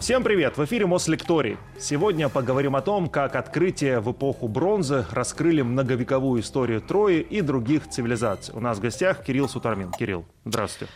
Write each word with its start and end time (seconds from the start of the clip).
Всем 0.00 0.24
привет! 0.24 0.56
В 0.56 0.64
эфире 0.64 0.86
Мослекторий. 0.86 1.58
Сегодня 1.78 2.30
поговорим 2.30 2.74
о 2.74 2.80
том, 2.80 3.10
как 3.10 3.36
открытие 3.36 4.00
в 4.00 4.10
эпоху 4.10 4.48
бронзы 4.48 5.04
раскрыли 5.10 5.60
многовековую 5.60 6.40
историю 6.40 6.80
Трои 6.80 7.20
и 7.20 7.42
других 7.42 7.86
цивилизаций. 7.86 8.54
У 8.54 8.60
нас 8.60 8.78
в 8.78 8.80
гостях 8.80 9.22
Кирилл 9.22 9.46
Сутармин. 9.46 9.92
Кирилл, 9.92 10.24
здравствуйте. 10.46 10.90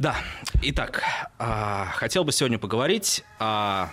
Да, 0.00 0.16
итак, 0.60 1.04
а, 1.38 1.86
хотел 1.94 2.24
бы 2.24 2.32
сегодня 2.32 2.58
поговорить 2.58 3.24
о 3.38 3.90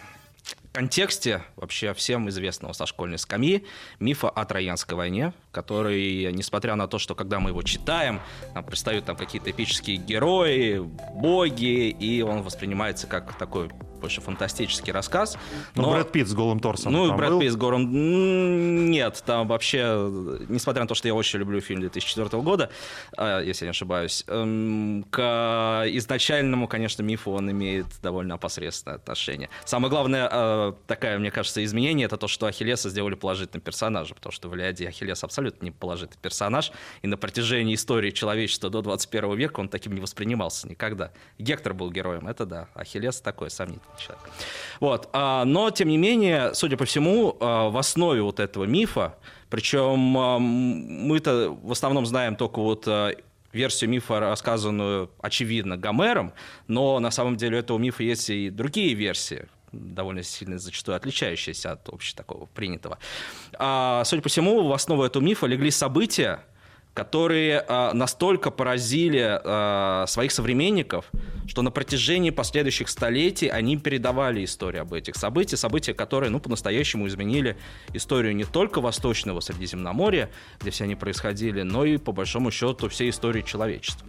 контексте 0.72 1.44
вообще 1.58 1.94
всем 1.94 2.28
известного 2.30 2.74
со 2.74 2.88
школьной 2.88 3.20
скамьи 3.20 3.66
мифа 4.00 4.30
о 4.30 4.46
Троянской 4.46 4.98
войне, 4.98 5.34
который, 5.56 6.34
несмотря 6.34 6.76
на 6.76 6.88
то, 6.88 7.00
что 7.00 7.16
когда 7.16 7.40
мы 7.40 7.52
его 7.52 7.64
читаем, 7.64 8.20
нам 8.54 8.66
предстают 8.66 9.06
там 9.06 9.16
какие-то 9.16 9.52
эпические 9.52 9.96
герои, 9.96 10.80
боги, 11.14 11.90
и 11.90 12.22
он 12.22 12.42
воспринимается 12.44 13.08
как 13.08 13.38
такой 13.38 13.70
больше 14.06 14.22
фантастический 14.22 14.94
рассказ. 14.94 15.38
Но... 15.74 15.84
Ну, 15.84 15.92
Брэд 15.94 16.12
Питт 16.12 16.28
с 16.28 16.34
голым 16.34 16.60
торсом 16.60 16.94
Ну, 16.94 17.16
Брэд 17.16 17.32
был? 17.32 17.40
Питт 17.40 17.54
с 17.54 17.56
голым... 17.56 18.92
Нет, 18.92 19.24
там 19.26 19.48
вообще, 19.48 19.80
несмотря 20.48 20.84
на 20.84 20.88
то, 20.88 20.94
что 20.94 21.08
я 21.08 21.16
очень 21.16 21.40
люблю 21.40 21.60
фильм 21.62 21.80
2004 21.80 22.44
года, 22.44 22.70
а, 23.18 23.42
если 23.42 23.66
я 23.66 23.70
не 23.70 23.72
ошибаюсь, 23.72 24.24
эм, 24.28 25.06
к 25.10 25.86
изначальному, 25.88 26.68
конечно, 26.68 27.02
мифу 27.02 27.32
он 27.32 27.50
имеет 27.50 27.88
довольно 28.04 28.36
опосредственное 28.36 28.98
отношение. 28.98 29.50
Самое 29.66 29.90
главное, 29.90 30.30
э, 30.32 30.74
такая, 30.86 31.18
мне 31.18 31.32
кажется, 31.32 31.64
изменение, 31.64 32.06
это 32.06 32.18
то, 32.18 32.28
что 32.28 32.46
Ахиллеса 32.46 32.90
сделали 32.90 33.16
положительным 33.16 33.62
персонажем, 33.62 34.16
потому 34.18 34.34
что 34.34 34.50
в 34.50 34.56
Илиаде 34.56 34.88
Ахиллес 34.88 35.24
абсолютно 35.24 35.45
не 35.62 35.72
положительный 35.72 36.20
персонаж, 36.22 36.72
и 37.02 37.08
на 37.08 37.18
протяжении 37.18 37.76
истории 37.76 38.12
человечества 38.12 38.70
до 38.70 38.82
21 38.82 39.36
века 39.36 39.60
он 39.60 39.70
таким 39.70 39.94
не 39.94 40.02
воспринимался 40.02 40.68
никогда. 40.68 41.12
Гектор 41.38 41.74
был 41.74 41.92
героем, 41.92 42.28
это 42.28 42.46
да, 42.46 42.68
Ахиллес 42.74 43.22
такой 43.22 43.50
сомнительный 43.50 43.98
человек. 43.98 44.24
Вот. 44.80 45.10
А, 45.14 45.46
но, 45.46 45.72
тем 45.72 45.90
не 45.90 45.98
менее, 45.98 46.54
судя 46.54 46.78
по 46.78 46.86
всему, 46.86 47.38
а, 47.40 47.70
в 47.70 47.78
основе 47.78 48.22
вот 48.22 48.40
этого 48.40 48.66
мифа, 48.66 49.18
причем 49.50 50.18
а, 50.18 50.40
мы-то 50.40 51.58
в 51.62 51.72
основном 51.72 52.06
знаем 52.06 52.36
только 52.36 52.60
вот 52.60 52.88
версию 53.56 53.90
мифа, 53.90 54.20
рассказанную, 54.20 55.10
очевидно, 55.22 55.78
Гомером, 55.78 56.34
но 56.68 57.00
на 57.00 57.10
самом 57.10 57.38
деле 57.38 57.58
у 57.58 57.60
этого 57.60 57.78
мифа 57.78 58.04
есть 58.04 58.30
и 58.30 58.50
другие 58.50 58.94
версии, 58.94 59.48
довольно 59.76 60.24
сильно 60.24 60.58
зачастую 60.58 60.96
отличающиеся 60.96 61.74
от 61.74 61.90
общего 61.90 62.18
такого 62.18 62.46
принятого. 62.48 62.98
А, 63.58 64.04
судя 64.06 64.22
по 64.22 64.30
всему, 64.30 64.68
в 64.68 64.74
основу 64.74 65.04
этого 65.04 65.24
мифа 65.24 65.46
легли 65.48 65.72
события, 65.72 66.44
которые 66.96 67.64
э, 67.68 67.92
настолько 67.94 68.52
поразили 68.52 69.40
э, 69.44 70.08
своих 70.08 70.32
современников, 70.32 71.12
что 71.46 71.62
на 71.62 71.70
протяжении 71.70 72.30
последующих 72.30 72.88
столетий 72.88 73.50
они 73.50 73.78
передавали 73.78 74.46
историю 74.46 74.84
об 74.84 74.94
этих 74.94 75.18
событиях, 75.18 75.60
события, 75.60 75.94
которые 75.94 76.30
ну, 76.30 76.40
по-настоящему 76.40 77.06
изменили 77.08 77.58
историю 77.94 78.34
не 78.34 78.46
только 78.46 78.80
Восточного 78.80 79.42
Средиземноморья, 79.42 80.30
где 80.62 80.72
все 80.72 80.86
они 80.86 80.96
происходили, 80.96 81.64
но 81.64 81.84
и, 81.84 81.98
по 81.98 82.14
большому 82.14 82.50
счету, 82.50 82.88
всей 82.88 83.10
истории 83.10 83.42
человечества. 83.42 84.08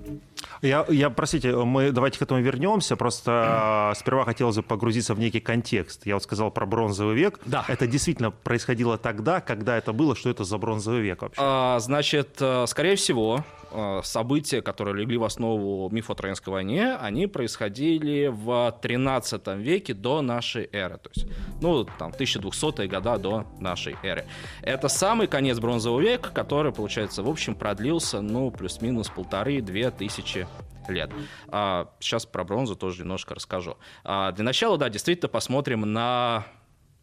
Я, 0.63 0.87
я 0.89 1.11
простите, 1.11 1.57
мы 1.57 1.91
давайте 1.91 2.21
к 2.21 2.23
этому 2.23 2.41
вернемся. 2.41 2.95
Просто 2.95 3.93
mm. 3.93 3.99
сперва 3.99 4.25
хотелось 4.25 4.57
бы 4.57 4.63
погрузиться 4.63 5.15
в 5.15 5.19
некий 5.19 5.41
контекст. 5.41 6.07
Я 6.07 6.15
вот 6.15 6.23
сказал 6.23 6.53
про 6.53 6.67
бронзовый 6.67 7.17
век. 7.17 7.41
Да. 7.47 7.65
Это 7.67 7.89
действительно 7.89 8.31
происходило 8.31 8.97
тогда, 8.97 9.41
когда 9.41 9.77
это 9.77 9.93
было, 9.93 10.15
что 10.15 10.31
это 10.31 10.45
за 10.45 10.57
бронзовый 10.57 11.01
век 11.01 11.23
вообще? 11.23 11.41
А, 11.43 11.81
значит, 11.81 12.41
скорее 12.77 12.97
всего, 12.97 13.43
э, 13.71 14.01
события, 14.05 14.61
которые 14.61 14.95
легли 15.01 15.17
в 15.17 15.25
основу 15.25 15.89
мифа 15.89 16.13
о 16.13 16.15
Троянской 16.15 16.53
войне, 16.53 16.95
они 16.97 17.27
происходили 17.27 18.27
в 18.27 18.79
13 18.83 19.57
веке 19.57 19.95
до 19.95 20.21
нашей 20.21 20.69
эры. 20.71 20.99
То 20.99 21.09
есть, 21.15 21.27
ну, 21.63 21.87
там, 21.99 22.13
1200-е 22.13 22.87
года 22.87 23.17
до 23.17 23.47
нашей 23.61 23.97
эры. 24.03 24.27
Это 24.61 24.89
самый 24.89 25.27
конец 25.27 25.59
бронзового 25.59 26.03
века, 26.03 26.29
который, 26.29 26.71
получается, 26.71 27.23
в 27.23 27.31
общем, 27.31 27.55
продлился, 27.55 28.21
ну, 28.21 28.51
плюс-минус 28.51 29.09
полторы-две 29.09 29.91
тысячи 29.91 30.47
лет. 30.87 31.11
А, 31.49 31.89
сейчас 31.99 32.27
про 32.27 32.45
бронзу 32.45 32.77
тоже 32.77 33.05
немножко 33.05 33.35
расскажу. 33.35 33.79
А, 34.05 34.33
для 34.33 34.45
начала, 34.45 34.77
да, 34.77 34.91
действительно 34.91 35.31
посмотрим 35.31 35.91
на 35.91 36.45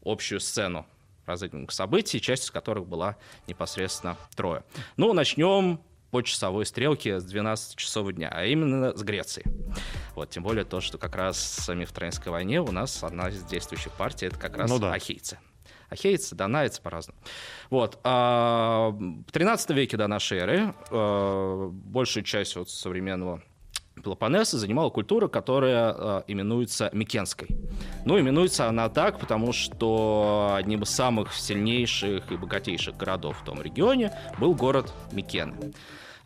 общую 0.05 0.39
сцену 0.39 0.85
разыгранных 1.25 1.71
событий, 1.71 2.19
часть 2.21 2.45
из 2.45 2.51
которых 2.51 2.87
была 2.87 3.17
непосредственно 3.47 4.17
трое. 4.35 4.63
Ну, 4.97 5.13
начнем 5.13 5.79
по 6.13 6.21
часовой 6.21 6.65
стрелке 6.67 7.19
с 7.19 7.23
12 7.23 7.75
часов 7.75 8.11
дня, 8.13 8.29
а 8.31 8.45
именно 8.45 8.95
с 8.95 9.01
Греции. 9.01 9.43
Вот, 10.13 10.29
тем 10.29 10.43
более 10.43 10.63
то, 10.63 10.79
что 10.79 10.99
как 10.99 11.15
раз 11.15 11.67
в 11.67 11.91
Троянской 11.91 12.31
войне 12.31 12.61
у 12.61 12.71
нас 12.71 13.03
одна 13.03 13.29
из 13.29 13.43
действующих 13.45 13.91
партий 13.93 14.27
это 14.27 14.37
как 14.37 14.55
раз 14.55 14.69
ну, 14.69 14.77
да. 14.77 14.93
ахейцы. 14.93 15.39
Ахейцы, 15.89 16.35
донайцы 16.35 16.81
по-разному. 16.81 17.17
Вот. 17.71 17.99
А 18.03 18.89
в 18.91 19.31
13 19.31 19.71
веке 19.71 19.97
до 19.97 20.07
нашей 20.07 20.37
эры 20.37 20.75
а, 20.91 21.69
большую 21.69 22.23
часть 22.23 22.55
вот 22.55 22.69
современного 22.69 23.41
Пелопоннеса 24.01 24.57
занимала 24.57 24.89
культура, 24.89 25.27
которая 25.27 25.95
э, 25.97 26.23
именуется 26.27 26.89
Микенской. 26.93 27.47
Ну, 28.05 28.19
именуется 28.19 28.67
она 28.67 28.89
так, 28.89 29.19
потому 29.19 29.53
что 29.53 30.53
одним 30.57 30.83
из 30.83 30.89
самых 30.89 31.33
сильнейших 31.33 32.31
и 32.31 32.35
богатейших 32.35 32.97
городов 32.97 33.37
в 33.41 33.45
том 33.45 33.61
регионе 33.61 34.11
был 34.39 34.55
город 34.55 34.91
Микены. 35.11 35.73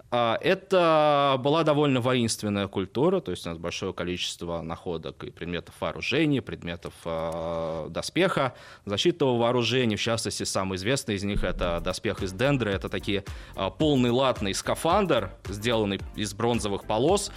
А, 0.10 0.38
это 0.42 1.36
была 1.40 1.64
довольно 1.64 2.00
воинственная 2.00 2.68
культура, 2.68 3.20
то 3.20 3.32
есть 3.32 3.46
у 3.46 3.50
нас 3.50 3.58
большое 3.58 3.94
количество 3.94 4.62
находок 4.62 5.24
и 5.24 5.32
предметов 5.32 5.76
вооружения, 5.82 6.42
предметов 6.42 6.94
э, 7.04 7.88
доспеха, 7.90 8.54
защитного 8.86 9.38
вооружения, 9.38 9.98
в 9.98 10.02
частности, 10.02 10.44
самый 10.44 10.78
известный 10.78 11.16
из 11.16 11.24
них 11.24 11.44
это 11.44 11.82
доспех 11.82 12.24
из 12.24 12.32
дендры, 12.32 12.72
это 12.72 12.88
такие 12.88 13.26
э, 13.56 13.70
полный 13.78 14.12
латный 14.12 14.54
скафандр, 14.54 15.32
сделанный 15.50 16.00
из 16.16 16.34
бронзовых 16.34 16.86
полос, 16.86 17.32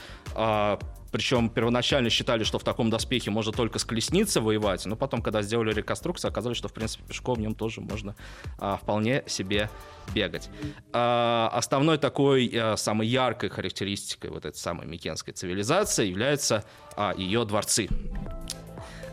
причем 1.10 1.48
первоначально 1.48 2.10
считали, 2.10 2.44
что 2.44 2.58
в 2.58 2.64
таком 2.64 2.90
доспехе 2.90 3.30
можно 3.30 3.52
только 3.52 3.78
с 3.78 3.84
колесницы 3.84 4.40
воевать, 4.40 4.86
но 4.86 4.96
потом, 4.96 5.22
когда 5.22 5.42
сделали 5.42 5.72
реконструкцию, 5.72 6.30
оказалось, 6.30 6.58
что, 6.58 6.68
в 6.68 6.72
принципе, 6.72 7.04
пешком 7.06 7.36
в 7.36 7.40
нем 7.40 7.54
тоже 7.54 7.80
можно 7.80 8.14
а, 8.58 8.76
вполне 8.76 9.24
себе 9.26 9.70
бегать. 10.14 10.50
А, 10.92 11.50
основной 11.52 11.98
такой, 11.98 12.50
а, 12.54 12.76
самой 12.76 13.06
яркой 13.06 13.50
характеристикой 13.50 14.30
вот 14.30 14.44
этой 14.44 14.56
самой 14.56 14.86
микенской 14.86 15.34
цивилизации 15.34 16.06
являются 16.06 16.64
а, 16.96 17.14
ее 17.16 17.44
дворцы. 17.44 17.88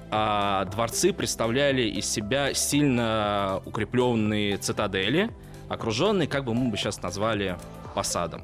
А, 0.10 0.66
дворцы 0.66 1.12
представляли 1.12 1.82
из 1.82 2.10
себя 2.10 2.54
сильно 2.54 3.62
укрепленные 3.66 4.58
цитадели, 4.58 5.30
окруженные, 5.68 6.28
как 6.28 6.46
бы 6.46 6.54
мы 6.54 6.70
бы 6.70 6.78
сейчас 6.78 7.02
назвали, 7.02 7.58
посадом. 7.94 8.44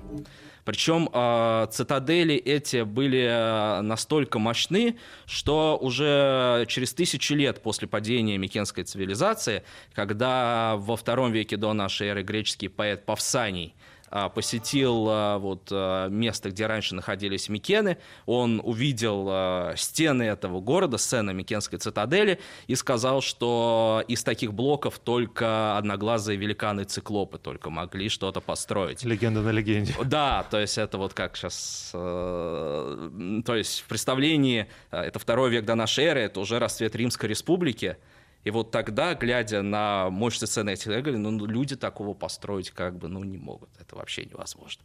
Причем 0.66 1.10
э, 1.12 1.68
цитадели 1.72 2.36
эти 2.36 2.84
были 2.84 3.28
э, 3.30 3.82
настолько 3.82 4.40
мощны, 4.40 4.98
что 5.26 5.78
уже 5.78 6.66
через 6.70 6.94
тысячи 6.94 7.34
лет 7.34 7.62
после 7.62 7.88
падения 7.88 8.38
Микенской 8.38 8.84
цивилизации, 8.84 9.64
когда 9.94 10.76
во 10.78 10.96
втором 10.96 11.32
веке 11.32 11.58
до 11.58 11.74
нашей 11.74 12.08
эры 12.08 12.24
греческий 12.24 12.68
поэт 12.68 13.06
Павсаний– 13.06 13.74
а, 13.83 13.83
посетил 14.30 15.08
а, 15.10 15.38
вот 15.40 15.70
а, 15.72 16.08
место, 16.08 16.50
где 16.50 16.68
раньше 16.68 16.96
находились 16.96 17.50
Микены, 17.50 17.98
он 18.26 18.62
увидел 18.64 19.76
стены 19.76 20.24
этого 20.24 20.60
города, 20.62 20.98
сцены 20.98 21.34
Микенской 21.34 21.80
цитадели, 21.80 22.40
и 22.68 22.76
сказал, 22.76 23.22
что 23.22 24.04
из 24.08 24.24
таких 24.24 24.54
блоков 24.54 25.00
только 25.00 25.78
одноглазые 25.78 26.38
великаны-циклопы 26.38 27.38
только 27.38 27.70
могли 27.70 28.10
что-то 28.10 28.42
построить. 28.42 29.04
Легенда 29.04 29.42
на 29.42 29.50
легенде. 29.50 29.96
Да, 30.04 30.46
то 30.50 30.60
есть 30.60 30.78
это 30.78 30.98
вот 30.98 31.14
как 31.14 31.36
сейчас... 31.36 31.92
Э, 31.94 33.42
то 33.46 33.56
есть 33.56 33.82
в 33.82 33.86
представлении, 33.86 34.68
это 34.92 35.18
второй 35.20 35.50
век 35.50 35.66
до 35.66 35.76
нашей 35.76 36.06
эры, 36.06 36.22
это 36.22 36.40
уже 36.40 36.60
расцвет 36.60 36.96
Римской 36.96 37.30
республики, 37.30 37.98
и 38.44 38.52
вот 38.52 38.72
тогда, 38.72 39.16
глядя 39.16 39.62
на 39.62 40.10
мощные 40.10 40.48
сцены 40.48 40.72
этих 40.72 40.88
говорили, 40.88 41.18
ну, 41.18 41.46
люди 41.46 41.76
такого 41.76 42.14
построить 42.14 42.72
как 42.72 42.98
бы, 42.98 43.08
ну, 43.08 43.24
не 43.24 43.38
могут. 43.38 43.70
Это 43.80 43.96
вообще 43.96 44.26
невозможно. 44.26 44.84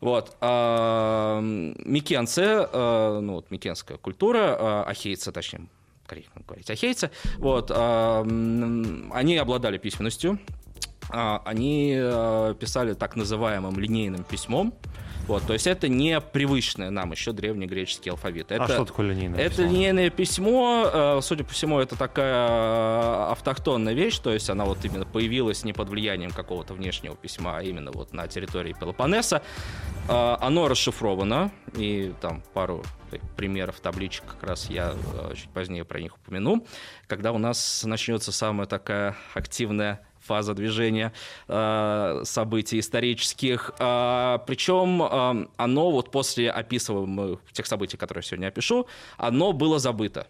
Вот. 0.00 0.36
А, 0.40 1.40
Микенцы, 1.40 2.42
а, 2.44 3.20
ну, 3.20 3.34
вот 3.34 3.50
микенская 3.50 3.98
культура, 3.98 4.56
а, 4.58 4.84
ахейцы, 4.84 5.30
точнее, 5.30 5.66
корректно 6.06 6.42
говорить, 6.46 6.70
ахейцы, 6.70 7.10
вот, 7.36 7.70
они 7.70 9.36
обладали 9.36 9.76
письменностью, 9.76 10.38
они 11.10 11.96
а, 11.98 12.54
писали 12.54 12.94
так 12.94 13.16
называемым 13.16 13.78
линейным 13.78 14.24
письмом, 14.24 14.74
Вот, 15.28 15.42
то 15.46 15.52
есть 15.52 15.66
это 15.66 15.88
не 15.88 16.20
привычное 16.22 16.88
нам 16.88 17.12
еще 17.12 17.32
древнегреческий 17.32 18.10
алфавит. 18.10 18.50
Это, 18.50 18.64
а 18.64 18.68
что 18.68 18.86
такое 18.86 19.10
линейное 19.10 19.38
это 19.38 19.50
письмо? 19.50 19.64
Это 19.64 19.72
линейное 19.74 20.10
письмо, 20.10 20.90
э, 20.90 21.20
судя 21.22 21.44
по 21.44 21.52
всему, 21.52 21.78
это 21.80 21.96
такая 21.96 22.48
э, 22.48 23.32
автохтонная 23.32 23.92
вещь, 23.92 24.18
то 24.20 24.32
есть 24.32 24.48
она 24.48 24.64
вот 24.64 24.82
именно 24.86 25.04
появилась 25.04 25.64
не 25.64 25.74
под 25.74 25.90
влиянием 25.90 26.30
какого-то 26.30 26.72
внешнего 26.72 27.14
письма, 27.14 27.58
а 27.58 27.62
именно 27.62 27.92
вот 27.92 28.14
на 28.14 28.26
территории 28.26 28.72
Пелопоннеса. 28.72 29.42
Э, 30.08 30.36
оно 30.40 30.66
расшифровано, 30.66 31.50
и 31.76 32.14
там 32.22 32.42
пару 32.54 32.82
примеров 33.36 33.80
табличек 33.80 34.24
как 34.24 34.42
раз 34.42 34.70
я 34.70 34.94
чуть 35.34 35.50
позднее 35.50 35.84
про 35.84 36.00
них 36.00 36.16
упомяну, 36.16 36.66
когда 37.06 37.32
у 37.32 37.38
нас 37.38 37.84
начнется 37.84 38.32
самая 38.32 38.66
такая 38.66 39.14
активная 39.34 40.00
фаза 40.28 40.54
движения 40.54 41.12
э, 41.48 42.20
событий 42.24 42.78
исторических. 42.78 43.72
Э, 43.78 44.38
причем 44.46 45.02
э, 45.02 45.46
оно 45.56 45.90
вот 45.90 46.10
после 46.10 46.50
описываемых 46.50 47.40
тех 47.52 47.66
событий, 47.66 47.96
которые 47.96 48.22
я 48.22 48.28
сегодня 48.28 48.48
опишу, 48.48 48.86
оно 49.16 49.52
было 49.52 49.78
забыто. 49.78 50.26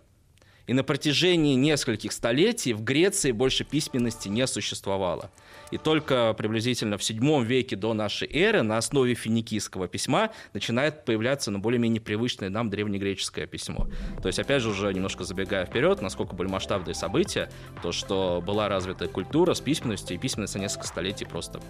И 0.69 0.75
на 0.75 0.85
протяжении 0.85 1.55
нескольких 1.55 2.13
столетий 2.13 2.75
в 2.75 2.85
Греции 2.85 3.33
больше 3.33 3.65
письменности 3.65 4.29
не 4.29 4.47
существовало. 4.47 5.31
И 5.71 5.79
только 5.79 6.35
приблизительно 6.35 6.99
в 6.99 7.01
VII 7.01 7.43
веке 7.43 7.75
до 7.75 7.95
нашей 7.95 8.29
эры 8.31 8.63
на 8.63 8.77
основе 8.77 9.15
финикийского 9.15 9.89
письма 9.89 10.31
начинает 10.53 11.07
появляться 11.07 11.51
ну, 11.51 11.59
более-менее 11.59 12.03
привычное 12.03 12.51
нам 12.51 12.69
древнегреческое 12.69 13.47
письмо. 13.47 13.89
То 14.23 14.29
есть, 14.29 14.39
опять 14.39 14.63
же, 14.63 14.69
уже 14.69 14.93
немножко 14.93 15.25
забегая 15.25 15.65
вперед, 15.65 16.03
насколько 16.03 16.37
были 16.37 16.49
масштабные 16.49 16.95
события, 16.95 17.51
то, 17.83 17.91
что 17.91 18.43
была 18.47 18.69
развита 18.69 19.09
культура 19.09 19.55
с 19.55 19.61
письменностью, 19.61 20.17
и 20.17 20.21
письменность 20.21 20.53
за 20.53 20.59
несколько 20.59 20.87
столетий 20.87 21.25
просто 21.25 21.61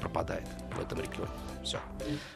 пропадает 0.00 0.46
в 0.76 0.80
этом 0.80 1.00
регионе. 1.00 1.30
Все. 1.62 1.78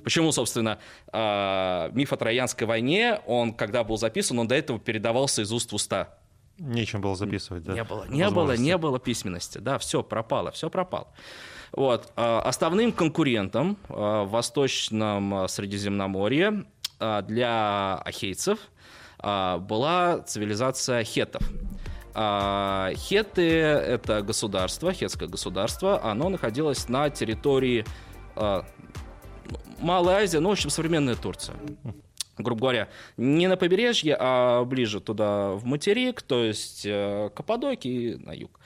Почему, 0.02 0.32
собственно, 0.32 0.78
э, 1.12 1.90
миф 1.93 2.12
о 2.12 2.16
Троянской 2.16 2.66
войне, 2.66 3.20
он, 3.26 3.55
когда 3.55 3.82
был 3.82 3.96
записан, 3.96 4.38
он 4.38 4.49
до 4.49 4.55
этого 4.55 4.78
передавался 4.78 5.43
из 5.43 5.52
уст 5.52 5.72
в 5.72 5.75
уста. 5.75 6.19
Нечем 6.58 7.00
было 7.00 7.16
записывать, 7.16 7.64
да? 7.64 7.72
Не 7.72 7.84
было, 7.84 8.05
не 8.08 8.31
было, 8.31 8.56
не 8.56 8.76
было 8.78 9.00
письменности, 9.00 9.58
да, 9.58 9.78
все 9.78 10.02
пропало, 10.02 10.50
все 10.52 10.70
пропало. 10.70 11.08
Вот. 11.72 12.12
А, 12.16 12.40
основным 12.43 12.93
конкурентом 12.93 13.76
а, 13.88 14.25
в 14.25 14.31
Восточном 14.31 15.34
а, 15.34 15.49
Средиземноморье 15.49 16.64
для 17.00 17.96
ахейцев 17.96 18.58
была 19.20 20.22
цивилизация 20.26 21.02
хетов. 21.02 21.43
Хеты— 22.14 23.50
это 23.50 24.22
государство, 24.22 24.93
хетское 24.93 25.28
государство, 25.28 26.02
оно 26.05 26.28
находилось 26.28 26.88
на 26.88 27.11
территории 27.11 27.84
Малая 29.81 30.22
Азия, 30.22 30.40
ну, 30.40 30.50
в 30.50 30.52
общем, 30.52 30.70
современная 30.70 31.16
Турция 31.16 31.56
грубо 32.38 32.62
говоря, 32.62 32.88
не 33.16 33.46
на 33.46 33.56
побережье, 33.56 34.16
а 34.19 34.64
ближе 34.64 35.00
туда 35.00 35.50
в 35.52 35.64
материк, 35.64 36.22
то 36.22 36.43
есть 36.43 36.84
э, 36.84 37.31
Каппадокии 37.34 38.14
на 38.14 38.32
юг. 38.32 38.58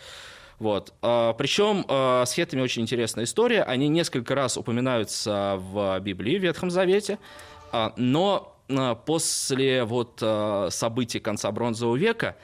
Вот. 0.59 0.95
А, 1.03 1.35
Причем 1.35 1.85
э, 1.89 2.25
с 2.27 2.33
хетами 2.33 2.63
очень 2.63 2.83
интересная 2.83 3.25
история. 3.25 3.63
Они 3.63 3.89
несколько 3.89 4.35
раз 4.35 4.57
упоминаются 4.57 5.57
в 5.59 6.01
Библии, 6.01 6.39
в 6.39 6.43
Ветхом 6.43 6.71
Завете, 6.71 7.19
а, 7.71 7.93
но 7.97 8.57
э, 8.69 8.97
после 9.07 9.85
вот 9.85 10.23
событий 10.71 11.21
конца 11.21 11.51
Бронзового 11.53 11.97
века 11.97 12.37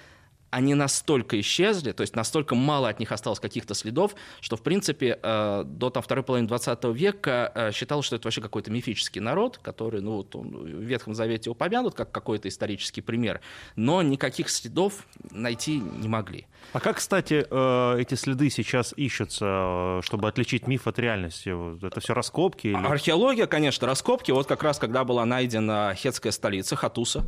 они 0.54 0.74
настолько 0.74 1.40
исчезли, 1.40 1.90
то 1.90 2.02
есть 2.02 2.14
настолько 2.14 2.54
мало 2.54 2.88
от 2.88 3.00
них 3.00 3.10
осталось 3.10 3.40
каких-то 3.40 3.74
следов, 3.74 4.14
что, 4.40 4.56
в 4.56 4.62
принципе, 4.62 5.18
э, 5.20 5.64
до 5.66 5.90
там, 5.90 6.00
второй 6.00 6.22
половины 6.22 6.46
20 6.46 6.84
века 6.94 7.50
э, 7.52 7.72
считалось, 7.72 8.06
что 8.06 8.14
это 8.14 8.28
вообще 8.28 8.40
какой-то 8.40 8.70
мифический 8.70 9.20
народ, 9.20 9.58
который 9.58 10.00
ну, 10.00 10.18
вот, 10.18 10.36
он 10.36 10.50
в 10.50 10.82
Ветхом 10.82 11.12
Завете 11.12 11.50
упомянут 11.50 11.94
как 11.96 12.12
какой-то 12.12 12.46
исторический 12.46 13.00
пример, 13.00 13.40
но 13.74 14.00
никаких 14.02 14.48
следов 14.48 15.04
найти 15.32 15.80
не 15.80 16.06
могли. 16.06 16.46
А 16.72 16.81
как, 16.81 16.96
кстати, 16.96 17.46
э, 17.49 18.00
эти 18.00 18.14
следы 18.14 18.50
сейчас 18.50 18.94
ищутся, 18.96 20.00
чтобы 20.02 20.28
отличить 20.28 20.66
миф 20.66 20.87
от 20.87 20.99
реальности? 20.99 21.55
Это 21.87 22.00
все 22.00 22.14
раскопки? 22.14 22.69
Или... 22.69 22.76
Археология, 22.76 23.46
конечно, 23.46 23.87
раскопки. 23.87 24.31
Вот 24.32 24.46
как 24.46 24.62
раз, 24.62 24.78
когда 24.78 25.05
была 25.05 25.25
найдена 25.25 25.94
хетская 25.94 26.32
столица 26.32 26.76
Хатуса, 26.76 27.25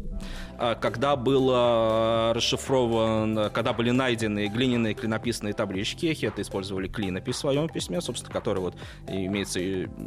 когда 0.80 1.16
было 1.16 2.32
расшифровано 2.34 3.50
когда 3.50 3.72
были 3.72 3.90
найдены 3.90 4.48
глиняные 4.48 4.94
клинописные 4.94 5.54
таблички, 5.54 6.12
хеты 6.14 6.42
использовали 6.42 6.88
клинопись 6.88 7.36
в 7.36 7.38
своем 7.38 7.68
письме, 7.68 8.00
собственно, 8.00 8.32
который 8.32 8.60
вот 8.60 8.76
имеется 9.08 9.60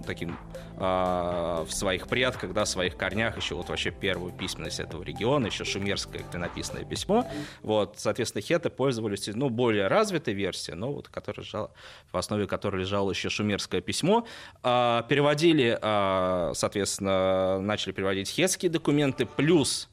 таким 0.06 0.38
в 0.78 1.68
своих 1.70 2.08
предках, 2.08 2.54
да, 2.54 2.66
в 2.66 2.70
своих 2.70 2.96
корнях, 2.96 3.38
еще 3.38 3.56
вот 3.56 3.70
вообще 3.70 3.92
первую 3.92 4.32
письменность 4.32 4.80
этого 4.80 5.04
региона, 5.04 5.48
еще 5.48 5.66
шумерское 5.66 6.24
клинописное 6.32 6.84
письмо. 6.86 7.28
Вот, 7.62 7.96
соответственно, 7.98 8.42
хеты 8.42 8.70
пользовались, 8.70 9.19
ну, 9.28 9.50
более 9.50 9.88
развитой 9.88 10.34
версией, 10.34 10.78
но 10.78 10.92
вот, 10.92 11.10
которая 11.10 11.46
лежала, 11.46 11.72
в 12.12 12.18
основе 12.18 12.48
которой 12.48 12.82
лежало 12.82 13.12
еще 13.12 13.30
шумерское 13.30 13.82
письмо. 13.82 14.26
А, 14.64 15.04
переводили, 15.04 15.78
а, 15.82 16.52
соответственно, 16.56 17.60
начали 17.60 17.92
переводить 17.92 18.30
хетские 18.30 18.72
документы, 18.72 19.26
плюс 19.26 19.90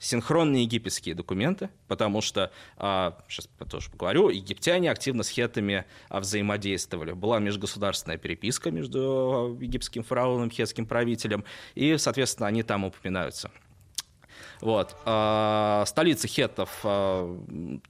синхронные 0.00 0.62
египетские 0.64 1.14
документы, 1.14 1.68
потому 1.86 2.22
что, 2.22 2.50
сейчас 2.76 3.48
а, 3.58 3.64
тоже 3.66 3.90
поговорю, 3.90 4.30
египтяне 4.30 4.90
активно 4.90 5.22
с 5.22 5.28
хетами 5.28 5.84
взаимодействовали. 6.08 7.12
Была 7.12 7.38
межгосударственная 7.38 8.16
переписка 8.16 8.70
между 8.70 9.56
египетским 9.60 10.02
фараоном, 10.02 10.50
хетским 10.50 10.86
правителем, 10.86 11.44
и, 11.74 11.98
соответственно, 11.98 12.48
они 12.48 12.62
там 12.62 12.84
упоминаются. 12.84 13.50
Вот. 14.60 14.96
А, 15.04 15.84
столица 15.86 16.28
хеттов 16.28 16.84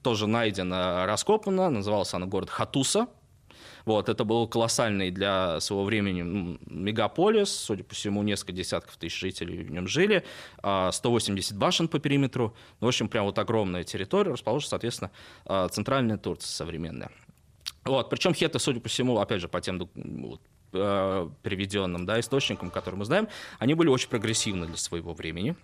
тоже 0.01 0.27
найдена, 0.27 1.05
раскопана, 1.05 1.69
назывался 1.69 2.17
она 2.17 2.25
город 2.25 2.49
Хатуса, 2.49 3.07
вот, 3.85 4.09
это 4.09 4.23
был 4.23 4.47
колоссальный 4.47 5.11
для 5.11 5.59
своего 5.59 5.83
времени 5.83 6.57
мегаполис, 6.67 7.49
судя 7.49 7.83
по 7.83 7.95
всему, 7.95 8.23
несколько 8.23 8.51
десятков 8.51 8.95
тысяч 8.97 9.19
жителей 9.19 9.63
в 9.63 9.71
нем 9.71 9.87
жили, 9.87 10.23
180 10.59 11.51
а, 11.51 11.55
башен 11.55 11.87
по 11.87 11.99
периметру, 11.99 12.55
ну, 12.79 12.87
в 12.87 12.89
общем, 12.89 13.07
прям 13.07 13.25
вот 13.25 13.39
огромная 13.39 13.83
территория, 13.83 14.33
расположена, 14.33 14.69
соответственно, 14.69 15.11
а, 15.45 15.67
центральная 15.69 16.17
Турция 16.17 16.49
современная. 16.49 17.11
Вот, 17.83 18.09
причем 18.09 18.33
хеты, 18.33 18.59
судя 18.59 18.79
по 18.79 18.89
всему, 18.89 19.17
опять 19.17 19.41
же, 19.41 19.47
по 19.47 19.59
тем 19.61 19.89
вот, 19.95 20.41
а, 20.73 21.31
приведенным 21.41 22.05
да, 22.05 22.19
источникам, 22.19 22.69
которые 22.69 22.99
мы 22.99 23.05
знаем, 23.05 23.27
они 23.59 23.73
были 23.73 23.89
очень 23.89 24.09
прогрессивны 24.09 24.67
для 24.67 24.77
своего 24.77 25.13
времени. 25.13 25.55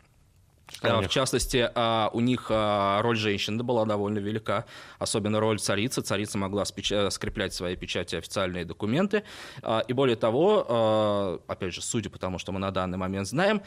В 0.82 1.08
частности, 1.08 1.70
а, 1.74 2.10
у 2.14 2.20
них 2.20 2.48
а, 2.50 3.02
роль 3.02 3.18
женщины 3.18 3.64
была 3.64 3.86
довольно 3.86 4.20
велика, 4.20 4.66
особенно 5.00 5.40
роль 5.40 5.60
царицы. 5.60 6.02
Царица 6.02 6.38
могла 6.38 6.66
скреплять 6.66 7.54
свои 7.54 7.76
печати 7.76 8.16
официальные 8.16 8.66
документы. 8.66 9.24
А, 9.62 9.80
и 9.80 9.94
более 9.94 10.16
того, 10.16 11.42
опять 11.48 11.74
же, 11.74 11.82
судя 11.82 12.10
по 12.10 12.20
тому, 12.20 12.38
что 12.38 12.52
мы 12.52 12.60
на 12.60 12.72
данный 12.72 12.98
момент 12.98 13.28
знаем, 13.28 13.62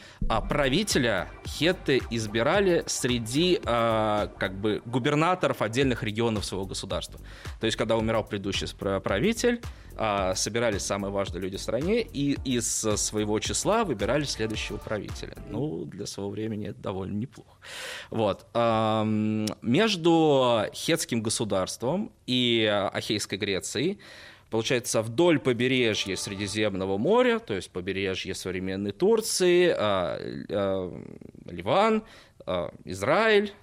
правителя 0.49 1.29
хетты 1.45 2.01
избирали 2.09 2.83
среди 2.87 3.59
как 3.63 4.55
бы 4.59 4.81
губернаторов 4.85 5.61
отдельных 5.61 6.03
регионов 6.03 6.45
своего 6.45 6.65
государства. 6.65 7.19
То 7.59 7.65
есть, 7.65 7.77
когда 7.77 7.97
умирал 7.97 8.23
предыдущий 8.23 8.67
правитель, 9.01 9.61
а, 9.97 10.33
собирались 10.35 10.83
самые 10.83 11.11
важные 11.11 11.41
люди 11.41 11.57
в 11.57 11.61
стране 11.61 12.01
и 12.01 12.37
из 12.43 12.67
своего 12.67 13.39
числа 13.39 13.83
выбирали 13.83 14.23
следующего 14.23 14.77
правителя. 14.77 15.37
Ну, 15.49 15.85
для 15.85 16.05
своего 16.05 16.31
времени 16.31 16.69
это 16.69 16.79
довольно 16.91 17.15
неплохо. 17.15 17.57
Вот. 18.09 18.45
Между 19.61 20.65
хетским 20.73 21.21
государством 21.21 22.11
и 22.27 22.65
Ахейской 22.93 23.37
Грецией 23.37 23.99
Получается, 24.49 25.01
вдоль 25.01 25.39
побережья 25.39 26.17
Средиземного 26.17 26.97
моря, 26.97 27.39
то 27.39 27.53
есть 27.53 27.71
побережье 27.71 28.35
современной 28.35 28.91
Турции, 28.91 29.69
а, 29.69 30.17
а, 30.19 31.03
Ливан, 31.45 32.03
Израиль, 32.83 33.53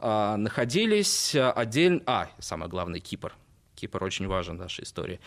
находились 0.00 1.34
отдельно... 1.36 2.00
А, 2.06 2.30
самое 2.38 2.70
главное, 2.70 2.98
Кипр. 2.98 3.36
Кипр 3.74 4.02
очень 4.02 4.26
важен 4.26 4.56
в 4.56 4.60
нашей 4.60 4.84
истории 4.84 5.20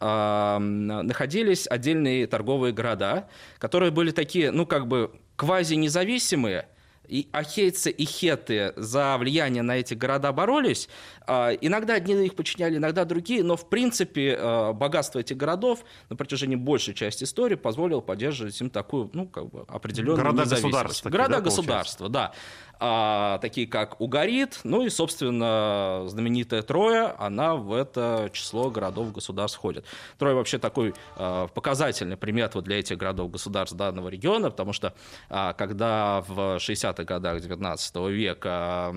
находились 0.00 1.68
отдельные 1.70 2.26
торговые 2.26 2.72
города, 2.72 3.28
которые 3.58 3.92
были 3.92 4.10
такие, 4.10 4.50
ну, 4.50 4.66
как 4.66 4.88
бы 4.88 5.12
квази-независимые, 5.36 6.66
и 7.08 7.28
ахейцы 7.32 7.90
и 7.90 8.04
хеты 8.04 8.72
за 8.76 9.16
влияние 9.18 9.62
на 9.62 9.76
эти 9.76 9.94
города 9.94 10.32
боролись. 10.32 10.88
А, 11.26 11.50
иногда 11.50 11.94
одни 11.94 12.26
их 12.26 12.34
подчиняли, 12.34 12.76
иногда 12.76 13.04
другие, 13.04 13.42
но 13.42 13.56
в 13.56 13.68
принципе 13.68 14.36
а, 14.38 14.72
богатство 14.72 15.18
этих 15.18 15.36
городов 15.36 15.84
на 16.08 16.16
протяжении 16.16 16.56
большей 16.56 16.94
части 16.94 17.24
истории 17.24 17.56
позволило 17.56 18.00
поддерживать 18.00 18.60
им 18.60 18.70
такую, 18.70 19.10
ну, 19.12 19.26
как 19.26 19.50
бы 19.50 19.64
определенную 19.68 20.16
Города-государства. 20.16 21.10
Города-государства, 21.10 22.08
да. 22.08 22.32
А, 22.78 23.38
такие 23.38 23.66
как 23.66 24.00
Угарит, 24.00 24.60
ну 24.64 24.82
и, 24.82 24.90
собственно, 24.90 26.02
знаменитая 26.06 26.62
Троя, 26.62 27.14
она 27.18 27.54
в 27.54 27.72
это 27.72 28.30
число 28.32 28.70
городов-государств 28.70 29.58
входит. 29.58 29.84
Троя 30.18 30.34
вообще 30.34 30.58
такой 30.58 30.94
а, 31.16 31.46
показательный 31.48 32.16
пример 32.16 32.50
вот 32.54 32.64
для 32.64 32.80
этих 32.80 32.98
городов-государств 32.98 33.76
данного 33.76 34.08
региона, 34.08 34.50
потому 34.50 34.72
что 34.72 34.94
а, 35.30 35.52
когда 35.52 36.22
в 36.26 36.56
60-х 36.56 37.04
годах 37.04 37.40
19 37.40 37.96
века 38.08 38.92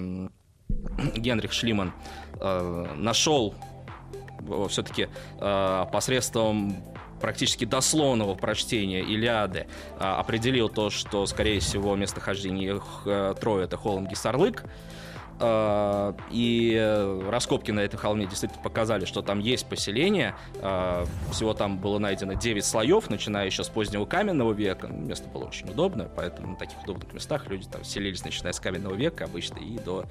Генрих 1.16 1.54
Шлиман 1.54 1.94
а, 2.40 2.96
нашел 2.96 3.54
все-таки 4.70 5.10
а, 5.40 5.86
посредством 5.86 6.76
практически 7.22 7.66
дословного 7.66 8.36
прочтения 8.36 9.02
Илиады 9.02 9.68
а, 10.00 10.20
определил 10.20 10.70
то, 10.70 10.90
что, 10.90 11.26
скорее 11.26 11.60
всего, 11.60 11.96
местохождение 11.96 12.82
э, 13.06 13.36
Троя— 13.40 13.64
это 13.66 13.78
холм 13.78 14.08
Гисарлык, 14.08 14.64
а, 15.38 16.16
и 16.32 17.22
раскопки 17.30 17.72
на 17.72 17.82
этом 17.82 18.00
холме 18.00 18.26
действительно 18.26 18.62
показали, 18.62 19.06
что 19.06 19.22
там 19.22 19.40
есть 19.40 19.66
поселение. 19.66 20.36
А, 20.62 21.06
всего 21.32 21.54
там 21.54 21.78
было 21.78 22.00
найдено 22.00 22.34
9 22.34 22.64
слоев, 22.64 23.10
начиная 23.10 23.46
еще 23.46 23.64
с 23.64 23.70
позднего 23.70 24.06
каменного 24.06 24.54
века. 24.54 24.88
Место 24.88 25.28
было 25.28 25.46
очень 25.46 25.70
удобное, 25.70 26.10
поэтому 26.16 26.52
на 26.52 26.56
таких 26.56 26.82
удобных 26.84 27.12
местах 27.14 27.48
люди 27.48 27.68
там 27.68 27.84
селились, 27.84 28.24
начиная 28.24 28.54
с 28.54 28.60
каменного 28.60 28.96
века 28.96 29.26
обычно 29.26 29.58
и 29.60 29.78
до 29.80 30.06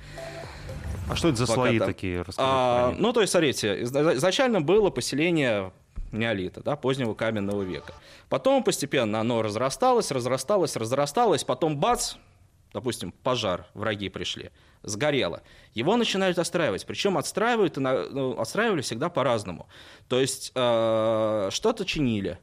а 1.08 1.16
что 1.16 1.28
это 1.28 1.36
за 1.36 1.46
слои 1.46 1.78
там... 1.78 1.88
такие? 1.88 2.24
А, 2.38 2.94
ну, 2.96 3.12
то 3.12 3.20
есть, 3.20 3.32
смотрите, 3.32 3.82
изначально 3.82 4.62
было 4.62 4.88
поселение 4.88 5.72
неолита, 6.18 6.62
да, 6.62 6.76
позднего 6.76 7.14
каменного 7.14 7.62
века. 7.62 7.94
Потом 8.28 8.62
постепенно 8.62 9.20
оно 9.20 9.42
разрасталось, 9.42 10.10
разрасталось, 10.10 10.76
разрасталось, 10.76 11.44
потом 11.44 11.76
бац, 11.78 12.14
допустим, 12.72 13.12
пожар, 13.22 13.66
враги 13.74 14.08
пришли, 14.08 14.50
сгорело. 14.82 15.42
Его 15.72 15.96
начинают 15.96 16.38
отстраивать. 16.38 16.84
Причем 16.86 17.16
отстраивают, 17.16 17.76
ну, 17.76 18.38
отстраивали 18.38 18.82
всегда 18.82 19.08
по-разному. 19.08 19.68
То 20.08 20.20
есть 20.20 20.52
э, 20.54 21.48
что-то 21.50 21.84
чинили, 21.84 22.38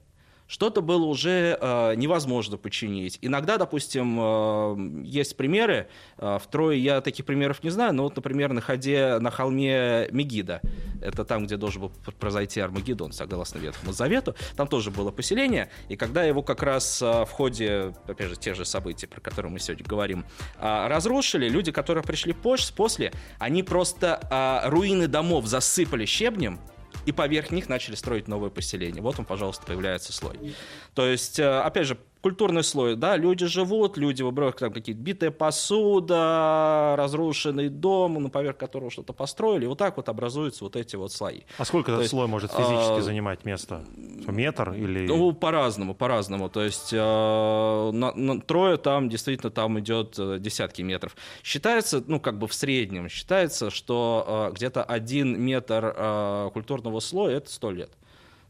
что-то 0.51 0.81
было 0.81 1.05
уже 1.05 1.57
э, 1.61 1.95
невозможно 1.95 2.57
починить. 2.57 3.17
Иногда, 3.21 3.55
допустим, 3.55 4.17
э, 4.19 5.01
есть 5.05 5.37
примеры, 5.37 5.87
э, 6.17 6.39
в 6.43 6.47
Трое 6.51 6.77
я 6.77 6.99
таких 6.99 7.25
примеров 7.25 7.63
не 7.63 7.69
знаю, 7.69 7.93
но 7.93 8.03
вот, 8.03 8.17
например, 8.17 8.51
на 8.51 8.59
ходе 8.59 9.17
на 9.19 9.31
холме 9.31 10.09
Мегида, 10.11 10.59
это 11.01 11.23
там, 11.23 11.45
где 11.45 11.55
должен 11.55 11.83
был 11.83 11.91
произойти 12.19 12.59
Армагеддон, 12.59 13.13
согласно 13.13 13.59
Ветхому 13.59 13.93
Завету, 13.93 14.35
там 14.57 14.67
тоже 14.67 14.91
было 14.91 15.09
поселение, 15.11 15.69
и 15.87 15.95
когда 15.95 16.25
его 16.25 16.43
как 16.43 16.63
раз 16.63 17.01
э, 17.01 17.23
в 17.23 17.29
ходе, 17.31 17.93
опять 18.05 18.27
же, 18.27 18.35
тех 18.35 18.57
же 18.57 18.65
событий, 18.65 19.07
про 19.07 19.21
которые 19.21 19.53
мы 19.53 19.59
сегодня 19.59 19.85
говорим, 19.85 20.25
э, 20.59 20.87
разрушили, 20.89 21.47
люди, 21.47 21.71
которые 21.71 22.03
пришли 22.03 22.33
позже, 22.33 22.73
после, 22.75 23.13
они 23.39 23.63
просто 23.63 24.19
э, 24.29 24.69
руины 24.69 25.07
домов 25.07 25.45
засыпали 25.45 26.03
щебнем, 26.03 26.59
и 27.05 27.11
поверх 27.11 27.51
них 27.51 27.69
начали 27.69 27.95
строить 27.95 28.27
новое 28.27 28.49
поселение. 28.49 29.01
Вот 29.01 29.19
он, 29.19 29.25
пожалуйста, 29.25 29.65
появляется 29.65 30.13
слой. 30.13 30.55
То 30.93 31.05
есть, 31.05 31.39
э, 31.39 31.59
опять 31.59 31.87
же, 31.87 31.97
культурный 32.21 32.63
слой, 32.63 32.95
да, 32.95 33.17
люди 33.17 33.45
живут, 33.45 33.97
люди 33.97 34.21
выбрасывают 34.21 34.59
там 34.59 34.73
какие-то 34.73 35.01
битая 35.01 35.31
посуда, 35.31 36.95
разрушенный 36.97 37.69
дом, 37.69 38.13
ну, 38.13 38.29
поверх 38.29 38.57
которого 38.57 38.91
что-то 38.91 39.13
построили, 39.13 39.65
и 39.65 39.67
вот 39.67 39.77
так 39.77 39.97
вот 39.97 40.07
образуются 40.09 40.63
вот 40.63 40.75
эти 40.75 40.95
вот 40.95 41.11
слои. 41.11 41.41
А 41.57 41.65
сколько 41.65 41.91
этот 41.91 42.07
слой 42.07 42.27
может 42.27 42.51
физически 42.51 42.99
а, 42.99 43.01
занимать 43.01 43.45
место? 43.45 43.83
Метр 44.27 44.71
или... 44.73 45.07
Ну, 45.07 45.33
по-разному, 45.33 45.95
по-разному, 45.95 46.49
то 46.49 46.63
есть 46.63 46.93
на, 46.93 47.91
на, 47.91 48.41
трое 48.41 48.77
там 48.77 49.09
действительно 49.09 49.51
там 49.51 49.79
идет 49.79 50.15
э, 50.17 50.37
десятки 50.39 50.81
метров. 50.81 51.15
Считается, 51.43 52.03
ну, 52.05 52.19
как 52.19 52.37
бы 52.37 52.47
в 52.47 52.53
среднем, 52.53 53.09
считается, 53.09 53.69
что 53.69 54.25
а, 54.27 54.51
где-то 54.51 54.83
один 54.83 55.39
метр 55.41 56.51
культурного 56.53 56.99
слоя— 56.99 57.37
это 57.37 57.49
сто 57.51 57.71
лет. 57.71 57.91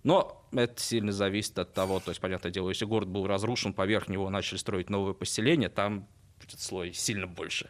Но 0.04 0.44
это 0.52 0.82
сильно 0.82 1.12
зависит 1.12 1.58
от 1.60 1.74
того, 1.74 2.00
то 2.00 2.10
есть, 2.10 2.20
понятное 2.20 2.52
дело, 2.52 2.70
если 2.70 2.86
город 2.86 3.08
был 3.08 3.28
разрушен, 3.28 3.74
поверх 3.74 4.08
него 4.08 4.30
начали 4.30 4.58
строить 4.58 4.90
новое 4.90 5.14
поселение, 5.14 5.70
там 5.70 6.08
будет 6.40 6.60
слой 6.60 6.94
сильно 6.94 7.28
больше. 7.28 7.70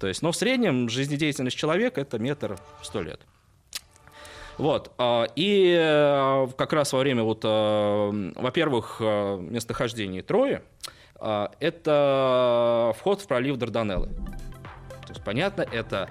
То 0.00 0.06
есть, 0.06 0.22
но 0.22 0.32
в 0.32 0.36
среднем 0.36 0.88
жизнедеятельность 0.88 1.56
человека 1.56 2.00
это 2.00 2.18
метр 2.18 2.58
сто 2.82 3.02
лет. 3.02 3.20
Вот. 4.56 4.92
А, 4.98 5.26
и 5.36 5.76
э, 5.78 6.48
как 6.56 6.72
раз 6.72 6.92
во 6.92 6.98
время, 6.98 7.22
вот, 7.22 7.44
э, 7.44 8.32
во-первых, 8.36 8.96
э, 9.00 9.38
местохождения 9.40 10.22
Трои, 10.22 10.62
это 11.20 12.94
вход 12.96 13.20
в 13.20 13.26
пролив 13.26 13.56
Дарданеллы. 13.56 14.06
То 14.06 15.08
есть, 15.08 15.24
понятно, 15.24 15.62
это 15.62 16.08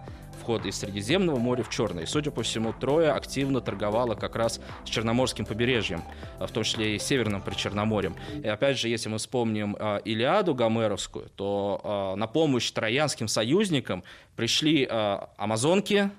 вход 0.48 0.66
из 0.66 0.78
Средиземного 0.78 1.40
моря 1.40 1.62
в 1.62 1.70
Черное. 1.70 2.04
И, 2.04 2.06
судя 2.06 2.32
по 2.32 2.42
всему, 2.42 2.72
Троя 2.72 3.14
активно 3.16 3.60
торговала 3.60 4.16
как 4.16 4.38
раз 4.38 4.62
с 4.86 4.90
Черноморским 4.90 5.46
побережьем, 5.46 6.02
в 6.40 6.50
том 6.50 6.64
числе 6.64 6.96
и 6.96 7.00
Северным 7.00 7.42
Причерноморьем. 7.42 8.16
И 8.42 8.48
опять 8.48 8.80
же, 8.80 8.88
если 8.88 9.10
мы 9.10 9.18
вспомним 9.18 9.76
э, 9.78 10.00
Илиаду 10.06 10.56
Гомеровскую, 10.56 11.30
то 11.36 11.82
э, 11.84 12.18
на 12.18 12.28
помощь 12.28 12.72
троянским 12.72 13.28
союзникам 13.28 14.06
пришли 14.38 14.88
э, 14.90 15.20
амазонки, 15.36 16.12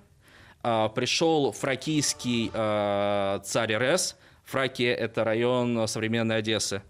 пришел 0.60 1.52
фракийский 1.52 2.50
царь 2.50 3.72
Эрес. 3.72 4.16
Фракия– 4.44 4.94
это 4.94 5.24
район 5.24 5.88
современной 5.88 6.38
Одессы. 6.38 6.82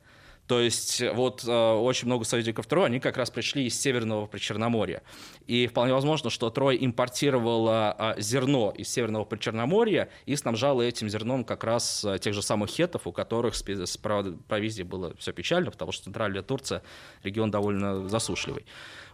То 0.48 0.60
есть 0.60 1.02
вот 1.12 1.44
э, 1.46 1.72
очень 1.74 2.06
много 2.06 2.24
союзников 2.24 2.66
Троя, 2.66 2.86
они 2.86 3.00
как 3.00 3.18
раз 3.18 3.30
пришли 3.30 3.66
из 3.66 3.78
Северного 3.78 4.24
Причерноморья. 4.24 5.02
И 5.48 5.66
вполне 5.66 5.94
возможно, 5.94 6.28
что 6.28 6.50
Трой 6.50 6.76
импортировала 6.78 7.96
э, 7.98 8.20
зерно 8.20 8.70
из 8.76 8.92
Северного 8.92 9.24
Причерноморья 9.24 10.10
и 10.26 10.36
снабжала 10.36 10.82
этим 10.82 11.08
зерном 11.08 11.42
как 11.42 11.64
раз 11.64 12.04
э, 12.04 12.18
тех 12.18 12.34
же 12.34 12.42
самых 12.42 12.68
хетов, 12.68 13.06
у 13.06 13.12
которых 13.12 13.54
с, 13.56 13.62
провизией 13.96 14.86
было 14.86 15.14
все 15.16 15.32
печально, 15.32 15.70
потому 15.70 15.90
что 15.90 16.04
центральная 16.04 16.42
Турция 16.42 16.82
регион 17.22 17.50
довольно 17.50 18.06
засушливый. 18.08 18.66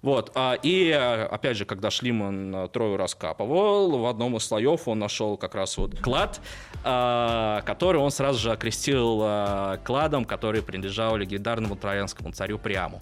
Вот. 0.02 0.32
А, 0.34 0.58
и, 0.60 0.90
опять 0.90 1.56
же, 1.56 1.64
когда 1.64 1.90
Шлиман 1.90 2.68
Трою 2.70 2.96
раскапывал, 2.96 3.96
в 3.98 4.06
одном 4.06 4.36
из 4.36 4.44
слоев 4.44 4.86
он 4.86 4.98
нашел 4.98 5.38
как 5.38 5.54
раз 5.54 5.78
вот 5.78 5.98
клад, 6.00 6.40
а, 6.82 7.62
который 7.62 8.02
он 8.02 8.10
сразу 8.10 8.38
же 8.38 8.50
окрестил 8.50 9.20
а, 9.22 9.78
кладом, 9.78 10.24
который 10.24 10.62
принадлежал 10.62 11.16
легендарному 11.16 11.76
троянскому 11.76 12.32
царю 12.32 12.58
Приаму. 12.58 13.00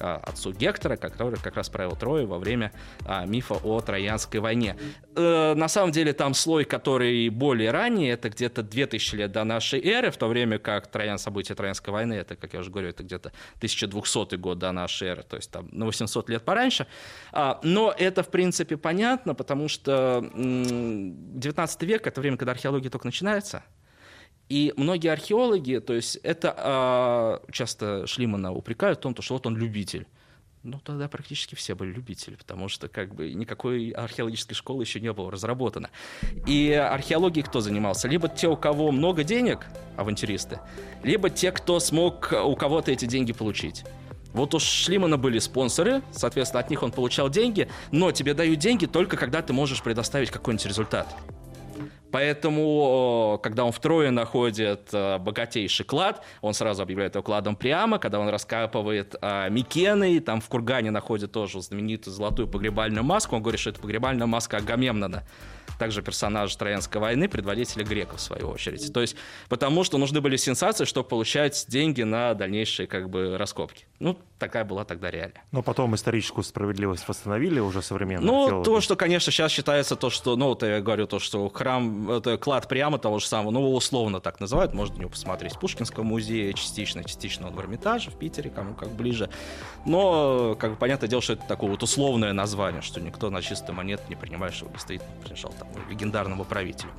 А, 0.00 0.20
отцу 0.22 0.52
Гектора, 0.52 0.96
который 0.96 1.38
как 1.38 1.56
раз 1.56 1.68
правил 1.68 1.96
Трою 1.96 2.26
во 2.26 2.38
время 2.38 2.72
а, 3.04 3.24
мифа 3.24 3.54
о 3.54 3.80
Троянской 3.80 4.40
войне. 4.40 4.76
Э, 5.16 5.54
на 5.54 5.68
самом 5.68 5.92
деле 5.92 6.12
там 6.12 6.34
слой, 6.34 6.64
который 6.64 7.28
более 7.28 7.70
ранний, 7.70 8.08
это 8.08 8.30
где-то 8.30 8.62
2000 8.62 9.14
лет 9.16 9.32
до 9.32 9.44
нашей 9.44 9.80
эры, 9.80 10.10
в 10.10 10.16
то 10.16 10.28
время 10.28 10.58
как 10.58 10.86
Троян, 10.86 11.18
события 11.18 11.54
Троянской 11.54 11.92
войны, 11.92 12.14
это, 12.14 12.36
как 12.36 12.54
я 12.54 12.60
уже 12.60 12.70
говорю, 12.70 12.88
это 12.88 13.02
где-то 13.02 13.32
1200 13.56 14.36
год 14.36 14.58
до 14.58 14.72
нашей 14.72 15.08
эры, 15.08 15.22
то 15.22 15.36
есть 15.36 15.50
там 15.50 15.68
на 15.72 15.86
800 15.86 16.28
лет 16.30 16.44
пораньше. 16.44 16.86
А, 17.32 17.60
но 17.62 17.94
это, 17.96 18.22
в 18.22 18.30
принципе, 18.30 18.76
понятно, 18.76 19.34
потому 19.34 19.68
что 19.68 20.24
19 20.34 21.82
век— 21.82 22.06
это 22.08 22.20
время, 22.20 22.36
когда 22.36 22.52
археология 22.52 22.90
только 22.90 23.06
начинается— 23.06 23.62
и 24.48 24.72
многие 24.76 25.12
археологи, 25.12 25.78
то 25.78 25.92
есть 25.92 26.16
это 26.22 27.40
э, 27.46 27.52
часто 27.52 28.06
Шлимана 28.06 28.52
упрекают 28.52 28.98
в 28.98 29.02
том, 29.02 29.14
что 29.20 29.34
вот 29.34 29.46
он 29.46 29.56
любитель. 29.56 30.06
Ну, 30.64 30.80
тогда 30.84 31.08
практически 31.08 31.54
все 31.54 31.74
были 31.74 31.92
любители, 31.92 32.34
потому 32.34 32.68
что 32.68 32.88
как 32.88 33.14
бы 33.14 33.32
никакой 33.32 33.90
археологической 33.90 34.56
школы 34.56 34.82
еще 34.82 35.00
не 35.00 35.12
было 35.12 35.30
разработано. 35.30 35.88
И 36.46 36.72
археологией 36.72 37.44
кто 37.44 37.60
занимался? 37.60 38.08
Либо 38.08 38.28
те, 38.28 38.48
у 38.48 38.56
кого 38.56 38.90
много 38.90 39.22
денег, 39.22 39.66
авантюристы, 39.96 40.60
либо 41.04 41.30
те, 41.30 41.52
кто 41.52 41.78
смог 41.78 42.32
у 42.32 42.56
кого-то 42.56 42.90
эти 42.90 43.04
деньги 43.04 43.32
получить. 43.32 43.84
Вот 44.32 44.54
у 44.54 44.58
Шлимана 44.58 45.16
были 45.16 45.38
спонсоры, 45.38 46.02
соответственно, 46.12 46.60
от 46.60 46.70
них 46.70 46.82
он 46.82 46.90
получал 46.90 47.30
деньги, 47.30 47.68
но 47.92 48.12
тебе 48.12 48.34
дают 48.34 48.58
деньги 48.58 48.86
только 48.86 49.16
когда 49.16 49.42
ты 49.42 49.52
можешь 49.52 49.82
предоставить 49.82 50.30
какой-нибудь 50.30 50.66
результат. 50.66 51.08
Поэтому, 52.10 53.38
когда 53.42 53.64
он 53.64 53.72
втрое 53.72 54.10
находит 54.10 54.88
э, 54.92 55.18
богатейший 55.18 55.84
клад, 55.84 56.24
он 56.40 56.54
сразу 56.54 56.82
объявляет 56.82 57.14
его 57.14 57.22
кладом 57.22 57.56
прямо. 57.56 57.98
Когда 57.98 58.20
он 58.20 58.28
раскапывает 58.28 59.14
а, 59.20 59.48
Микены, 59.48 60.20
там 60.20 60.40
в 60.40 60.48
Кургане 60.48 60.90
находит 60.90 61.32
тоже 61.32 61.60
знаменитую 61.60 62.14
золотую 62.14 62.48
погребальную 62.48 63.04
маску, 63.04 63.36
он 63.36 63.42
говорит, 63.42 63.60
что 63.60 63.70
это 63.70 63.80
погребальная 63.80 64.26
маска 64.26 64.58
Агамемнона 64.58 65.24
также 65.78 66.02
персонаж 66.02 66.54
Троянской 66.56 67.00
войны, 67.00 67.28
предводителя 67.28 67.84
греков, 67.84 68.18
в 68.18 68.22
свою 68.22 68.48
очередь. 68.48 68.92
То 68.92 69.00
есть, 69.00 69.16
потому 69.48 69.84
что 69.84 69.98
нужны 69.98 70.20
были 70.20 70.36
сенсации, 70.36 70.84
чтобы 70.84 71.08
получать 71.08 71.66
деньги 71.68 72.02
на 72.02 72.34
дальнейшие 72.34 72.86
как 72.86 73.10
бы 73.10 73.36
раскопки. 73.36 73.86
Ну, 73.98 74.18
такая 74.38 74.64
была 74.64 74.84
тогда 74.84 75.10
реалия. 75.10 75.42
Но 75.50 75.62
потом 75.62 75.94
историческую 75.94 76.44
справедливость 76.44 77.08
восстановили 77.08 77.60
уже 77.60 77.82
современно. 77.82 78.24
Ну, 78.24 78.44
археологи. 78.44 78.64
то, 78.64 78.80
что, 78.80 78.96
конечно, 78.96 79.32
сейчас 79.32 79.52
считается 79.52 79.96
то, 79.96 80.10
что, 80.10 80.36
ну, 80.36 80.46
вот 80.46 80.62
я 80.62 80.80
говорю, 80.80 81.06
то, 81.06 81.18
что 81.18 81.48
храм, 81.48 82.10
это 82.10 82.36
клад 82.38 82.68
прямо 82.68 82.98
того 82.98 83.18
же 83.18 83.26
самого, 83.26 83.50
ну, 83.50 83.74
условно 83.74 84.20
так 84.20 84.40
называют, 84.40 84.74
можно 84.74 84.96
на 84.96 85.00
него 85.00 85.10
посмотреть 85.10 85.54
в 85.54 85.60
Пушкинском 85.60 86.06
музее, 86.06 86.52
частично, 86.54 87.02
частично 87.04 87.48
в 87.50 87.60
Эрмитаже 87.60 88.10
в 88.10 88.18
Питере, 88.18 88.50
кому 88.50 88.74
как 88.74 88.90
ближе. 88.90 89.28
Но, 89.84 90.56
как 90.58 90.72
бы, 90.72 90.76
понятное 90.76 91.08
дело, 91.08 91.22
что 91.22 91.34
это 91.34 91.42
такое 91.46 91.70
вот 91.70 91.82
условное 91.82 92.32
название, 92.32 92.82
что 92.82 93.00
никто 93.00 93.30
на 93.30 93.42
чистую 93.42 93.74
монету 93.74 94.04
не 94.08 94.16
принимает, 94.16 94.54
что 94.54 94.66
действительно 94.66 95.10
принадлежал 95.20 95.52
там 95.58 95.68
легендарному 95.90 96.44
правителю. 96.44 96.90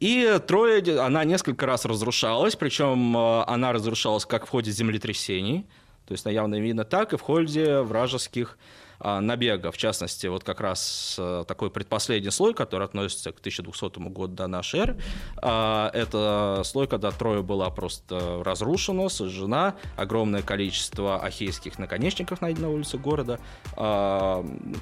И 0.00 0.40
Троя, 0.48 1.04
она 1.04 1.24
несколько 1.24 1.64
раз 1.64 1.84
разрушалась, 1.84 2.56
причем 2.56 3.16
а, 3.16 3.44
она 3.46 3.72
разрушалась 3.72 4.24
как 4.26 4.46
в 4.46 4.48
ходе 4.48 4.72
землетрясений, 4.72 5.64
то 6.06 6.12
есть 6.12 6.26
явно 6.26 6.58
видно 6.58 6.84
так, 6.84 7.12
и 7.12 7.16
в 7.16 7.20
ходе 7.20 7.82
вражеских 7.82 8.58
а, 8.58 8.77
набега. 9.00 9.70
В 9.70 9.76
частности, 9.76 10.26
вот 10.26 10.44
как 10.44 10.60
раз 10.60 11.16
а, 11.18 11.44
такой 11.44 11.70
предпоследний 11.70 12.30
слой, 12.30 12.54
который 12.54 12.84
относится 12.84 13.32
к 13.32 13.38
1200 13.38 13.98
году 14.10 14.34
до 14.34 14.46
нашей 14.46 14.80
эры, 14.80 15.00
это 15.36 16.62
слой, 16.64 16.86
когда 16.86 17.10
Троя 17.10 17.42
была 17.42 17.70
просто 17.70 18.42
разрушена, 18.44 19.08
сожжена, 19.08 19.76
огромное 19.96 20.42
количество 20.42 21.22
ахейских 21.22 21.78
наконечников 21.78 22.40
найдено 22.40 22.68
на 22.68 22.74
улице 22.74 22.98
города, 22.98 23.40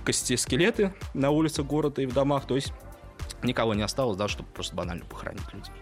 кости 0.04 0.36
скелеты 0.36 0.94
на 1.14 1.30
улице 1.30 1.62
города 1.62 2.02
и 2.02 2.06
в 2.06 2.12
домах, 2.12 2.46
то 2.46 2.56
есть 2.56 2.72
никого 3.42 3.74
не 3.74 3.82
осталось, 3.82 4.16
да, 4.16 4.28
чтобы 4.28 4.48
просто 4.50 4.74
банально 4.74 5.04
похоронить 5.04 5.52
людей. 5.52 5.72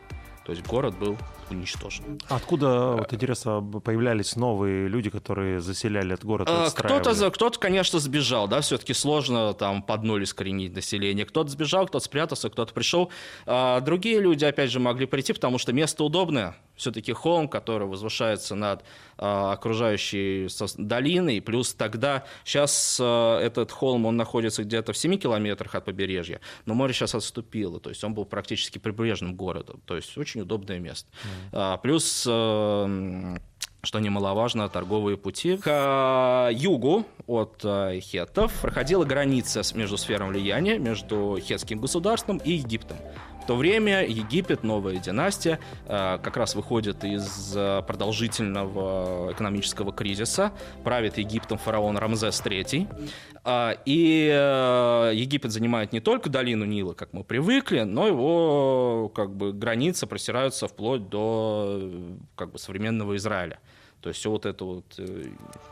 То 0.45 0.53
есть 0.53 0.67
город 0.67 0.95
был 0.99 1.17
уничтожен. 1.51 2.21
Откуда, 2.29 2.97
вот 2.99 3.13
интересно, 3.13 3.63
появлялись 3.63 4.37
новые 4.37 4.89
люди, 4.89 5.09
которые 5.09 5.61
заселяли 5.61 6.13
этот 6.15 6.25
город? 6.27 6.49
А, 6.51 6.71
кто-то, 6.71 7.31
кто-то, 7.31 7.59
конечно, 7.59 7.99
сбежал, 7.99 8.47
да, 8.47 8.61
все-таки 8.61 8.93
сложно 8.93 9.55
там 9.55 9.83
под 9.83 10.03
ноль 10.03 10.25
искоренить 10.25 10.75
население. 10.75 11.25
Кто-то 11.25 11.51
сбежал, 11.51 11.87
кто-то 11.87 12.05
спрятался, 12.05 12.51
кто-то 12.51 12.75
пришел. 12.75 13.11
А 13.47 13.81
другие 13.81 14.21
люди, 14.21 14.45
опять 14.45 14.71
же, 14.71 14.81
могли 14.81 15.07
прийти, 15.07 15.33
потому 15.33 15.59
что 15.59 15.73
место 15.73 16.05
удобное. 16.05 16.57
Все-таки 16.77 17.13
холм, 17.13 17.49
который 17.49 17.87
возвышается 17.87 18.55
над 18.55 18.85
а, 19.17 19.53
окружающей 19.53 20.49
долиной, 20.77 21.41
плюс 21.41 21.75
тогда 21.75 22.25
сейчас 22.45 22.99
а, 23.01 23.41
этот 23.41 23.71
холм, 23.71 24.07
он 24.07 24.17
находится 24.17 24.65
где-то 24.65 24.93
в 24.93 24.97
7 24.97 25.17
километрах 25.19 25.75
от 25.75 25.85
побережья, 25.85 26.41
но 26.67 26.75
море 26.75 26.93
сейчас 26.93 27.15
отступило, 27.15 27.81
то 27.81 27.91
есть 27.91 28.03
он 28.03 28.15
был 28.15 28.25
практически 28.25 28.79
прибрежным 28.79 29.35
городом, 29.35 29.81
то 29.87 29.97
есть 29.97 30.17
очень 30.19 30.41
удобное 30.41 30.79
место. 30.79 31.09
Mm. 31.53 31.79
Плюс 31.83 32.27
э, 32.29 33.37
что 33.85 33.99
немаловажно, 34.01 34.69
торговые 34.69 35.17
пути. 35.17 35.57
К 35.57 36.51
югу 36.53 37.05
от 37.27 37.61
э, 37.65 38.01
хеттов 38.01 38.53
проходила 38.61 39.05
граница 39.05 39.63
между 39.77 39.97
сфером 39.97 40.29
влияния, 40.29 40.79
между 40.79 41.39
хетским 41.41 41.81
государством 41.81 42.39
и 42.39 42.53
Египтом. 42.53 42.97
В 43.45 43.47
то 43.47 43.57
время 43.57 44.07
Египет, 44.07 44.63
новая 44.63 44.97
династия, 44.97 45.61
э, 45.85 46.19
как 46.23 46.39
раз 46.39 46.55
выходит 46.55 47.05
из 47.05 47.53
э, 47.55 47.83
продолжительного 47.87 49.33
экономического 49.33 49.93
кризиса. 49.93 50.51
Правит 50.83 51.19
Египтом 51.19 51.59
фараон 51.59 51.99
Рамзес 51.99 52.41
III. 52.41 52.89
А, 53.45 53.77
и 53.85 54.31
э, 54.33 55.11
Египет 55.13 55.53
занимает 55.53 55.93
не 55.93 56.01
только 56.01 56.31
долину 56.31 56.65
Нила, 56.65 56.95
как 56.95 57.13
мы 57.13 57.23
привыкли, 57.23 57.81
но 57.81 58.07
его 58.07 59.13
как 59.15 59.37
бы, 59.37 59.53
границы 59.53 60.07
простираются 60.07 60.67
вплоть 60.67 61.11
до 61.11 61.93
как 62.37 62.51
бы, 62.51 62.59
современного 62.59 63.15
Израиля. 63.17 63.61
То 64.01 64.09
есть 64.09 64.21
все 64.21 64.31
вот 64.31 64.47
это 64.47 64.65
вот, 64.65 64.87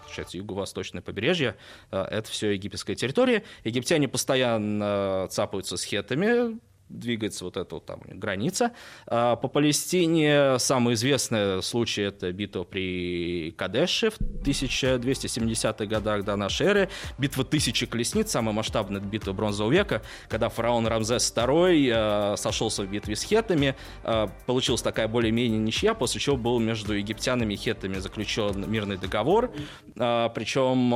получается, 0.04 0.36
юго-восточное 0.36 1.00
побережье, 1.00 1.56
это 1.90 2.24
все 2.28 2.50
египетская 2.50 2.96
территория. 2.96 3.44
Египтяне 3.64 4.08
постоянно 4.08 5.26
цапаются 5.30 5.78
с 5.78 5.84
хетами, 5.84 6.58
двигается 6.92 7.44
вот 7.44 7.56
эта 7.56 7.74
вот 7.74 7.86
там 7.86 8.00
граница. 8.06 8.72
А 9.06 9.36
по 9.36 9.48
Палестине 9.48 10.58
самый 10.58 10.94
известный 10.94 11.62
случай– 11.62 12.02
это 12.02 12.32
битва 12.32 12.64
при 12.64 13.52
Кадеше 13.56 14.10
в 14.10 14.20
1270-х 14.20 15.86
годах 15.86 16.24
до 16.24 16.36
нашей 16.36 16.66
эры. 16.66 16.88
Битва 17.18 17.44
Тысячи 17.44 17.86
Колесниц, 17.86 18.30
самая 18.30 18.54
масштабная 18.54 19.00
битва 19.00 19.32
бронзового 19.32 19.72
века, 19.72 20.02
когда 20.28 20.48
фараон 20.48 20.86
Рамзес 20.86 21.32
II 21.34 22.32
э, 22.34 22.36
сошелся 22.36 22.82
в 22.82 22.90
битве 22.90 23.16
с 23.16 23.22
хетами. 23.22 23.74
Э, 24.04 24.28
получилась 24.46 24.82
такая 24.82 25.08
более-менее 25.08 25.58
ничья, 25.58 25.94
после 25.94 26.20
чего 26.20 26.36
был 26.36 26.58
между 26.58 26.94
египтянами 26.94 27.54
и 27.54 27.56
хетами 27.56 27.98
заключен 27.98 28.70
мирный 28.70 28.96
договор. 28.96 29.52
Причем 29.94 30.94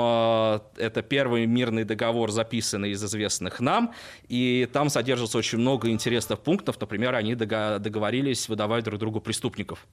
это 0.76 1.02
первый 1.02 1.46
мирный 1.46 1.84
договор, 1.84 2.30
записанный 2.30 2.90
из 2.90 3.04
известных 3.04 3.60
нам, 3.60 3.94
и 4.28 4.68
там 4.72 4.88
содержится 4.88 5.38
очень 5.38 5.58
много 5.58 5.85
много 5.86 5.94
интересных 5.94 6.40
пунктов. 6.40 6.80
Например, 6.80 7.14
они 7.14 7.34
договорились 7.34 8.48
выдавать 8.48 8.84
друг 8.84 8.98
другу 8.98 9.20
преступников 9.20 9.86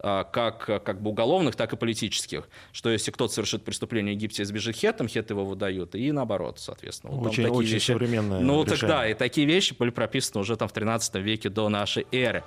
как, 0.00 0.64
как 0.84 1.02
бы 1.02 1.10
уголовных, 1.10 1.56
так 1.56 1.72
и 1.72 1.76
политических. 1.76 2.48
Что 2.72 2.90
если 2.90 3.10
кто-то 3.10 3.32
совершит 3.32 3.64
преступление 3.64 4.14
в 4.14 4.16
Египте 4.16 4.42
и 4.42 4.44
сбежит 4.44 4.76
хетом, 4.76 5.08
хет 5.08 5.30
его 5.30 5.44
выдают, 5.44 5.94
и 5.94 6.12
наоборот, 6.12 6.58
соответственно. 6.58 7.14
Вот 7.14 7.30
очень, 7.30 7.46
очень 7.48 7.74
вещи. 7.74 7.92
современное 7.92 8.40
Ну, 8.40 8.62
решение. 8.62 8.80
тогда, 8.80 9.08
и 9.08 9.14
такие 9.14 9.46
вещи 9.46 9.74
были 9.78 9.90
прописаны 9.90 10.40
уже 10.40 10.56
там 10.56 10.68
в 10.68 10.72
13 10.72 11.16
веке 11.16 11.48
до 11.48 11.68
нашей 11.68 12.06
эры. 12.12 12.44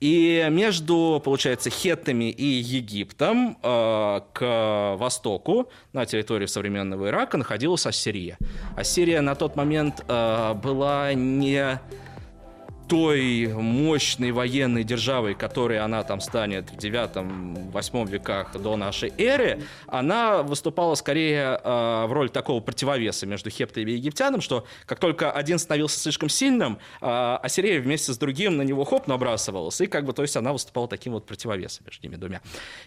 И 0.00 0.46
между, 0.50 1.20
получается, 1.22 1.68
хеттами 1.68 2.30
и 2.30 2.44
Египтом 2.44 3.58
э, 3.62 4.20
к 4.32 4.96
востоку, 4.98 5.68
на 5.92 6.06
территории 6.06 6.46
современного 6.46 7.08
Ирака, 7.08 7.36
находилась 7.36 7.84
Ассирия. 7.84 8.38
Ассирия 8.76 9.20
на 9.20 9.34
тот 9.34 9.56
момент 9.56 10.02
э, 10.08 10.54
была 10.54 11.12
не 11.12 11.78
той 12.90 13.46
мощной 13.46 14.32
военной 14.32 14.82
державой, 14.82 15.34
которой 15.34 15.78
она 15.78 16.02
там 16.02 16.20
станет 16.20 16.70
в 16.70 16.76
9-8 16.76 18.08
веках 18.08 18.52
до 18.60 18.76
нашей 18.76 19.12
эры, 19.16 19.62
она 19.86 20.42
выступала 20.42 20.96
скорее 20.96 21.60
э, 21.62 22.06
в 22.06 22.12
роли 22.12 22.26
такого 22.26 22.60
противовеса 22.60 23.26
между 23.26 23.48
Хептой 23.48 23.84
и 23.84 23.92
египтянам, 23.92 24.40
что 24.40 24.66
как 24.86 24.98
только 24.98 25.30
один 25.30 25.60
становился 25.60 26.00
слишком 26.00 26.28
сильным, 26.28 26.78
э, 27.00 27.38
Ассирия 27.42 27.80
вместе 27.80 28.12
с 28.12 28.18
другим 28.18 28.56
на 28.56 28.62
него 28.62 28.84
хоп 28.84 29.06
набрасывалась, 29.06 29.80
и 29.80 29.86
как 29.86 30.04
бы, 30.04 30.12
то 30.12 30.22
есть 30.22 30.36
она 30.36 30.52
выступала 30.52 30.88
таким 30.88 31.12
вот 31.12 31.26
противовесом 31.26 31.86
между 31.86 32.04
ними 32.04 32.16
двумя. 32.16 32.40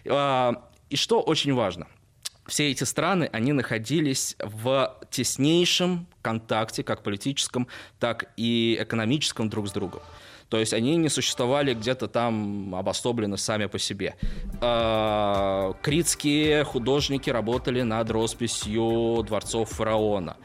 Э, 0.04 0.52
и 0.90 0.96
что 0.96 1.22
очень 1.22 1.54
важно– 1.54 1.86
все 2.46 2.70
эти 2.70 2.84
страны, 2.84 3.28
они 3.32 3.52
находились 3.52 4.36
в 4.38 4.96
теснейшем 5.10 6.06
контакте, 6.22 6.82
как 6.82 7.02
политическом, 7.02 7.68
так 7.98 8.32
и 8.36 8.76
экономическом 8.80 9.48
друг 9.48 9.68
с 9.68 9.72
другом. 9.72 10.02
То 10.48 10.58
есть 10.58 10.74
они 10.74 10.96
не 10.96 11.08
существовали 11.08 11.74
где-то 11.74 12.06
там 12.06 12.74
обособленно 12.74 13.36
сами 13.36 13.66
по 13.66 13.78
себе. 13.78 14.14
А, 14.60 15.74
критские 15.82 16.64
художники 16.64 17.30
работали 17.30 17.82
над 17.82 18.10
росписью 18.10 19.24
дворцов 19.26 19.70
фараона 19.70 20.36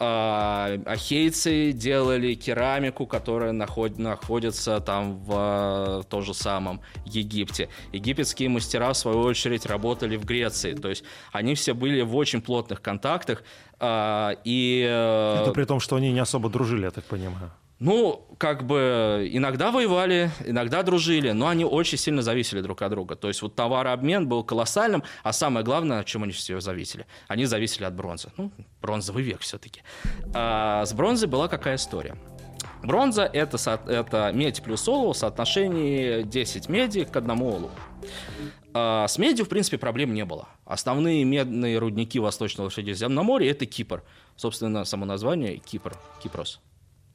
а, 0.00 0.78
ахейцы 0.86 1.72
делали 1.72 2.34
керамику, 2.34 3.06
которая 3.06 3.52
наход, 3.52 3.98
находится 3.98 4.80
там 4.80 5.18
в, 5.18 6.00
в 6.02 6.04
том 6.08 6.22
же 6.22 6.32
самом 6.32 6.80
Египте. 7.04 7.68
Египетские 7.92 8.48
мастера, 8.48 8.92
в 8.92 8.96
свою 8.96 9.20
очередь, 9.20 9.66
работали 9.66 10.16
в 10.16 10.24
Греции. 10.24 10.72
То 10.72 10.88
есть 10.88 11.04
они 11.32 11.54
все 11.54 11.74
были 11.74 12.00
в 12.00 12.16
очень 12.16 12.40
плотных 12.40 12.80
контактах. 12.80 13.44
А, 13.78 14.32
и... 14.42 14.86
Э, 14.88 15.42
Это 15.42 15.52
при 15.52 15.64
том, 15.64 15.80
что 15.80 15.96
они 15.96 16.12
не 16.12 16.20
особо 16.20 16.48
дружили, 16.48 16.84
я 16.84 16.90
так 16.90 17.04
понимаю. 17.04 17.52
Ну, 17.80 18.26
как 18.36 18.66
бы 18.66 19.26
иногда 19.32 19.70
воевали, 19.70 20.30
иногда 20.44 20.82
дружили, 20.82 21.30
но 21.30 21.48
они 21.48 21.64
очень 21.64 21.96
сильно 21.96 22.20
зависели 22.20 22.60
друг 22.60 22.82
от 22.82 22.90
друга. 22.90 23.16
То 23.16 23.28
есть 23.28 23.40
вот 23.40 23.54
товарообмен 23.54 24.28
был 24.28 24.44
колоссальным, 24.44 25.02
а 25.22 25.32
самое 25.32 25.64
главное, 25.64 26.00
от 26.00 26.06
чем 26.06 26.22
они 26.22 26.32
все 26.32 26.60
зависели? 26.60 27.06
Они 27.26 27.46
зависели 27.46 27.84
от 27.84 27.94
бронзы. 27.94 28.28
Ну, 28.36 28.52
бронзовый 28.82 29.22
век 29.22 29.40
все-таки. 29.40 29.82
А 30.34 30.84
с 30.84 30.92
бронзой 30.92 31.26
была 31.26 31.48
какая 31.48 31.76
история? 31.76 32.18
Бронза 32.82 33.24
это, 33.24 33.56
это 33.86 34.30
медь 34.34 34.62
плюс 34.62 34.86
олово 34.86 35.14
в 35.14 35.16
соотношении 35.16 36.22
10 36.22 36.68
меди 36.68 37.04
к 37.04 37.16
одному 37.16 37.48
олову. 37.48 37.70
А 38.74 39.08
с 39.08 39.16
медью, 39.16 39.46
в 39.46 39.48
принципе, 39.48 39.78
проблем 39.78 40.12
не 40.12 40.26
было. 40.26 40.48
Основные 40.66 41.24
медные 41.24 41.78
рудники 41.78 42.18
Восточного 42.18 42.68
Средиземноморья– 42.68 43.50
это 43.52 43.64
Кипр. 43.64 44.02
Собственно, 44.36 44.84
само 44.84 45.06
название– 45.06 45.56
Кипр, 45.64 45.96
Кипрос. 46.22 46.60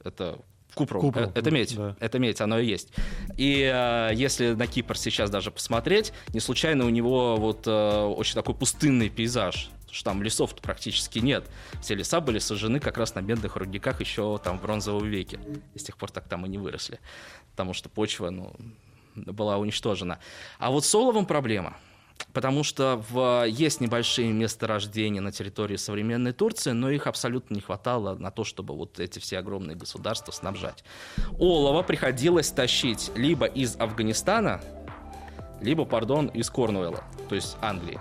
Это 0.04 0.40
Купру. 0.76 1.00
Купру, 1.02 1.24
Э, 1.24 1.32
Это 1.34 1.52
медь. 1.52 1.76
да. 1.76 1.96
Это 2.00 2.20
медь, 2.20 2.42
оно 2.42 2.60
и 2.60 2.66
есть. 2.68 2.90
И 3.38 3.62
э, 3.74 4.12
если 4.14 4.54
на 4.54 4.68
Кипр 4.68 4.98
сейчас 4.98 5.30
даже 5.30 5.50
посмотреть, 5.52 6.14
не 6.34 6.40
случайно 6.40 6.86
у 6.86 6.90
него 6.90 7.38
вот 7.38 7.66
э, 7.66 8.04
очень 8.06 8.36
такой 8.36 8.54
пустынный 8.56 9.10
пейзаж. 9.10 9.70
что 9.92 10.04
там 10.12 10.22
лесов 10.22 10.54
практически 10.56 11.20
нет. 11.20 11.46
Все 11.82 11.96
леса 11.96 12.20
были 12.20 12.40
сожжены 12.40 12.80
как 12.82 12.98
раз 12.98 13.16
на 13.16 13.22
медных 13.22 13.56
рудниках 13.56 14.02
еще 14.02 14.38
там 14.44 14.60
в 14.60 14.62
бронзовом 14.62 15.08
веке. 15.08 15.40
И 15.74 15.80
с 15.80 15.84
тех 15.84 15.96
пор 15.98 16.12
так 16.12 16.28
там 16.28 16.46
и 16.46 16.50
не 16.50 16.58
выросли. 16.58 17.00
Потому 17.52 17.74
что 17.74 17.88
почва, 17.88 18.30
ну, 18.30 18.54
была 19.16 19.58
уничтожена. 19.58 20.20
А 20.60 20.70
вот 20.72 20.84
с 20.86 20.94
оловом 20.94 21.26
проблема. 21.26 21.78
Потому 22.34 22.64
что 22.64 23.04
в, 23.10 23.46
есть 23.48 23.82
небольшие 23.82 24.32
месторождения 24.32 25.22
на 25.22 25.32
территории 25.32 25.78
современной 25.78 26.34
Турции, 26.34 26.72
но 26.72 26.90
их 26.90 27.08
абсолютно 27.08 27.56
не 27.56 27.62
хватало 27.62 28.16
на 28.16 28.32
то, 28.32 28.44
чтобы 28.44 28.76
вот 28.76 29.00
эти 29.00 29.20
все 29.20 29.40
огромные 29.40 29.76
государства 29.76 30.32
снабжать. 30.32 30.84
Олово 31.40 31.82
приходилось 31.82 32.52
тащить 32.52 33.12
либо 33.16 33.46
из 33.46 33.76
Афганистана, 33.78 34.62
либо, 35.62 35.86
пардон, 35.86 36.28
из 36.28 36.50
Корнуэлла, 36.50 37.04
то 37.30 37.36
есть 37.36 37.58
Англии. 37.62 38.00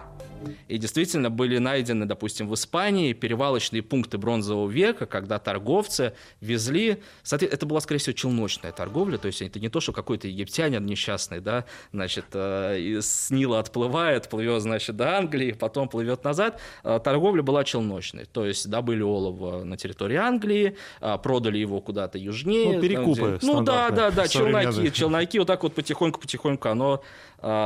И 0.69 0.79
действительно 0.79 1.31
были 1.31 1.59
найдены, 1.59 2.07
допустим, 2.07 2.49
в 2.49 2.55
Испании 2.55 3.13
перевалочные 3.13 3.83
пункты 3.83 4.19
бронзового 4.19 4.69
века, 4.69 5.07
когда 5.07 5.39
торговцы 5.39 6.15
везли... 6.41 7.03
Это 7.31 7.67
была, 7.67 7.81
скорее 7.81 8.01
всего, 8.01 8.15
челночная 8.15 8.73
торговля, 8.73 9.19
то 9.19 9.27
есть 9.27 9.43
это 9.43 9.61
не 9.61 9.69
то, 9.69 9.81
что 9.81 9.93
какой-то 9.93 10.29
египтянин 10.29 10.85
несчастный, 10.85 11.41
да, 11.41 11.65
значит, 11.93 12.27
э, 12.33 12.79
из 12.79 13.31
Нила 13.31 13.59
отплывает, 13.59 14.29
плывет, 14.29 14.63
значит, 14.63 14.97
до 14.97 15.17
Англии, 15.17 15.53
потом 15.53 15.89
плывет 15.89 16.25
назад. 16.25 16.61
Э, 16.83 17.01
Торговля 17.03 17.43
была 17.43 17.65
челночной, 17.65 18.25
то 18.27 18.45
есть 18.45 18.69
добыли 18.69 19.03
олово 19.03 19.65
на 19.65 19.77
территории 19.77 20.17
Англии, 20.17 20.77
э, 21.01 21.19
продали 21.23 21.59
его 21.59 21.81
куда-то 21.81 22.19
южнее. 22.19 22.77
Ну, 22.77 22.81
перекупы 22.81 23.39
Ну 23.43 23.63
да, 23.63 23.91
да, 23.91 24.11
да, 24.11 24.29
челноки, 24.29 24.93
челноки, 24.93 25.39
вот 25.39 25.49
так 25.49 25.63
вот 25.63 25.75
потихоньку-потихоньку 25.75 26.69
оно 26.69 27.03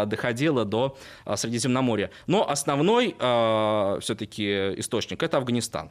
доходило 0.07 0.65
до 0.65 0.97
Средиземноморья. 1.37 2.11
Но 2.27 2.49
основной 2.69 3.15
все-таки 4.01 4.75
источник 4.79 5.23
это 5.23 5.39
Афганистан. 5.39 5.91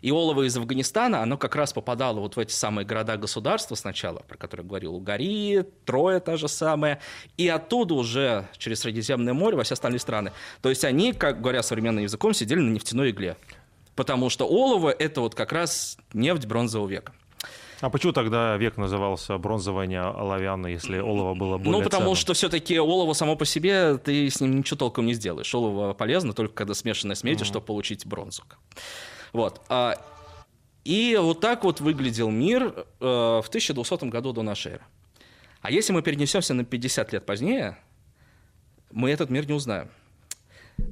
И 0.00 0.10
олово 0.10 0.46
из 0.46 0.56
Афганистана, 0.56 1.22
оно 1.22 1.36
как 1.38 1.56
раз 1.56 1.72
попадало 1.72 2.20
вот 2.20 2.36
в 2.36 2.38
эти 2.38 2.52
самые 2.52 2.84
города-государства 2.86 3.74
сначала, 3.74 4.20
про 4.20 4.36
которые 4.36 4.66
говорил 4.66 4.94
Угари, 4.94 5.64
Троя 5.84 6.20
та 6.20 6.36
же 6.36 6.48
самая, 6.48 7.00
и 7.36 7.48
оттуда 7.48 7.94
уже 7.94 8.48
через 8.58 8.80
Средиземное 8.80 9.34
море 9.34 9.56
во 9.56 9.62
все 9.62 9.74
остальные 9.74 10.00
страны. 10.00 10.32
То 10.62 10.68
есть 10.68 10.84
они, 10.84 11.12
как 11.12 11.40
говоря 11.40 11.62
современным 11.62 12.04
языком, 12.04 12.34
сидели 12.34 12.60
на 12.60 12.70
нефтяной 12.70 13.10
игле. 13.10 13.36
Потому 13.94 14.28
что 14.28 14.46
олово– 14.46 14.90
это 14.98 15.20
вот 15.20 15.34
как 15.34 15.52
раз 15.52 15.96
нефть 16.12 16.46
бронзового 16.46 16.88
века. 16.88 17.12
А 17.80 17.90
почему 17.90 18.12
тогда 18.12 18.56
век 18.56 18.76
назывался 18.76 19.36
бронзовый, 19.38 19.86
не 19.86 20.00
оловянный, 20.00 20.72
если 20.72 20.98
олово 20.98 21.34
было 21.34 21.58
более 21.58 21.72
Ну, 21.72 21.82
потому 21.82 22.02
ценным? 22.04 22.16
что 22.16 22.34
все-таки 22.34 22.78
олово 22.78 23.12
само 23.12 23.36
по 23.36 23.44
себе, 23.44 23.98
ты 23.98 24.30
с 24.30 24.40
ним 24.40 24.56
ничего 24.58 24.76
толком 24.78 25.06
не 25.06 25.14
сделаешь. 25.14 25.54
Олово 25.54 25.92
полезно 25.92 26.32
только 26.32 26.54
когда 26.54 26.74
смешанное 26.74 27.16
с 27.16 27.24
медью, 27.24 27.44
чтобы 27.46 27.66
получить 27.66 28.06
бронзу. 28.06 28.42
Вот. 29.32 29.60
а, 29.68 29.96
И 30.84 31.18
вот 31.20 31.40
так 31.40 31.64
вот 31.64 31.80
выглядел 31.80 32.30
мир 32.30 32.62
э, 33.00 33.04
в 33.42 33.48
1200 33.48 34.04
году 34.06 34.32
до 34.32 34.42
нашей 34.42 34.72
эры. 34.72 34.82
А 35.60 35.70
если 35.70 35.92
мы 35.92 36.02
перенесемся 36.02 36.54
на 36.54 36.64
50 36.64 37.12
лет 37.12 37.26
позднее, 37.26 37.76
мы 38.92 39.10
этот 39.10 39.30
мир 39.30 39.46
не 39.46 39.54
узнаем. 39.54 39.88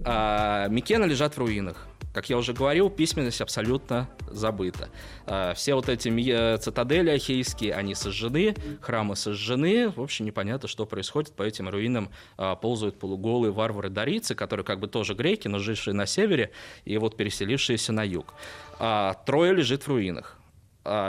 А, 0.04 0.68
Микены 0.68 1.04
лежат 1.04 1.34
в 1.34 1.38
руинах. 1.38 1.86
Как 2.12 2.28
я 2.28 2.36
уже 2.36 2.52
говорил, 2.52 2.90
письменность 2.90 3.40
абсолютно 3.40 4.08
забыта. 4.28 4.90
А, 5.26 5.54
Все 5.54 5.74
вот 5.74 5.88
эти 5.88 6.08
э, 6.08 6.58
цитадели 6.58 7.10
ахейские, 7.10 7.72
они 7.74 7.94
сожжены, 7.94 8.54
храмы 8.82 9.16
сожжены. 9.16 9.88
В 9.88 10.00
общем, 10.00 10.26
непонятно, 10.26 10.68
что 10.68 10.84
происходит. 10.84 11.32
По 11.32 11.42
этим 11.42 11.68
руинам 11.70 12.10
а, 12.36 12.54
ползают 12.54 12.98
полуголые 12.98 13.50
варвары-дарийцы, 13.52 14.34
которые 14.34 14.64
как 14.64 14.78
бы 14.78 14.88
тоже 14.88 15.14
греки, 15.14 15.48
но 15.48 15.58
жившие 15.58 15.94
на 15.94 16.04
севере 16.04 16.52
и 16.84 16.98
вот 16.98 17.16
переселившиеся 17.16 17.92
на 17.92 18.02
юг. 18.04 18.34
А, 18.78 19.14
Троя 19.24 19.52
лежит 19.52 19.84
в 19.84 19.88
руинах. 19.88 20.38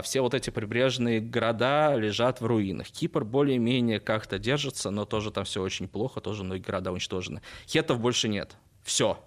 Все 0.04 0.22
вот 0.22 0.36
эти 0.36 0.52
прибрежные 0.52 1.20
города 1.20 1.96
лежат 1.96 2.42
в 2.42 2.46
руинах. 2.46 2.88
Кипр 2.90 3.24
более-менее 3.24 4.00
как-то 4.00 4.38
держится, 4.38 4.92
но 4.92 5.04
тоже 5.06 5.32
там 5.32 5.46
все 5.46 5.64
очень 5.64 5.88
плохо, 5.88 6.22
тоже 6.22 6.44
многие 6.44 6.62
города 6.62 6.92
уничтожены. 6.92 7.42
Хетов 7.68 8.00
больше 8.00 8.30
нет. 8.30 8.56
Все. 8.84 9.18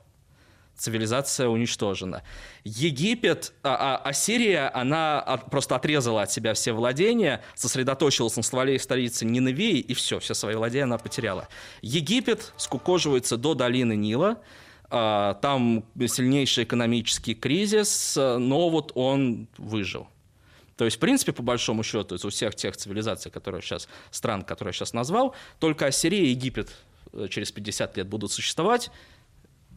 Цивилизация 0.76 1.48
уничтожена. 1.48 2.22
Египет, 2.64 3.54
а, 3.62 3.96
а- 4.04 4.08
Ассирия, 4.08 4.70
она 4.74 5.20
от- 5.20 5.50
просто 5.50 5.74
отрезала 5.76 6.22
от 6.22 6.30
себя 6.30 6.52
все 6.54 6.72
владения, 6.72 7.42
сосредоточилась 7.54 8.36
на 8.36 8.42
стволе 8.42 8.78
столицы 8.78 9.24
Ниневии, 9.24 9.78
и 9.78 9.94
все, 9.94 10.18
все 10.18 10.34
свои 10.34 10.54
владения 10.54 10.84
она 10.84 10.98
потеряла. 10.98 11.48
Египет 11.80 12.52
скукоживается 12.58 13.36
до 13.38 13.54
долины 13.54 13.96
Нила, 13.96 14.38
а, 14.90 15.34
там 15.34 15.84
сильнейший 16.06 16.64
экономический 16.64 17.34
кризис, 17.34 18.14
но 18.16 18.68
вот 18.68 18.92
он 18.94 19.48
выжил. 19.56 20.08
То 20.76 20.84
есть, 20.84 20.98
в 20.98 21.00
принципе, 21.00 21.32
по 21.32 21.42
большому 21.42 21.82
счету, 21.82 22.16
из 22.16 22.24
у 22.24 22.28
всех 22.28 22.54
тех 22.54 22.76
цивилизаций, 22.76 23.30
которые 23.30 23.62
сейчас, 23.62 23.88
стран, 24.10 24.42
которые 24.42 24.70
я 24.70 24.72
сейчас 24.74 24.92
назвал, 24.92 25.34
только 25.58 25.86
Ассирия 25.86 26.20
и 26.22 26.28
Египет 26.28 26.70
э, 27.14 27.28
через 27.30 27.50
50 27.50 27.96
лет 27.96 28.06
будут 28.06 28.30
существовать, 28.30 28.90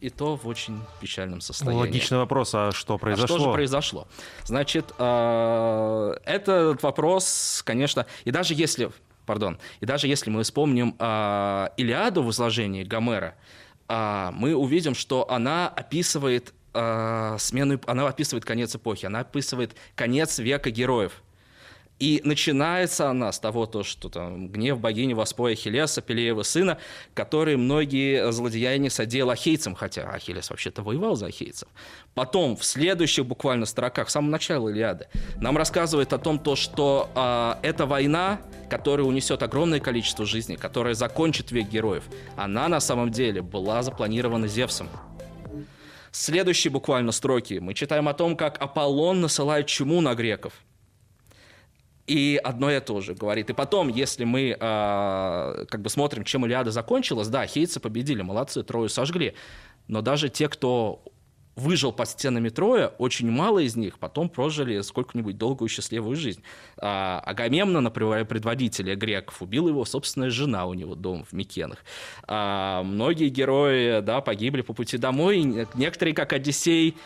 и 0.00 0.08
то 0.08 0.36
в 0.36 0.46
очень 0.46 0.80
печальном 1.00 1.40
состоянии. 1.40 1.78
Логичный 1.78 2.18
вопрос, 2.18 2.54
а 2.54 2.72
что 2.72 2.98
произошло? 2.98 3.36
А 3.36 3.38
что 3.38 3.48
же 3.48 3.52
произошло? 3.52 4.08
Значит, 4.44 4.92
э, 4.98 6.14
этот 6.24 6.82
вопрос, 6.82 7.62
конечно, 7.64 8.06
и 8.24 8.30
даже 8.30 8.54
если, 8.54 8.90
пардон, 9.26 9.58
и 9.80 9.86
даже 9.86 10.06
если 10.06 10.30
мы 10.30 10.42
вспомним 10.42 10.96
э, 10.98 11.68
Илиаду 11.76 12.22
в 12.22 12.30
изложении 12.30 12.84
Гомера, 12.84 13.36
э, 13.88 14.30
мы 14.32 14.54
увидим, 14.54 14.94
что 14.94 15.30
она 15.30 15.68
описывает 15.68 16.54
смену, 16.72 17.80
она 17.86 18.06
описывает 18.06 18.44
конец 18.44 18.76
эпохи, 18.76 19.04
она 19.04 19.20
описывает 19.20 19.74
конец 19.96 20.38
века 20.38 20.70
героев. 20.70 21.20
И 22.00 22.22
начинается 22.24 23.10
она 23.10 23.30
с 23.30 23.38
того, 23.38 23.66
то, 23.66 23.82
что 23.82 24.08
там 24.08 24.48
гнев 24.48 24.80
богини 24.80 25.12
воспоя 25.12 25.52
Ахиллеса, 25.52 26.00
Пелеева 26.00 26.42
сына, 26.42 26.78
который 27.12 27.58
многие 27.58 28.32
злодеяния 28.32 28.88
содеял 28.88 29.28
ахейцам, 29.28 29.74
хотя 29.74 30.08
Ахиллес 30.08 30.48
вообще-то 30.48 30.82
воевал 30.82 31.14
за 31.14 31.26
ахейцев. 31.26 31.68
Потом, 32.14 32.56
в 32.56 32.64
следующих 32.64 33.26
буквально 33.26 33.66
строках, 33.66 34.08
в 34.08 34.10
самом 34.10 34.30
начале 34.30 34.70
Илиады, 34.70 35.08
нам 35.36 35.58
рассказывает 35.58 36.14
о 36.14 36.18
том, 36.18 36.38
то, 36.38 36.56
что 36.56 37.10
а, 37.14 37.58
эта 37.62 37.84
война, 37.84 38.40
которая 38.70 39.06
унесет 39.06 39.42
огромное 39.42 39.78
количество 39.78 40.24
жизней, 40.24 40.56
которая 40.56 40.94
закончит 40.94 41.52
век 41.52 41.68
героев, 41.68 42.04
она 42.34 42.68
на 42.68 42.80
самом 42.80 43.10
деле 43.10 43.42
была 43.42 43.82
запланирована 43.82 44.48
Зевсом. 44.48 44.88
Следующие 46.12 46.70
буквально 46.70 47.12
строки 47.12 47.58
мы 47.60 47.74
читаем 47.74 48.08
о 48.08 48.14
том, 48.14 48.36
как 48.36 48.56
Аполлон 48.60 49.20
насылает 49.20 49.66
чуму 49.66 50.00
на 50.00 50.14
греков. 50.14 50.54
И 52.10 52.40
одно 52.42 52.72
и 52.72 52.80
то 52.80 53.00
же 53.00 53.14
говорит. 53.14 53.50
И 53.50 53.52
потом, 53.52 53.86
если 53.86 54.24
мы 54.24 54.56
а, 54.58 55.64
как 55.66 55.80
бы 55.80 55.88
смотрим, 55.88 56.24
чем 56.24 56.44
Илиада 56.44 56.72
закончилась, 56.72 57.28
да, 57.28 57.46
хейцы 57.46 57.78
победили, 57.78 58.20
молодцы, 58.20 58.64
Трою 58.64 58.88
сожгли. 58.88 59.34
Но 59.86 60.02
даже 60.02 60.28
те, 60.28 60.48
кто 60.48 61.04
выжил 61.54 61.92
под 61.92 62.08
стенами 62.08 62.48
Троя, 62.48 62.88
очень 62.88 63.30
мало 63.30 63.60
из 63.60 63.76
них 63.76 64.00
потом 64.00 64.28
прожили 64.28 64.80
сколько-нибудь 64.80 65.38
долгую 65.38 65.68
счастливую 65.68 66.16
жизнь. 66.16 66.42
А, 66.78 67.20
Агамемнон, 67.24 67.84
например, 67.84 68.24
предводителя 68.24 68.96
греков, 68.96 69.40
убила 69.40 69.68
его 69.68 69.84
собственная 69.84 70.30
жена 70.30 70.66
у 70.66 70.74
него 70.74 70.96
дома 70.96 71.22
в 71.22 71.32
Микенах. 71.32 71.78
А, 72.26 72.82
многие 72.82 73.28
герои 73.28 74.00
да, 74.00 74.20
погибли 74.20 74.62
по 74.62 74.72
пути 74.72 74.98
домой. 74.98 75.44
Некоторые, 75.74 76.12
как 76.12 76.32
Одиссей, 76.32 76.96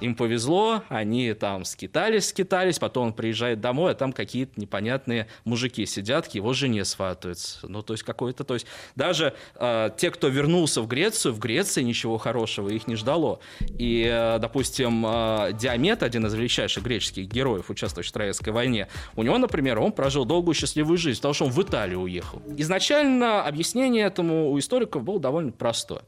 им 0.00 0.14
повезло, 0.14 0.82
они 0.88 1.32
там 1.34 1.64
скитались, 1.64 2.28
скитались, 2.28 2.78
потом 2.78 3.08
он 3.08 3.12
приезжает 3.12 3.60
домой, 3.60 3.92
а 3.92 3.94
там 3.94 4.12
какие-то 4.12 4.60
непонятные 4.60 5.26
мужики 5.44 5.86
сидят, 5.86 6.28
к 6.28 6.32
его 6.32 6.52
жене 6.52 6.84
сватаются. 6.84 7.66
Ну, 7.68 7.82
то 7.82 7.94
есть 7.94 8.02
какой-то, 8.02 8.44
то 8.44 8.54
есть 8.54 8.66
даже 8.94 9.34
э, 9.54 9.90
те, 9.96 10.10
кто 10.10 10.28
вернулся 10.28 10.82
в 10.82 10.86
Грецию, 10.86 11.34
в 11.34 11.38
Греции 11.38 11.82
ничего 11.82 12.18
хорошего 12.18 12.68
их 12.68 12.86
не 12.86 12.96
ждало. 12.96 13.40
И, 13.78 14.08
э, 14.10 14.38
допустим, 14.38 15.04
э, 15.06 15.52
Диамет, 15.54 16.02
один 16.02 16.26
из 16.26 16.34
величайших 16.34 16.82
греческих 16.82 17.26
героев, 17.26 17.70
участвующих 17.70 18.10
в 18.10 18.14
Троянской 18.14 18.52
войне, 18.52 18.88
у 19.14 19.22
него, 19.22 19.38
например, 19.38 19.78
он 19.78 19.92
прожил 19.92 20.24
долгую 20.24 20.54
счастливую 20.54 20.98
жизнь, 20.98 21.18
потому 21.18 21.34
что 21.34 21.44
он 21.46 21.50
в 21.50 21.62
Италию 21.62 22.00
уехал. 22.00 22.42
Изначально 22.56 23.44
объяснение 23.44 24.04
этому 24.04 24.50
у 24.50 24.58
историков 24.58 25.02
было 25.02 25.20
довольно 25.20 25.52
простое. 25.52 26.02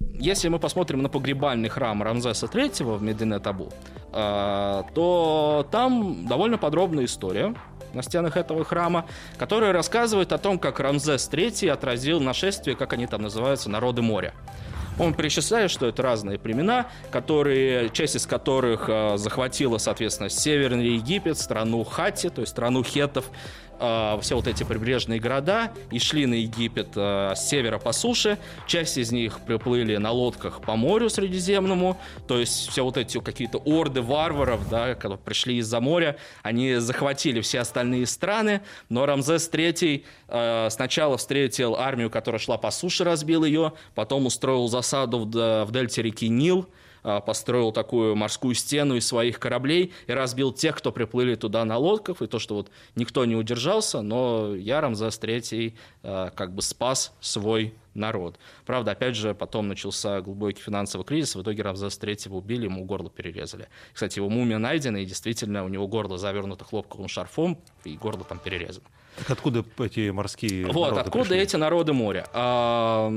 Если 0.00 0.48
мы 0.48 0.58
посмотрим 0.58 1.02
на 1.02 1.08
погребальный 1.08 1.68
храм 1.68 2.02
Рамзеса 2.02 2.46
III 2.46 2.96
в 2.96 3.02
Медине 3.02 3.38
Табу, 3.38 3.70
э, 4.12 4.82
то 4.94 5.66
там 5.70 6.26
довольно 6.26 6.58
подробная 6.58 7.04
история 7.04 7.54
на 7.94 8.02
стенах 8.02 8.36
этого 8.36 8.64
храма, 8.64 9.06
которая 9.38 9.72
рассказывает 9.72 10.32
о 10.32 10.38
том, 10.38 10.58
как 10.58 10.80
Рамзес 10.80 11.28
III 11.30 11.70
отразил 11.70 12.20
нашествие, 12.20 12.76
как 12.76 12.92
они 12.92 13.06
там 13.06 13.22
называются, 13.22 13.70
народы 13.70 14.02
моря. 14.02 14.34
Он 14.98 15.14
перечисляет, 15.14 15.70
что 15.70 15.86
это 15.86 16.02
разные 16.02 16.38
племена, 16.38 16.86
которые, 17.10 17.88
часть 17.90 18.16
из 18.16 18.26
которых 18.26 18.84
э, 18.88 19.16
захватила, 19.16 19.78
соответственно, 19.78 20.28
Северный 20.28 20.88
Египет, 20.96 21.38
страну 21.38 21.82
Хати, 21.84 22.28
то 22.28 22.42
есть 22.42 22.52
страну 22.52 22.82
хетов, 22.84 23.30
э, 23.80 24.18
все 24.20 24.36
вот 24.36 24.46
эти 24.46 24.62
прибрежные 24.62 25.18
города 25.18 25.72
и 25.90 25.98
шли 25.98 26.26
на 26.26 26.34
Египет 26.34 26.88
э, 26.96 27.32
с 27.34 27.48
севера 27.48 27.78
по 27.78 27.92
суше. 27.92 28.38
Часть 28.66 28.98
из 28.98 29.12
них 29.12 29.40
приплыли 29.40 29.96
на 29.96 30.10
лодках 30.10 30.60
по 30.60 30.76
морю 30.76 31.08
Средиземному, 31.08 31.98
то 32.28 32.38
есть 32.38 32.68
все 32.68 32.84
вот 32.84 32.96
эти 32.96 33.18
какие-то 33.20 33.58
орды 33.58 34.02
варваров, 34.02 34.68
да, 34.68 34.94
которые 34.94 35.18
пришли 35.18 35.56
из-за 35.56 35.80
моря, 35.80 36.16
они 36.42 36.76
захватили 36.76 37.40
все 37.40 37.60
остальные 37.60 38.06
страны, 38.06 38.60
но 38.88 39.06
Рамзес 39.06 39.50
III 39.50 40.04
э, 40.28 40.68
сначала 40.70 41.16
встретил 41.16 41.76
армию, 41.76 42.10
которая 42.10 42.38
шла 42.38 42.58
по 42.58 42.70
суше, 42.70 43.04
разбил 43.04 43.44
ее, 43.44 43.72
потом 43.94 44.26
устроил 44.26 44.68
засаду 44.68 45.20
в, 45.20 45.64
в 45.64 45.72
дельте 45.72 46.02
реки 46.02 46.28
Нил, 46.28 46.68
построил 47.02 47.72
такую 47.72 48.16
морскую 48.16 48.54
стену 48.54 48.96
из 48.96 49.06
своих 49.06 49.38
кораблей 49.38 49.92
и 50.06 50.12
разбил 50.12 50.52
тех, 50.52 50.76
кто 50.76 50.92
приплыли 50.92 51.34
туда 51.34 51.64
на 51.64 51.78
лодках, 51.78 52.22
и 52.22 52.26
то, 52.26 52.38
что 52.38 52.54
вот 52.56 52.70
никто 52.94 53.24
не 53.24 53.36
удержался, 53.36 54.02
но 54.02 54.54
я, 54.54 54.80
Рамзес 54.80 55.18
III, 55.18 55.74
а, 56.02 56.30
как 56.30 56.54
бы 56.54 56.62
спас 56.62 57.12
свой 57.20 57.74
народ. 57.94 58.38
Правда, 58.66 58.92
опять 58.92 59.16
же, 59.16 59.34
потом 59.34 59.68
начался 59.68 60.20
глубокий 60.20 60.62
финансовый 60.62 61.02
кризис, 61.02 61.34
в 61.34 61.42
итоге 61.42 61.62
Рамзес 61.62 61.98
III 61.98 62.30
убили, 62.30 62.64
ему 62.64 62.84
горло 62.84 63.10
перерезали. 63.10 63.68
Кстати, 63.92 64.18
его 64.18 64.28
мумия 64.28 64.58
найдена, 64.58 64.98
и 64.98 65.04
действительно 65.04 65.64
у 65.64 65.68
него 65.68 65.88
горло 65.88 66.18
завернуто 66.18 66.64
хлопковым 66.64 67.08
шарфом, 67.08 67.60
и 67.84 67.96
горло 67.96 68.24
там 68.24 68.38
перерезано. 68.38 68.86
Так 69.18 69.30
откуда 69.30 69.64
эти 69.78 70.10
морские 70.10 70.66
Вот, 70.66 70.96
откуда 70.96 71.24
пришли? 71.24 71.42
эти 71.42 71.56
народы 71.56 71.92
моря? 71.92 72.26
А, 72.32 73.08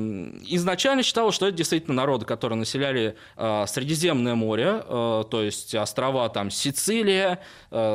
изначально 0.47 1.03
считалось, 1.03 1.35
что 1.35 1.47
это 1.47 1.57
действительно 1.57 1.95
народы, 1.95 2.25
которые 2.25 2.57
населяли 2.57 3.15
а, 3.37 3.65
Средиземное 3.67 4.35
море, 4.35 4.83
а, 4.83 5.23
то 5.23 5.41
есть 5.41 5.73
острова 5.75 6.27
там 6.29 6.49
Сицилия, 6.49 7.39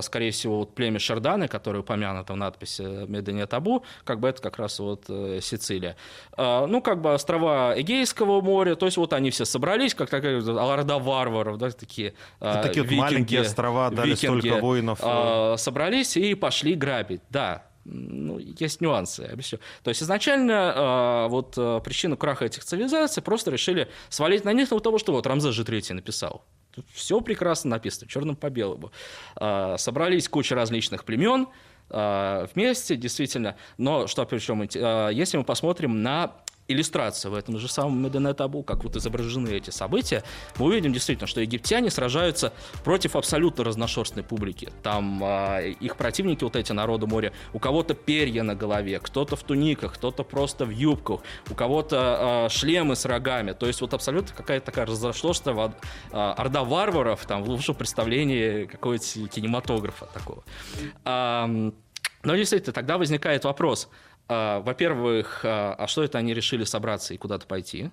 скорее 0.00 0.30
всего, 0.30 0.60
вот 0.60 0.74
племя 0.74 0.98
Шарданы, 0.98 1.48
которое 1.48 1.80
упомянуто 1.80 2.32
в 2.32 2.36
надписи 2.36 2.82
Медене 2.82 3.46
Табу, 3.46 3.84
как 4.04 4.20
бы 4.20 4.28
это 4.28 4.42
как 4.42 4.58
раз 4.58 4.78
вот 4.78 5.04
э, 5.08 5.40
Сицилия. 5.42 5.96
Ну, 6.36 6.80
как 6.82 7.00
бы 7.00 7.14
острова 7.14 7.74
Эгейского 7.76 8.40
моря, 8.40 8.74
то 8.74 8.86
есть 8.86 8.96
вот 8.96 9.12
они 9.12 9.30
все 9.30 9.44
собрались, 9.44 9.94
как 9.94 10.10
такая 10.10 10.40
орда 10.40 10.98
варваров, 10.98 11.58
да, 11.58 11.70
такие 11.70 12.14
это 12.40 12.62
Такие 12.62 12.84
викинги, 12.84 13.00
вот 13.00 13.10
маленькие 13.10 13.40
острова 13.42 13.90
дали 13.90 14.10
викинги, 14.10 14.40
столько 14.40 14.60
воинов. 14.60 15.60
Собрались 15.60 16.16
и 16.16 16.34
пошли 16.34 16.74
грабить, 16.74 17.22
да 17.30 17.67
ну, 17.90 18.38
есть 18.38 18.80
нюансы, 18.80 19.20
объясню. 19.20 19.58
То 19.82 19.88
есть 19.88 20.02
изначально 20.02 21.26
э, 21.26 21.28
вот 21.30 21.54
э, 21.56 21.80
причину 21.82 22.16
краха 22.16 22.44
этих 22.44 22.64
цивилизаций 22.64 23.22
просто 23.22 23.50
решили 23.50 23.88
свалить 24.08 24.44
на 24.44 24.52
них, 24.52 24.70
ну, 24.70 24.80
того, 24.80 24.98
что 24.98 25.12
вот 25.12 25.26
Рамзес 25.26 25.54
же 25.54 25.64
третий 25.64 25.94
написал. 25.94 26.44
Тут 26.74 26.86
все 26.92 27.20
прекрасно 27.20 27.70
написано, 27.70 28.08
черным 28.08 28.36
по 28.36 28.50
белому. 28.50 28.92
Э, 29.40 29.76
собрались 29.78 30.28
куча 30.28 30.54
различных 30.54 31.04
племен, 31.04 31.48
вместе, 31.90 32.96
действительно. 32.96 33.56
Но 33.78 34.06
что 34.08 34.26
причем, 34.26 34.60
э, 34.60 35.10
если 35.10 35.38
мы 35.38 35.44
посмотрим 35.44 36.02
на 36.02 36.32
иллюстрация 36.68 37.30
в 37.30 37.34
этом 37.34 37.58
же 37.58 37.66
самом 37.68 38.02
Медене 38.02 38.34
Табу, 38.34 38.62
как 38.62 38.84
вот 38.84 38.94
изображены 38.94 39.48
эти 39.48 39.70
события, 39.70 40.22
мы 40.58 40.66
увидим 40.66 40.92
действительно, 40.92 41.26
что 41.26 41.40
египтяне 41.40 41.90
сражаются 41.90 42.52
против 42.84 43.16
абсолютно 43.16 43.64
разношерстной 43.64 44.22
публики. 44.22 44.70
Там 44.82 45.22
э, 45.24 45.70
их 45.80 45.96
противники, 45.96 46.44
вот 46.44 46.56
эти 46.56 46.72
народы 46.72 47.06
моря, 47.06 47.32
у 47.54 47.58
кого-то 47.58 47.94
перья 47.94 48.42
на 48.42 48.54
голове, 48.54 49.00
кто-то 49.00 49.34
в 49.34 49.42
туниках, 49.42 49.94
кто-то 49.94 50.22
просто 50.22 50.66
в 50.66 50.70
юбках, 50.70 51.20
у 51.50 51.54
кого-то 51.54 52.46
э, 52.46 52.48
шлемы 52.50 52.94
с 52.94 53.06
рогами. 53.06 53.52
То 53.52 53.66
есть 53.66 53.80
вот 53.80 53.94
абсолютно 53.94 54.34
какая-то 54.36 54.66
такая 54.66 54.86
разношерстная 54.86 55.72
э, 56.12 56.16
орда 56.16 56.64
варваров, 56.64 57.24
там, 57.24 57.42
в 57.42 57.48
лучшем 57.48 57.74
представлении 57.74 58.66
какого-то 58.66 59.04
кинематографа 59.28 60.06
такого. 60.06 60.44
А, 61.04 61.48
но 62.24 62.36
действительно, 62.36 62.74
тогда 62.74 62.98
возникает 62.98 63.44
вопрос– 63.44 63.88
а, 63.98 64.07
во-первых, 64.28 65.40
а, 65.44 65.74
а 65.78 65.86
что 65.86 66.02
это 66.02 66.18
они 66.18 66.34
решили 66.34 66.64
собраться 66.64 67.14
и 67.14 67.16
куда-то 67.16 67.46
пойти? 67.46 67.90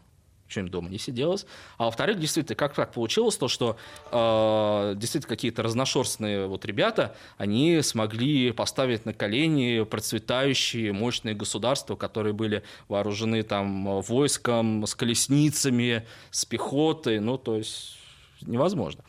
им 0.55 0.67
дома 0.69 0.89
не 0.89 0.97
сиделось. 0.97 1.45
А 1.77 1.85
во-вторых, 1.85 2.19
действительно, 2.19 2.55
как 2.55 2.75
так 2.75 2.93
получилось, 2.93 3.35
то, 3.35 3.47
что 3.47 3.77
э, 4.11 4.93
действительно 4.95 5.29
какие-то 5.29 5.63
разношерстные 5.63 6.47
вот 6.47 6.65
ребята, 6.65 7.15
они 7.37 7.81
смогли 7.81 8.51
поставить 8.51 9.05
на 9.05 9.13
колени 9.13 9.83
процветающие 9.83 10.93
мощные 10.93 11.35
государства, 11.35 11.95
которые 11.95 12.33
были 12.33 12.63
вооружены 12.87 13.43
там 13.43 14.01
войском, 14.01 14.85
с 14.85 14.95
колесницами, 14.95 16.05
с 16.31 16.45
пехотой, 16.45 17.19
ну, 17.19 17.37
то 17.37 17.57
есть 17.57 17.97
невозможно. 18.41 19.03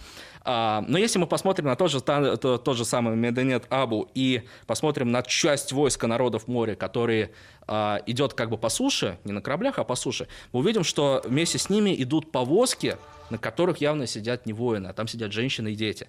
А, 0.48 0.84
но 0.86 0.96
если 0.96 1.18
мы 1.18 1.26
посмотрим 1.26 1.66
на 1.66 1.74
тот 1.74 1.90
же, 1.90 2.00
тот, 2.00 2.76
же 2.76 2.84
самый 2.84 3.16
Меденет 3.16 3.64
Абу 3.68 4.08
и 4.14 4.42
посмотрим 4.68 5.10
на 5.10 5.22
часть 5.24 5.72
войска 5.72 6.06
народов 6.06 6.46
моря, 6.46 6.76
которые 6.76 7.32
а, 7.66 8.00
идет 8.06 8.34
как 8.34 8.50
бы 8.50 8.56
по 8.56 8.68
суше, 8.68 9.18
не 9.24 9.32
на 9.32 9.42
кораблях, 9.42 9.80
а 9.80 9.84
по 9.84 9.96
суше, 9.96 10.28
мы 10.52 10.60
увидим, 10.60 10.84
что 10.84 11.20
вместе 11.24 11.58
с 11.58 11.68
ними 11.68 12.00
идут 12.00 12.30
повозки, 12.30 12.96
на 13.28 13.38
которых 13.38 13.78
явно 13.78 14.06
сидят 14.06 14.46
не 14.46 14.52
воины, 14.52 14.86
а 14.86 14.92
там 14.92 15.08
сидят 15.08 15.32
женщины 15.32 15.72
и 15.72 15.74
дети. 15.74 16.08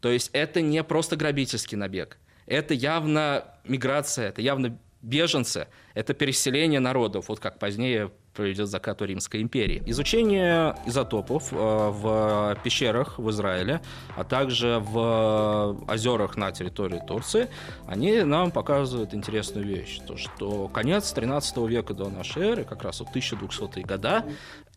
То 0.00 0.10
есть 0.10 0.30
это 0.32 0.60
не 0.60 0.84
просто 0.84 1.16
грабительский 1.16 1.76
набег. 1.76 2.18
Это 2.46 2.74
явно 2.74 3.46
миграция, 3.64 4.28
это 4.28 4.42
явно 4.42 4.78
беженцы, 5.02 5.66
это 5.94 6.14
переселение 6.14 6.78
народов, 6.78 7.28
вот 7.28 7.40
как 7.40 7.58
позднее 7.58 8.12
приведет 8.34 8.66
к 8.66 8.70
закату 8.70 9.04
Римской 9.04 9.42
империи. 9.42 9.82
Изучение 9.86 10.76
изотопов 10.86 11.52
э, 11.52 11.56
в 11.56 12.58
пещерах 12.62 13.18
в 13.18 13.30
Израиле, 13.30 13.80
а 14.16 14.24
также 14.24 14.78
в 14.80 15.76
озерах 15.88 16.36
на 16.36 16.52
территории 16.52 17.00
Турции, 17.06 17.48
они 17.86 18.22
нам 18.22 18.50
показывают 18.50 19.14
интересную 19.14 19.66
вещь, 19.66 20.00
то 20.06 20.16
что 20.16 20.68
конец 20.68 21.12
13 21.12 21.56
века 21.68 21.94
до 21.94 22.08
нашей 22.08 22.42
эры, 22.42 22.64
как 22.64 22.82
раз 22.82 23.00
вот 23.00 23.08
1200-е 23.14 23.84
года, 23.84 24.24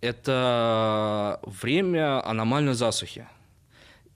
это 0.02 1.40
время 1.44 2.28
аномальной 2.28 2.74
засухи. 2.74 3.28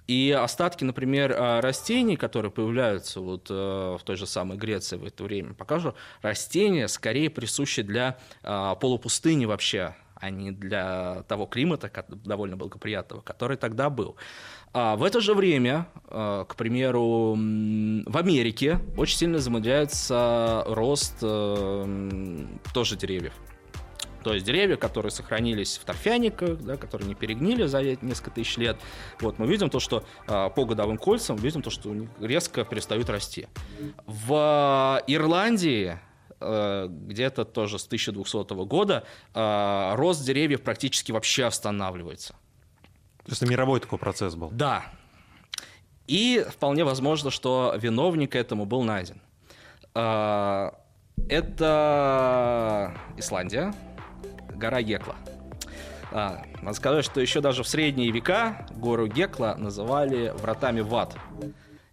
И 0.10 0.32
остатки, 0.32 0.84
например, 0.84 1.32
э, 1.32 1.60
растений, 1.60 2.16
которые 2.16 2.52
появляются 2.52 3.22
вот 3.22 3.46
э, 3.52 3.54
в 3.54 4.02
той 4.04 4.16
же 4.16 4.26
самой 4.26 4.58
Греции 4.58 4.98
в 4.98 5.06
это 5.06 5.24
время, 5.24 5.54
покажу, 5.54 5.94
растения 6.24 6.88
скорее 6.88 7.30
присущи 7.30 7.84
для 7.84 8.18
э, 8.42 8.76
полупустыни 8.82 9.46
вообще, 9.46 9.96
а 10.16 10.32
не 10.32 10.50
для 10.50 11.22
того 11.28 11.46
климата, 11.46 11.92
довольно 12.26 12.58
благоприятного, 12.58 13.22
который 13.22 13.56
тогда 13.56 13.92
был. 13.92 14.16
А 14.74 14.96
в 14.96 15.04
это 15.04 15.22
же 15.22 15.36
время, 15.36 15.88
к 16.08 16.56
примеру, 16.58 17.36
в 17.36 18.18
Америке 18.18 18.80
очень 18.98 19.18
сильно 19.18 19.38
замедляется 19.38 20.64
рост 20.66 21.20
тоже 21.20 22.96
деревьев. 22.98 23.34
То 24.30 24.36
есть 24.36 24.46
деревья, 24.46 24.76
которые 24.76 25.12
сохранились 25.12 25.80
в 25.80 25.86
торфяниках, 25.86 26.60
да, 26.60 26.78
которые 26.78 27.08
не 27.08 27.16
перегнили 27.16 27.66
за 27.66 27.82
несколько 27.82 28.30
тысяч 28.30 28.58
лет, 28.58 28.78
вот, 29.20 29.40
мы 29.40 29.48
видим 29.48 29.72
то, 29.72 29.80
что 29.80 30.04
э, 30.28 30.52
по 30.56 30.66
годовым 30.66 31.00
кольцам, 31.00 31.36
видим 31.36 31.64
то, 31.64 31.72
что 31.72 31.90
у 31.90 31.96
них 31.96 32.10
резко 32.20 32.64
перестают 32.64 33.10
расти. 33.10 33.48
В 34.06 35.02
Ирландии 35.08 35.98
э, 36.40 36.88
где-то 36.92 37.44
тоже 37.44 37.80
с 37.80 37.88
1200 37.88 38.54
года 38.66 39.04
э, 39.34 39.96
рост 39.96 40.24
деревьев 40.24 40.62
практически 40.62 41.12
вообще 41.12 41.46
останавливается. 41.46 42.34
То 43.24 43.32
есть 43.32 43.42
это 43.42 43.50
мировой 43.50 43.80
такой 43.80 43.98
процесс 43.98 44.36
был? 44.36 44.52
Да. 44.52 44.86
И 46.06 46.46
вполне 46.52 46.84
возможно, 46.84 47.32
что 47.32 47.74
виновник 47.76 48.36
этому 48.36 48.68
был 48.68 48.84
найден. 48.84 49.24
Это 51.28 52.94
Исландия, 53.18 53.74
гора 54.60 54.84
Гекла. 54.84 55.16
А, 56.12 56.44
надо 56.62 56.76
сказать, 56.76 57.06
что 57.06 57.22
еще 57.22 57.42
даже 57.42 57.64
в 57.64 57.68
средние 57.68 58.12
века 58.12 58.68
гору 58.76 59.08
Гекла 59.08 59.56
называли 59.56 60.34
вратами 60.36 60.82
в 60.82 60.94
ад. 60.96 61.16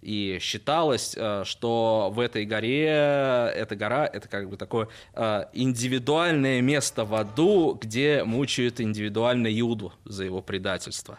И 0.02 0.38
считалось, 0.40 1.14
э, 1.16 1.42
что 1.44 2.12
в 2.14 2.20
этой 2.20 2.44
горе, 2.44 2.86
эта 2.86 3.74
гора, 3.74 4.06
это 4.06 4.28
как 4.28 4.48
бы 4.48 4.56
такое 4.56 4.88
э, 5.14 5.46
индивидуальное 5.52 6.60
место 6.60 7.04
в 7.04 7.14
аду, 7.14 7.76
где 7.80 8.22
мучают 8.22 8.80
индивидуально 8.80 9.48
Иуду 9.60 9.92
за 10.04 10.24
его 10.24 10.42
предательство. 10.42 11.18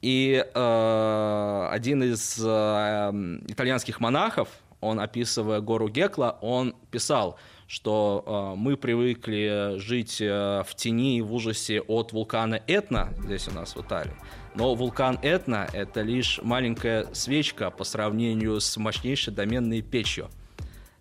И 0.00 0.44
э, 0.52 1.68
один 1.70 2.02
из 2.02 2.40
э, 2.44 3.12
итальянских 3.46 4.00
монахов, 4.00 4.48
он 4.80 4.98
описывая 4.98 5.60
гору 5.60 5.88
Гекла, 5.88 6.38
он 6.40 6.74
писал, 6.90 7.38
что 7.72 8.52
э, 8.54 8.58
мы 8.58 8.76
привыкли 8.76 9.78
жить 9.78 10.20
э, 10.20 10.62
в 10.62 10.74
тени 10.74 11.16
и 11.16 11.22
в 11.22 11.32
ужасе 11.32 11.80
от 11.80 12.12
вулкана 12.12 12.60
Этна, 12.66 13.14
здесь 13.24 13.48
у 13.48 13.52
нас 13.52 13.74
в 13.74 13.80
Италии. 13.80 14.12
Но 14.54 14.74
вулкан 14.74 15.18
Этна— 15.22 15.66
это 15.72 16.02
лишь 16.02 16.38
маленькая 16.42 17.06
свечка 17.14 17.70
по 17.70 17.84
сравнению 17.84 18.60
с 18.60 18.76
мощнейшей 18.76 19.32
доменной 19.32 19.80
печью, 19.80 20.28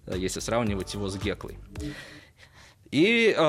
э, 0.08 0.18
если 0.18 0.40
сравнивать 0.40 0.94
его 0.94 1.10
с 1.10 1.18
Геклой. 1.18 1.58
И 2.92 3.34
э, 3.38 3.42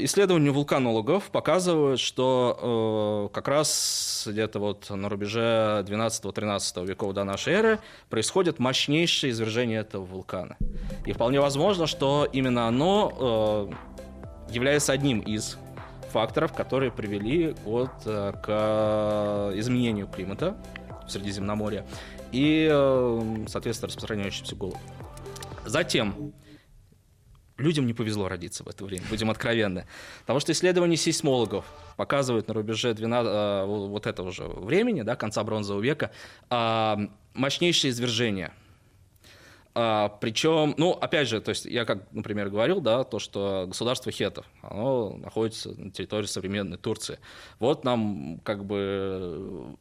исследования 0.00 0.50
вулканологов 0.50 1.24
показывают, 1.24 2.00
что 2.00 3.28
э, 3.30 3.34
как 3.34 3.46
раз 3.46 4.26
где-то 4.26 4.58
вот 4.58 4.88
на 4.88 5.10
рубеже 5.10 5.84
12-13 5.86 6.86
веков 6.86 7.12
до 7.12 7.24
нашей 7.24 7.52
эры 7.52 7.78
происходит 8.08 8.58
мощнейшее 8.58 9.32
извержение 9.32 9.80
этого 9.80 10.04
вулкана. 10.04 10.56
И 11.04 11.12
вполне 11.12 11.40
возможно, 11.40 11.86
что 11.86 12.26
именно 12.32 12.66
оно 12.66 13.70
э, 14.48 14.52
является 14.54 14.94
одним 14.94 15.20
из 15.20 15.58
факторов, 16.10 16.54
которые 16.54 16.90
привели 16.90 17.54
вот, 17.64 17.90
э, 18.06 18.32
к 18.42 19.52
изменению 19.56 20.06
климата 20.06 20.56
в 21.06 21.10
Средиземноморье 21.10 21.84
и, 22.32 22.66
э, 22.70 23.44
соответственно, 23.46 23.88
распространяющийся 23.88 24.56
голод. 24.56 24.78
Затем 25.66 26.32
людям 27.58 27.86
не 27.86 27.92
повезло 27.92 28.28
родиться 28.28 28.64
в 28.64 28.68
это 28.68 28.84
время, 28.84 29.04
будем 29.10 29.30
откровенны. 29.30 29.86
Потому 30.20 30.40
что 30.40 30.52
исследования 30.52 30.96
сейсмологов 30.96 31.64
показывают 31.96 32.48
на 32.48 32.54
рубеже 32.54 32.94
12, 32.94 33.30
э, 33.30 33.64
вот 33.66 34.06
этого 34.06 34.32
же 34.32 34.44
времени, 34.44 35.02
да, 35.02 35.16
конца 35.16 35.42
бронзового 35.44 35.82
века, 35.82 36.10
э, 36.50 36.96
мощнейшее 37.34 37.90
извержение. 37.90 38.52
А, 39.80 40.08
причем, 40.08 40.74
ну, 40.76 40.90
опять 40.90 41.28
же, 41.28 41.40
то 41.40 41.50
есть 41.50 41.64
я 41.64 41.84
как, 41.84 42.10
например, 42.10 42.48
говорил, 42.48 42.80
да, 42.80 43.04
то, 43.04 43.20
что 43.20 43.66
государство 43.68 44.10
хетов, 44.10 44.44
оно 44.60 45.16
находится 45.18 45.70
на 45.70 45.92
территории 45.92 46.26
современной 46.26 46.78
Турции. 46.78 47.20
Вот 47.60 47.84
нам 47.84 48.40
как 48.42 48.64
бы 48.64 49.76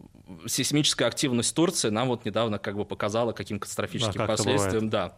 сейсмическая 0.46 1.08
активность 1.08 1.56
Турции 1.56 1.90
нам 1.90 2.10
вот 2.10 2.26
недавно 2.26 2.60
как 2.60 2.76
бы 2.76 2.86
показала, 2.86 3.32
каким 3.32 3.60
катастрофическим 3.60 4.20
да, 4.20 4.28
последствиям, 4.28 4.90
да, 4.90 5.18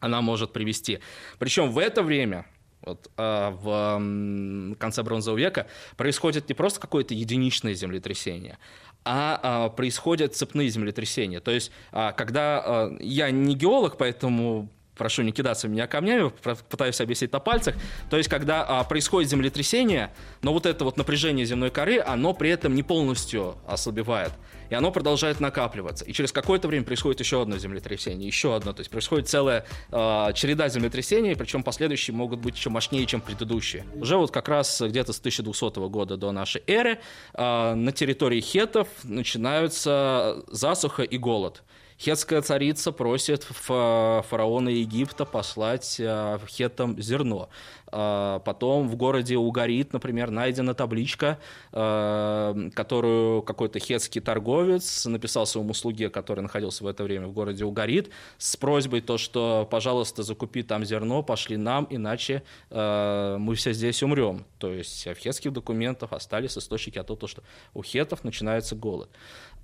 она 0.00 0.20
может 0.20 0.52
привести. 0.52 1.00
Причем 1.38 1.70
в 1.70 1.78
это 1.78 2.02
время 2.02 2.46
вот, 2.82 3.10
а, 3.16 3.50
в 3.50 4.76
конце 4.76 5.02
бронзового 5.02 5.38
века 5.38 5.66
происходит 5.96 6.48
не 6.48 6.54
просто 6.54 6.80
какое-то 6.80 7.14
единичное 7.14 7.74
землетрясение, 7.74 8.58
а, 9.04 9.40
а 9.42 9.68
происходят 9.68 10.36
цепные 10.36 10.68
землетрясения. 10.68 11.40
То 11.40 11.50
есть, 11.50 11.72
а, 11.92 12.12
когда 12.12 12.90
я 13.00 13.30
не 13.30 13.54
геолог, 13.54 13.96
поэтому 13.98 14.70
прошу 14.98 15.22
не 15.22 15.32
кидаться 15.32 15.68
меня 15.68 15.86
камнями, 15.86 16.30
пытаюсь 16.68 17.00
объяснить 17.00 17.32
на 17.32 17.40
пальцах. 17.40 17.76
То 18.10 18.16
есть, 18.18 18.28
когда 18.28 18.64
а, 18.64 18.84
происходит 18.84 19.30
землетрясение, 19.30 20.10
но 20.42 20.52
вот 20.52 20.66
это 20.66 20.84
вот 20.84 20.96
напряжение 20.96 21.46
земной 21.46 21.70
коры, 21.70 22.00
оно 22.00 22.34
при 22.34 22.50
этом 22.50 22.74
не 22.74 22.82
полностью 22.82 23.56
ослабевает. 23.66 24.32
И 24.70 24.74
оно 24.74 24.92
продолжает 24.92 25.40
накапливаться. 25.40 26.04
И 26.04 26.12
через 26.12 26.32
какое-то 26.32 26.68
время 26.68 26.84
происходит 26.84 27.20
еще 27.20 27.40
одно 27.40 27.56
землетрясение, 27.56 28.26
еще 28.26 28.54
одно. 28.54 28.72
То 28.72 28.80
есть 28.80 28.90
происходит 28.90 29.28
целая 29.28 29.64
э, 29.90 30.32
череда 30.34 30.68
землетрясений, 30.68 31.34
причем 31.36 31.62
последующие 31.62 32.14
могут 32.14 32.40
быть 32.40 32.56
еще 32.56 32.68
мощнее, 32.68 33.06
чем 33.06 33.20
предыдущие. 33.20 33.86
Уже 33.94 34.16
вот 34.16 34.30
как 34.30 34.48
раз 34.48 34.82
где-то 34.82 35.12
с 35.12 35.20
1200 35.20 35.88
года 35.88 36.16
до 36.16 36.32
нашей 36.32 36.62
эры 36.66 36.98
э, 37.32 37.74
на 37.74 37.92
территории 37.92 38.40
хетов 38.40 38.88
начинаются 39.04 40.44
засуха 40.48 41.02
и 41.02 41.16
голод. 41.16 41.62
Хетская 42.00 42.42
царица 42.42 42.92
просит 42.92 43.42
фараона 43.42 44.68
Египта 44.68 45.24
послать 45.24 45.96
э, 45.98 46.38
хетам 46.46 47.00
зерно. 47.02 47.48
А, 47.88 48.38
потом 48.38 48.88
в 48.88 48.94
городе 48.94 49.36
Угарит, 49.36 49.92
например, 49.92 50.30
найдена 50.30 50.74
табличка, 50.74 51.40
э, 51.72 52.70
которую 52.74 53.42
какой-то 53.42 53.80
хетский 53.80 54.20
торговец 54.20 55.06
написал 55.06 55.44
своему 55.44 55.74
слуге, 55.74 56.08
который 56.08 56.40
находился 56.40 56.84
в 56.84 56.86
это 56.86 57.02
время 57.02 57.26
в 57.26 57.32
городе 57.32 57.64
Угарит, 57.64 58.10
с 58.36 58.56
просьбой 58.56 59.00
то, 59.00 59.18
что, 59.18 59.66
пожалуйста, 59.68 60.22
закупи 60.22 60.62
там 60.62 60.84
зерно, 60.84 61.24
пошли 61.24 61.56
нам, 61.56 61.88
иначе 61.90 62.44
мы 62.70 63.54
все 63.56 63.72
здесь 63.72 64.02
умрем. 64.04 64.44
То 64.58 64.72
есть 64.72 65.06
в 65.06 65.14
хетских 65.14 65.52
документах 65.52 66.12
остались 66.12 66.56
источники 66.56 66.98
о 66.98 67.04
том, 67.04 67.26
что 67.26 67.42
у 67.74 67.82
хетов 67.82 68.22
начинается 68.22 68.76
голод. 68.76 69.10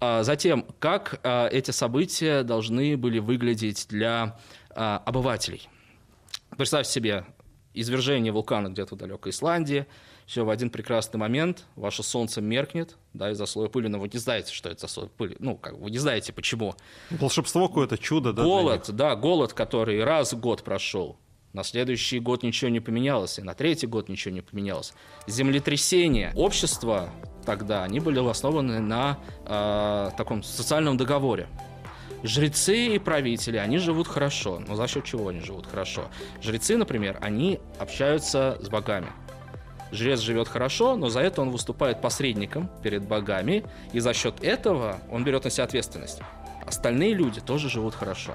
А 0.01 0.23
затем, 0.23 0.67
как 0.79 1.21
а, 1.23 1.49
эти 1.49 1.71
события 1.71 2.43
должны 2.43 2.97
были 2.97 3.19
выглядеть 3.19 3.87
для 3.89 4.39
а, 4.71 5.03
обывателей? 5.05 5.69
Представьте 6.57 6.93
себе 6.93 7.25
извержение 7.75 8.33
вулкана 8.33 8.69
где-то 8.69 8.95
в 8.95 8.99
далекой 8.99 9.31
Исландии, 9.31 9.87
все 10.27 10.45
в 10.45 10.51
один 10.51 10.71
прекрасный 10.71 11.19
момент 11.19 11.65
ваше 11.77 12.03
солнце 12.03 12.41
меркнет, 12.41 12.97
да, 13.13 13.31
из-за 13.33 13.47
слоя 13.47 13.69
пыли, 13.69 13.89
но 13.89 13.99
вы 13.99 14.09
не 14.11 14.19
знаете, 14.19 14.55
что 14.55 14.71
это 14.71 14.83
за 14.83 14.89
слой 14.89 15.09
пыли. 15.09 15.37
Ну, 15.39 15.57
как 15.57 15.77
вы 15.77 15.91
не 15.91 15.99
знаете, 15.99 16.33
почему. 16.33 16.75
Волшебство 17.11 17.69
какое-то, 17.69 17.99
чудо, 17.99 18.33
да? 18.33 18.43
Голод, 18.43 18.91
да, 18.91 19.17
голод, 19.17 19.53
который 19.53 20.03
раз 20.03 20.33
в 20.33 20.41
год 20.41 20.63
прошел, 20.63 21.19
на 21.55 21.63
следующий 21.63 22.19
год 22.19 22.43
ничего 22.43 22.69
не 22.69 22.81
поменялось, 22.81 23.39
и 23.39 23.43
на 23.43 23.55
третий 23.55 23.87
год 23.87 24.09
ничего 24.09 24.35
не 24.35 24.43
поменялось. 24.43 24.93
Землетрясение. 25.27 26.33
Общество 26.35 27.09
тогда, 27.47 27.85
они 27.85 28.01
были 28.01 28.19
основаны 28.29 28.81
на 28.81 29.19
э, 29.47 30.11
таком 30.17 30.43
социальном 30.43 30.97
договоре. 30.97 31.47
Жрецы 32.25 32.97
и 32.97 32.99
правители, 32.99 33.57
они 33.57 33.79
живут 33.79 34.09
хорошо. 34.09 34.61
Но 34.67 34.75
за 34.75 34.89
счет 34.89 35.05
чего 35.05 35.29
они 35.29 35.41
живут 35.41 35.67
хорошо? 35.67 36.07
Жрецы, 36.43 36.77
например, 36.77 37.19
они 37.21 37.61
общаются 37.79 38.59
с 38.61 38.69
богами. 38.69 39.09
Жрец 39.93 40.21
живет 40.21 40.49
хорошо, 40.49 40.97
но 40.97 41.09
за 41.09 41.21
это 41.21 41.41
он 41.41 41.51
выступает 41.51 42.01
посредником 42.01 42.69
перед 42.83 43.07
богами, 43.07 43.65
и 43.93 44.01
за 44.01 44.13
счет 44.13 44.43
этого 44.43 44.99
он 45.09 45.23
берет 45.23 45.45
на 45.45 45.51
себя 45.51 45.65
ответственность. 45.65 46.21
Остальные 46.67 47.15
люди 47.15 47.41
тоже 47.41 47.69
живут 47.69 47.95
хорошо. 47.95 48.33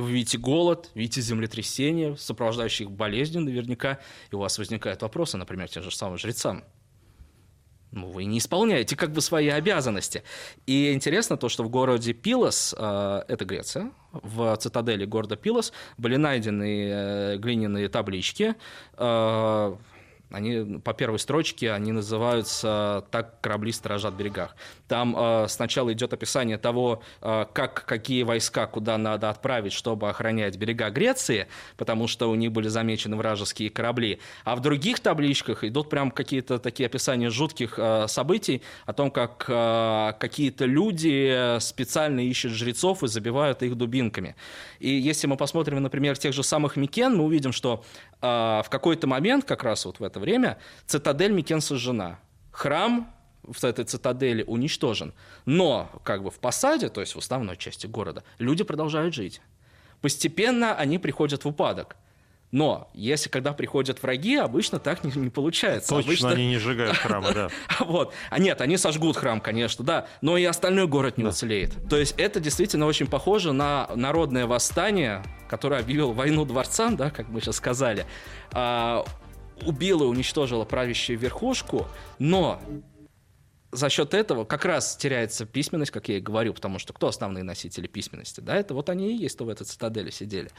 Вы 0.00 0.12
видите 0.12 0.38
голод, 0.38 0.90
видите 0.94 1.20
землетрясение, 1.20 2.16
сопровождающие 2.16 2.88
их 2.88 2.92
болезнью 2.92 3.42
наверняка, 3.42 3.98
и 4.30 4.34
у 4.34 4.38
вас 4.38 4.58
возникают 4.58 5.02
вопросы, 5.02 5.36
например, 5.36 5.68
тем 5.68 5.82
же 5.82 5.90
самым 5.90 6.16
жрецам. 6.16 6.64
Ну, 7.92 8.06
вы 8.06 8.24
не 8.24 8.38
исполняете 8.38 8.96
как 8.96 9.12
бы 9.12 9.20
свои 9.20 9.48
обязанности. 9.48 10.22
И 10.66 10.92
интересно 10.92 11.36
то, 11.36 11.48
что 11.48 11.64
в 11.64 11.68
городе 11.68 12.12
Пилос, 12.12 12.74
э, 12.78 13.22
это 13.26 13.44
Греция, 13.44 13.90
в 14.12 14.56
цитадели 14.56 15.04
города 15.04 15.36
Пилос 15.36 15.72
были 15.98 16.16
найдены 16.16 16.88
э, 16.88 17.36
глиняные 17.38 17.88
таблички, 17.88 18.54
э, 18.96 19.76
они 20.30 20.78
по 20.78 20.94
первой 20.94 21.18
строчке 21.18 21.72
они 21.72 21.92
называются 21.92 23.04
«Так 23.10 23.40
корабли 23.40 23.72
сторожат 23.72 24.14
берегах». 24.14 24.54
Там 24.86 25.14
э, 25.18 25.46
сначала 25.48 25.92
идет 25.92 26.12
описание 26.12 26.56
того, 26.56 27.02
э, 27.20 27.46
как, 27.52 27.84
какие 27.84 28.22
войска 28.22 28.66
куда 28.66 28.96
надо 28.98 29.30
отправить, 29.30 29.72
чтобы 29.72 30.08
охранять 30.08 30.56
берега 30.56 30.90
Греции, 30.90 31.48
потому 31.76 32.06
что 32.06 32.30
у 32.30 32.34
них 32.34 32.52
были 32.52 32.68
замечены 32.68 33.16
вражеские 33.16 33.70
корабли. 33.70 34.20
А 34.44 34.54
в 34.54 34.60
других 34.60 35.00
табличках 35.00 35.64
идут 35.64 35.90
прям 35.90 36.10
какие-то 36.10 36.58
такие 36.58 36.86
описания 36.86 37.30
жутких 37.30 37.74
э, 37.76 38.06
событий 38.06 38.62
о 38.86 38.92
том, 38.92 39.10
как 39.10 39.46
э, 39.48 40.12
какие-то 40.18 40.64
люди 40.64 41.58
специально 41.58 42.20
ищут 42.20 42.52
жрецов 42.52 43.02
и 43.02 43.08
забивают 43.08 43.62
их 43.62 43.76
дубинками. 43.76 44.36
И 44.78 44.90
если 44.90 45.26
мы 45.26 45.36
посмотрим, 45.36 45.82
например, 45.82 46.16
тех 46.16 46.32
же 46.32 46.42
самых 46.42 46.76
Микен, 46.76 47.16
мы 47.16 47.24
увидим, 47.24 47.52
что 47.52 47.82
э, 48.22 48.26
в 48.26 48.66
какой-то 48.70 49.06
момент, 49.06 49.44
как 49.44 49.64
раз 49.64 49.84
вот 49.84 49.98
в 49.98 50.04
это 50.04 50.19
время, 50.20 50.58
цитадель 50.86 51.32
Микен 51.32 51.60
сожжена. 51.60 52.20
Храм 52.52 53.12
в 53.42 53.64
этой 53.64 53.84
цитадели 53.84 54.44
уничтожен. 54.46 55.14
Но 55.44 55.90
как 56.04 56.22
бы 56.22 56.30
в 56.30 56.38
посаде, 56.38 56.88
то 56.88 57.00
есть 57.00 57.14
в 57.14 57.18
основной 57.18 57.56
части 57.56 57.86
города, 57.86 58.22
люди 58.38 58.64
продолжают 58.64 59.14
жить. 59.14 59.40
Постепенно 60.00 60.74
они 60.74 60.98
приходят 60.98 61.44
в 61.44 61.48
упадок. 61.48 61.96
Но 62.52 62.90
если 62.94 63.28
когда 63.28 63.52
приходят 63.52 64.02
враги, 64.02 64.36
обычно 64.36 64.80
так 64.80 65.04
не, 65.04 65.12
не 65.14 65.30
получается. 65.30 65.90
Точно 65.90 66.08
обычно... 66.08 66.30
они 66.30 66.48
не 66.48 66.58
сжигают 66.58 66.96
храмы, 66.96 67.32
да. 67.32 67.48
Вот. 67.78 68.12
А 68.28 68.38
нет, 68.40 68.60
они 68.60 68.76
сожгут 68.76 69.16
храм, 69.16 69.40
конечно, 69.40 69.84
да, 69.84 70.08
но 70.20 70.36
и 70.36 70.44
остальной 70.44 70.88
город 70.88 71.16
не 71.16 71.24
уцелеет. 71.24 71.76
То 71.88 71.96
есть 71.96 72.14
это 72.18 72.40
действительно 72.40 72.86
очень 72.86 73.06
похоже 73.06 73.52
на 73.52 73.88
народное 73.94 74.46
восстание, 74.46 75.22
которое 75.48 75.80
объявил 75.80 76.12
войну 76.12 76.44
дворцам, 76.44 76.96
да, 76.96 77.10
как 77.10 77.28
мы 77.28 77.40
сейчас 77.40 77.56
сказали. 77.56 78.04
А, 78.50 79.04
убило 79.66 80.04
и 80.04 80.06
уничтожило 80.06 80.64
правящую 80.64 81.18
верхушку, 81.18 81.86
но 82.18 82.60
за 83.72 83.88
счет 83.88 84.14
этого 84.14 84.44
как 84.44 84.64
раз 84.64 84.96
теряется 84.96 85.46
письменность, 85.46 85.90
как 85.90 86.08
я 86.08 86.18
и 86.18 86.20
говорю, 86.20 86.54
потому 86.54 86.78
что 86.78 86.92
кто 86.92 87.08
основные 87.08 87.44
носители 87.44 87.86
письменности? 87.86 88.40
Да, 88.40 88.56
это 88.56 88.74
вот 88.74 88.90
они 88.90 89.12
и 89.12 89.16
есть, 89.16 89.36
кто 89.36 89.44
в 89.44 89.48
этой 89.48 89.64
цитадели 89.64 90.10
сидели. 90.10 90.50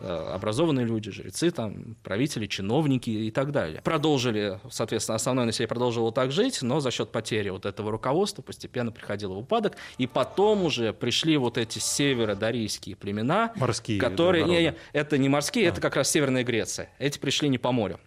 Э, 0.00 0.32
образованные 0.34 0.86
люди, 0.86 1.10
жрецы, 1.10 1.50
там, 1.50 1.96
правители, 2.02 2.46
чиновники 2.46 3.10
и 3.10 3.30
так 3.30 3.50
далее. 3.50 3.80
Продолжили, 3.82 4.60
соответственно, 4.70 5.16
основное 5.16 5.44
население 5.46 5.68
продолжило 5.68 6.12
так 6.12 6.30
жить, 6.30 6.62
но 6.62 6.80
за 6.80 6.90
счет 6.90 7.10
потери 7.10 7.50
вот 7.50 7.66
этого 7.66 7.90
руководства 7.90 8.42
постепенно 8.42 8.92
приходило 8.92 9.34
в 9.34 9.38
упадок, 9.38 9.76
и 9.98 10.06
потом 10.06 10.64
уже 10.64 10.92
пришли 10.92 11.36
вот 11.36 11.58
эти 11.58 11.78
северо-дарийские 11.78 12.96
племена, 12.96 13.52
морские 13.56 13.98
которые... 13.98 14.44
Не, 14.44 14.62
не, 14.62 14.74
это 14.92 15.18
не 15.18 15.28
морские, 15.28 15.66
а. 15.66 15.72
это 15.72 15.80
как 15.80 15.96
раз 15.96 16.10
Северная 16.10 16.44
Греция. 16.44 16.90
Эти 16.98 17.18
пришли 17.18 17.48
не 17.48 17.58
по 17.58 17.72
морю. 17.72 17.98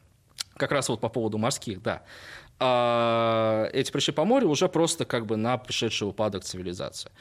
Как 0.64 0.72
раз 0.72 0.88
вот 0.88 1.02
по 1.02 1.10
поводу 1.10 1.38
морских, 1.38 1.82
да 1.82 2.04
а 2.58 3.68
эти 3.74 3.92
пришли 3.92 4.14
по 4.14 4.24
морю 4.24 4.48
уже 4.48 4.70
просто 4.70 5.04
как 5.04 5.26
бы 5.26 5.36
на 5.36 5.58
пришедший 5.58 6.08
упадок 6.08 6.46
цивилизации. 6.46 7.12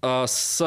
А 0.00 0.26
с, 0.28 0.58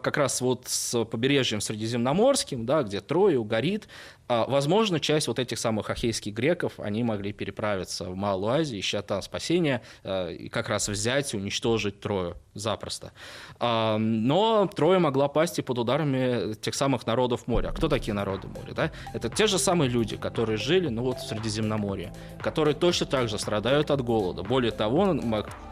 как 0.00 0.16
раз 0.16 0.40
вот 0.40 0.68
с 0.68 1.04
побережьем 1.04 1.60
Средиземноморским, 1.60 2.64
да, 2.66 2.84
где 2.84 3.00
Трою 3.00 3.42
горит, 3.42 3.88
А, 3.88 4.19
возможно, 4.30 5.00
часть 5.00 5.26
вот 5.26 5.38
этих 5.38 5.58
самых 5.58 5.90
ахейских 5.90 6.32
греков, 6.32 6.78
они 6.78 7.02
могли 7.02 7.32
переправиться 7.32 8.04
в 8.04 8.14
Малую 8.14 8.52
Азию, 8.52 8.80
ища 8.80 9.02
там 9.02 9.22
спасения, 9.22 9.82
э, 10.04 10.34
и 10.34 10.48
как 10.48 10.68
раз 10.68 10.88
взять 10.88 11.34
и 11.34 11.36
уничтожить 11.36 12.00
Трою 12.00 12.36
запросто. 12.54 13.12
А, 13.58 13.98
но 13.98 14.66
Троя 14.66 14.98
могла 14.98 15.28
пасть 15.28 15.58
и 15.58 15.62
под 15.62 15.78
ударами 15.78 16.54
тех 16.54 16.74
самых 16.74 17.06
народов 17.06 17.46
моря. 17.46 17.68
А 17.68 17.72
кто 17.72 17.88
такие 17.88 18.14
народы 18.14 18.48
моря? 18.48 18.72
Да? 18.74 18.92
Это 19.14 19.28
те 19.28 19.46
же 19.46 19.58
самые 19.58 19.88
люди, 19.88 20.16
которые 20.16 20.56
жили 20.56 20.88
ну, 20.88 21.02
вот, 21.02 21.18
в 21.18 21.26
Средиземноморье, 21.26 22.12
которые 22.40 22.74
точно 22.74 23.06
так 23.06 23.28
же 23.28 23.38
страдают 23.38 23.90
от 23.90 24.02
голода. 24.02 24.42
Более 24.42 24.72
того, 24.72 25.12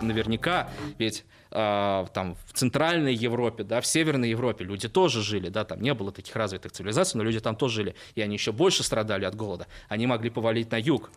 наверняка, 0.01 0.69
ведь 0.99 1.25
там 1.51 2.37
в 2.47 2.53
Центральной 2.53 3.15
Европе, 3.15 3.65
да, 3.65 3.81
в 3.81 3.87
Северной 3.87 4.29
Европе 4.29 4.65
люди 4.65 4.87
тоже 4.87 5.23
жили, 5.23 5.49
да, 5.49 5.65
там 5.65 5.81
не 5.81 5.95
было 5.95 6.13
таких 6.13 6.37
развитых 6.37 6.73
цивилизаций, 6.73 7.17
но 7.17 7.25
люди 7.25 7.41
там 7.41 7.57
тоже 7.57 7.77
жили, 7.77 7.95
и 8.15 8.21
они 8.21 8.35
еще 8.35 8.48
больше 8.53 8.83
страдали 8.83 9.25
от 9.25 9.35
голода. 9.35 9.67
Они 9.89 10.07
могли 10.07 10.31
повалить 10.31 10.71
на 10.71 10.81
юг, 10.81 11.11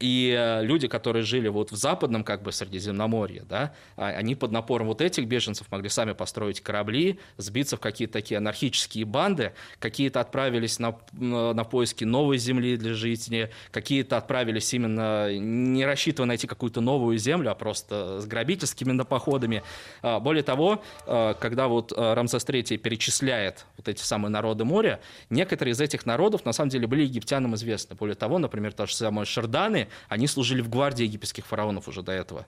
и 0.00 0.34
э, 0.36 0.64
люди, 0.64 0.88
которые 0.88 1.22
жили 1.22 1.48
вот 1.48 1.72
в 1.72 1.76
западном 1.76 2.24
как 2.24 2.42
бы 2.42 2.52
Средиземноморье, 2.52 3.44
да, 3.48 3.74
а, 3.96 4.08
они 4.08 4.34
под 4.34 4.52
напором 4.52 4.88
вот 4.88 5.00
этих 5.00 5.26
беженцев 5.26 5.70
могли 5.70 5.88
сами 5.88 6.12
построить 6.12 6.60
корабли, 6.60 7.18
сбиться 7.36 7.76
в 7.76 7.80
какие-то 7.80 8.14
такие 8.14 8.38
анархические 8.38 9.04
банды, 9.04 9.52
какие-то 9.78 10.20
отправились 10.20 10.78
на, 10.78 10.96
на 11.12 11.64
поиски 11.64 12.04
новой 12.04 12.38
земли 12.38 12.76
для 12.76 12.94
жизни, 12.94 13.50
какие-то 13.70 14.16
отправились 14.16 14.72
именно 14.74 15.34
не 15.38 15.84
рассчитывая 15.84 16.28
найти 16.28 16.46
какую-то 16.46 16.80
новую 16.80 17.18
землю, 17.18 17.50
а 17.50 17.54
просто 17.54 18.20
с 18.20 18.26
грабительскими 18.26 18.94
походами. 19.02 19.62
А, 20.02 20.20
более 20.20 20.42
того, 20.42 20.82
э, 21.06 21.34
когда 21.40 21.68
вот 21.68 21.92
э, 21.92 22.14
Рамзес 22.14 22.44
III 22.44 22.76
перечисляет 22.76 23.66
вот 23.76 23.88
эти 23.88 24.02
самые 24.02 24.30
народы 24.30 24.64
моря, 24.64 25.00
некоторые 25.30 25.72
из 25.72 25.80
этих 25.80 26.06
народов 26.06 26.44
на 26.44 26.52
самом 26.52 26.70
деле 26.70 26.86
были 26.86 27.02
египтянам 27.02 27.54
известны. 27.54 27.96
Более 27.96 28.14
того, 28.14 28.38
например, 28.38 28.72
то 28.72 28.86
же 28.86 28.94
самое 28.94 29.26
Шарданы, 29.26 29.83
они 30.08 30.26
служили 30.26 30.60
в 30.60 30.68
гвардии 30.68 31.04
египетских 31.04 31.46
фараонов 31.46 31.88
уже 31.88 32.02
до 32.02 32.12
этого. 32.12 32.46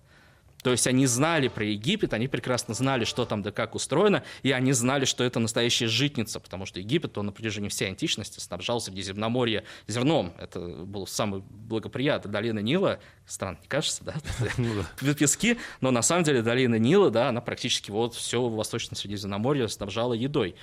То 0.67 0.73
есть 0.73 0.89
они 0.89 1.07
знали 1.07 1.47
про 1.47 1.65
Египет, 1.65 2.13
они 2.13 2.27
прекрасно 2.27 2.75
знали, 2.75 3.05
что 3.05 3.25
там 3.25 3.41
да 3.41 3.53
как 3.53 3.77
устроено, 3.77 4.25
и 4.43 4.51
они 4.51 4.73
знали, 4.73 5.05
что 5.05 5.23
это 5.23 5.39
настоящая 5.39 5.87
житница, 5.87 6.41
потому 6.41 6.67
что 6.67 6.81
Египет, 6.81 7.17
он 7.19 7.27
на 7.27 7.33
протяжении 7.33 7.69
всей 7.69 7.87
античности 7.89 8.41
снабжал 8.41 8.81
Средиземноморье 8.81 9.63
зерном. 9.87 10.35
Это 10.39 10.59
был 10.59 11.07
самый 11.07 11.43
благоприятный 11.49 12.33
долина 12.33 12.59
Нила. 12.59 12.99
Странно, 13.27 13.59
не 13.63 13.69
кажется, 13.69 14.03
да? 14.03 14.15
Ну 15.03 15.15
пески, 15.15 15.57
но 15.81 15.93
на 15.93 16.03
самом 16.03 16.25
деле 16.25 16.43
долина 16.43 16.81
Нила, 16.81 17.13
да, 17.13 17.29
она 17.29 17.41
практически 17.41 17.93
вот 17.93 18.15
все 18.15 18.49
Восточное 18.49 18.97
Средиземноморье 18.97 19.69
снабжала 19.69 20.15
едой. 20.15 20.57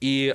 И 0.00 0.34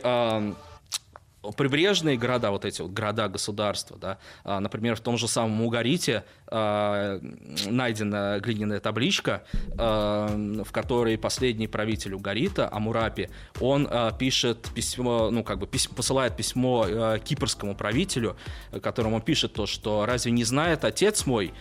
прибрежные 1.52 2.18
города, 2.18 2.52
вот 2.52 2.66
эти 2.66 2.82
вот 2.82 2.92
города-государства, 2.92 3.98
да, 3.98 4.18
а, 4.44 4.60
например, 4.60 4.96
в 4.96 5.02
том 5.02 5.18
же 5.18 5.28
самом 5.28 5.62
Угарите 5.62 6.24
а, 6.48 7.20
найдена 7.66 8.40
глиняная 8.40 8.80
табличка, 8.80 9.44
а, 9.78 10.28
в 10.64 10.72
которой 10.72 11.18
последний 11.18 11.68
правитель 11.68 12.14
Угарита, 12.14 12.70
Амурапи, 12.72 13.30
он 13.60 13.90
пишет 14.18 14.70
письмо, 14.74 15.30
ну, 15.32 15.44
как 15.44 15.60
бы 15.60 15.68
письмо, 15.68 15.96
посылает 15.96 16.36
письмо 16.38 17.18
кипрскому 17.24 17.76
правителю, 17.76 18.38
которому 18.82 19.22
пишет 19.22 19.54
то, 19.54 19.66
что 19.66 20.06
«разве 20.06 20.32
не 20.32 20.44
знает 20.44 20.86
отец 20.86 21.26
мой, 21.26 21.54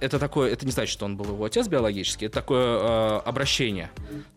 это 0.00 0.18
такое, 0.18 0.50
это 0.50 0.66
не 0.66 0.72
значит, 0.72 0.92
что 0.92 1.04
он 1.04 1.16
был 1.16 1.26
его 1.26 1.44
отец 1.44 1.68
биологический, 1.68 2.26
это 2.26 2.34
такое 2.34 2.78
э, 2.78 3.20
обращение. 3.24 3.90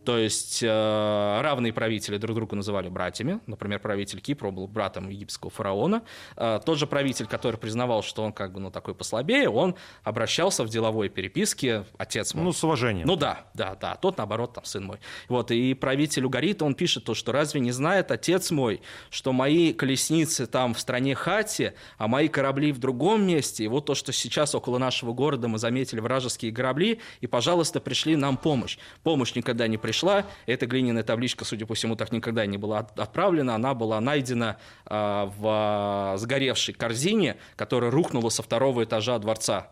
То 0.06 0.18
есть 0.18 0.62
э, 0.62 1.42
равные 1.42 1.72
правители 1.72 2.18
друг 2.18 2.36
друга 2.36 2.56
называли 2.56 2.90
братьями. 2.90 3.40
Например, 3.48 3.80
правитель 3.80 4.20
Кипра 4.20 4.52
был 4.52 4.68
братом 4.68 5.10
египетского 5.10 5.50
фараона. 5.50 6.04
Э, 6.36 6.60
тот 6.64 6.78
же 6.78 6.88
правитель, 6.88 7.26
который 7.26 7.58
признавал, 7.58 8.04
что 8.04 8.24
он 8.24 8.34
как 8.34 8.52
бы 8.52 8.60
ну, 8.60 8.72
такой 8.72 8.94
послабее, 8.94 9.50
он 9.50 9.76
обращался 10.04 10.64
в 10.64 10.70
деловой 10.70 11.10
переписке 11.10 11.86
отец 11.98 12.34
мой. 12.34 12.44
Ну, 12.44 12.52
с 12.52 12.64
уважением. 12.64 13.08
Ну 13.08 13.16
да, 13.16 13.46
да, 13.54 13.76
да. 13.76 13.96
Тот, 13.96 14.18
наоборот, 14.18 14.54
там 14.54 14.66
сын 14.66 14.84
мой. 14.84 14.98
Вот, 15.30 15.52
и 15.52 15.74
правитель 15.74 16.26
Угарита, 16.26 16.66
он 16.66 16.76
пишет 16.76 17.06
то, 17.06 17.14
что 17.14 17.32
разве 17.32 17.62
не 17.62 17.72
знает 17.72 18.12
отец 18.12 18.52
мой, 18.52 18.82
что 19.10 19.32
мои 19.32 19.72
колесницы 19.74 20.46
там 20.46 20.74
в 20.74 20.80
стране 20.80 21.16
Хати, 21.16 21.74
а 21.98 22.08
мои 22.08 22.28
корабли 22.28 22.74
в 22.74 22.80
другом 22.80 23.26
месте, 23.26 23.64
и 23.64 23.68
вот 23.68 23.86
то, 23.86 23.96
что 23.96 24.12
сейчас 24.12 24.54
около 24.54 24.78
нашего 24.78 25.14
города 25.14 25.48
мы 25.54 25.60
заметили 25.60 26.00
вражеские 26.00 26.52
корабли, 26.52 27.00
и, 27.22 27.28
пожалуйста, 27.28 27.80
пришли 27.80 28.16
нам 28.16 28.38
помощь. 28.38 28.78
Помощь 29.04 29.34
никогда 29.36 29.68
не 29.68 29.78
пришла, 29.78 30.26
эта 30.46 30.66
глиняная 30.66 31.04
табличка, 31.04 31.46
судя 31.46 31.66
по 31.66 31.76
всему, 31.76 31.96
так 31.96 32.12
никогда 32.12 32.46
не 32.46 32.58
была 32.58 32.80
отправлена, 32.80 33.56
она 33.56 33.74
была 33.74 34.02
найдена 34.02 34.58
э, 34.86 35.30
в 35.38 36.16
сгоревшей 36.18 36.74
корзине, 36.74 37.38
которая 37.56 37.92
рухнула 37.92 38.30
со 38.30 38.44
второго 38.44 38.84
этажа 38.84 39.18
дворца. 39.20 39.72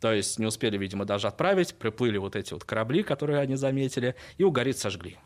То 0.00 0.12
есть 0.12 0.38
не 0.38 0.46
успели, 0.46 0.76
видимо, 0.76 1.04
даже 1.04 1.26
отправить, 1.26 1.74
приплыли 1.74 2.18
вот 2.18 2.36
эти 2.36 2.52
вот 2.52 2.64
корабли, 2.64 3.02
которые 3.02 3.40
они 3.40 3.56
заметили, 3.56 4.14
и 4.38 4.44
угорит 4.44 4.78
сожгли. 4.78 5.18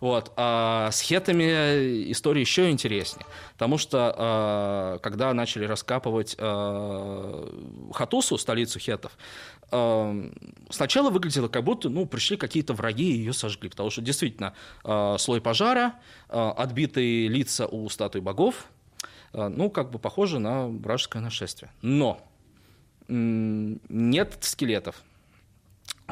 Вот. 0.00 0.32
А 0.36 0.90
с 0.90 1.00
хетами 1.00 2.10
история 2.10 2.40
еще 2.40 2.70
интереснее, 2.70 3.26
потому 3.54 3.78
что 3.78 4.14
а, 4.16 4.98
когда 4.98 5.32
начали 5.32 5.64
раскапывать 5.64 6.36
а, 6.38 7.90
Хатусу, 7.92 8.36
столицу 8.36 8.78
хетов, 8.78 9.12
а, 9.70 10.14
сначала 10.70 11.10
выглядело 11.10 11.48
как 11.48 11.64
будто 11.64 11.88
ну, 11.88 12.06
пришли 12.06 12.36
какие-то 12.36 12.74
враги 12.74 13.14
и 13.14 13.18
ее 13.18 13.32
сожгли, 13.32 13.70
потому 13.70 13.90
что 13.90 14.02
действительно 14.02 14.54
слой 15.18 15.40
пожара, 15.40 15.94
отбитые 16.28 17.28
лица 17.28 17.66
у 17.66 17.88
статуи 17.88 18.20
богов, 18.20 18.66
ну, 19.32 19.70
как 19.70 19.90
бы 19.90 19.98
похоже 19.98 20.38
на 20.38 20.68
вражеское 20.68 21.22
нашествие. 21.22 21.70
Но 21.82 22.20
нет 23.08 24.38
скелетов, 24.40 25.02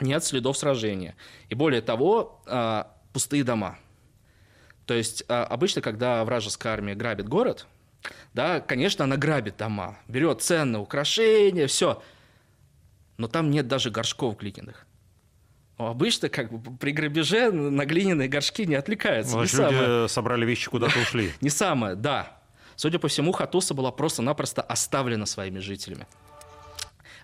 нет 0.01 0.25
следов 0.25 0.57
сражения. 0.57 1.17
И 1.49 1.55
более 1.55 1.81
того, 1.81 2.41
пустые 3.15 3.45
дома. 3.45 3.79
То 4.85 4.93
есть 4.93 5.25
а, 5.29 5.45
обычно, 5.45 5.81
когда 5.81 6.23
вражеская 6.25 6.75
армия 6.75 6.95
грабит 6.95 7.27
город, 7.27 7.67
да, 8.35 8.61
конечно, 8.61 9.05
она 9.05 9.17
грабит 9.17 9.57
дома, 9.57 9.97
берет 10.09 10.43
ценные 10.43 10.81
украшения, 10.81 11.67
все, 11.67 12.03
но 13.17 13.29
там 13.29 13.51
нет 13.51 13.67
даже 13.67 13.91
горшков 13.91 14.37
глиняных. 14.37 14.87
Но 15.79 15.89
обычно 15.89 16.29
как 16.29 16.53
бы 16.53 16.77
при 16.77 16.93
грабеже 16.93 17.51
на 17.51 17.87
глиняные 17.87 18.29
горшки 18.29 18.67
не 18.67 18.75
отвлекаются. 18.75 19.33
Значит, 19.33 19.59
не 19.59 19.65
люди 19.65 19.75
самое... 19.75 20.09
собрали 20.09 20.45
вещи, 20.45 20.69
куда-то 20.69 20.99
ушли. 20.99 21.33
Не 21.41 21.51
самое, 21.51 21.97
да. 21.97 22.39
Судя 22.77 22.99
по 22.99 23.09
всему, 23.09 23.33
Хатуса 23.33 23.75
была 23.75 23.91
просто-напросто 23.91 24.63
оставлена 24.63 25.27
своими 25.27 25.61
жителями. 25.61 26.07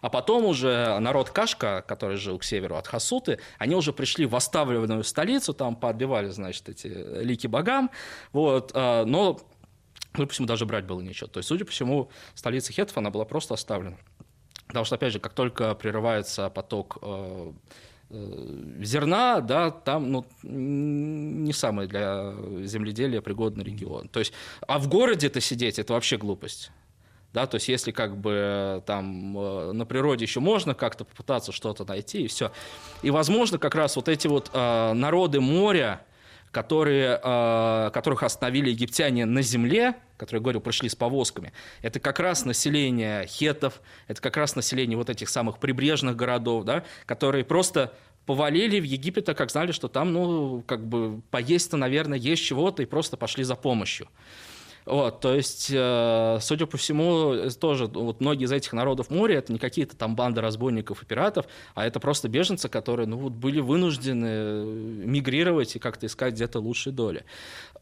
А 0.01 0.09
потом 0.09 0.45
уже 0.45 0.99
народ 0.99 1.31
Кашка, 1.31 1.85
который 1.87 2.17
жил 2.17 2.39
к 2.39 2.45
северу 2.45 2.77
от 2.77 2.87
Хасуты, 2.87 3.39
они 3.59 3.75
уже 3.75 3.93
пришли 3.93 4.27
в 4.27 4.35
оставленную 4.37 5.05
столицу, 5.05 5.53
там 5.53 5.77
подбивали, 5.77 6.29
значит, 6.29 6.69
эти 6.69 6.87
лики 7.23 7.47
богам, 7.47 7.91
вот, 8.33 8.73
а, 8.75 9.05
но 9.05 9.41
ну, 10.17 10.27
почему 10.27 10.47
даже 10.47 10.67
брать 10.67 10.87
было 10.87 11.01
нечего. 11.01 11.29
То 11.29 11.39
есть, 11.39 11.49
судя 11.49 11.65
по 11.65 11.71
всему, 11.71 12.11
столица 12.35 12.73
хетов, 12.73 12.99
она 12.99 13.11
была 13.11 13.25
просто 13.25 13.55
оставлена. 13.55 13.97
Потому 14.67 14.85
что, 14.85 14.97
опять 14.97 15.13
же, 15.13 15.21
как 15.21 15.33
только 15.35 15.75
прерывается 15.75 16.49
поток 16.51 16.99
э, 17.03 17.53
э, 18.11 18.75
зерна, 18.83 19.41
да, 19.41 19.71
там 19.71 20.11
ну, 20.11 20.27
не 20.43 21.53
самый 21.53 21.87
для 21.87 22.35
земледелия 22.65 23.21
пригодный 23.21 23.65
регион. 23.65 24.09
То 24.09 24.21
есть, 24.21 24.33
а 24.67 24.79
в 24.79 24.89
городе-то 24.89 25.41
сидеть, 25.41 25.79
это 25.79 25.93
вообще 25.93 26.17
глупость. 26.17 26.71
Да, 27.33 27.47
то 27.47 27.57
есть 27.57 27.69
если 27.69 27.93
как 27.93 28.17
бы 28.17 28.83
там 28.87 29.39
э, 29.39 29.73
на 29.73 29.87
природе 29.87 30.25
еще 30.25 30.41
можно 30.41 30.75
как-то 30.75 31.05
попытаться 31.05 31.53
что-то 31.53 31.85
найти 31.85 32.23
и 32.23 32.27
все. 32.27 32.51
И 33.03 33.11
возможно 33.11 33.59
как 33.59 33.77
раз 33.77 33.95
вот 33.95 34.09
эти 34.09 34.27
вот 34.27 34.51
э, 34.53 34.93
народы 34.95 35.41
моря, 35.41 36.05
которые, 36.51 37.21
э, 37.23 37.91
которых 37.93 38.25
остановили 38.25 38.71
египтяне 38.71 39.27
на 39.27 39.43
земле, 39.43 39.95
которые, 40.17 40.43
говорю, 40.43 40.61
пришли 40.61 40.89
с 40.89 40.97
повозками, 40.97 41.53
это 41.83 42.01
как 42.01 42.19
раз 42.19 42.45
население 42.45 43.27
хетов, 43.27 43.81
это 44.09 44.21
как 44.21 44.37
раз 44.37 44.57
население 44.57 44.97
вот 44.97 45.09
этих 45.09 45.29
самых 45.29 45.59
прибрежных 45.59 46.17
городов, 46.17 46.65
да, 46.65 46.83
которые 47.07 47.45
просто 47.45 47.95
повалили 48.27 48.81
в 48.81 48.85
Египет, 48.85 49.29
а 49.29 49.35
как 49.35 49.51
знали, 49.51 49.73
что 49.73 49.89
там, 49.89 50.13
ну, 50.13 50.63
как 50.67 50.87
бы 50.87 51.21
поесть-то, 51.31 51.77
наверное, 51.77 52.19
есть 52.19 52.45
чего-то, 52.45 52.83
и 52.83 52.87
просто 52.87 53.17
пошли 53.17 53.45
за 53.45 53.55
помощью. 53.55 54.09
Вот, 54.91 55.21
то 55.21 55.33
есть, 55.33 55.71
э, 55.73 56.39
судя 56.41 56.67
по 56.67 56.77
всему, 56.77 57.49
тоже 57.61 57.87
вот 57.87 58.21
многие 58.21 58.47
из 58.47 58.53
этих 58.53 58.73
народов 58.73 59.09
моря 59.09 59.39
это 59.39 59.53
не 59.53 59.61
какие-то 59.61 59.97
там 59.97 60.17
банды 60.17 60.41
разбойников 60.41 61.05
и 61.05 61.07
пиратов, 61.07 61.47
а 61.77 61.87
это 61.87 62.01
просто 62.01 62.29
беженцы, 62.29 62.69
которые 62.69 63.07
ну, 63.07 63.17
вот 63.17 63.33
были 63.33 63.61
вынуждены 63.61 64.65
мигрировать 65.07 65.77
и 65.77 65.79
как-то 65.79 66.07
искать 66.07 66.35
где-то 66.35 66.59
лучшие 66.59 66.93
доли. 66.93 67.25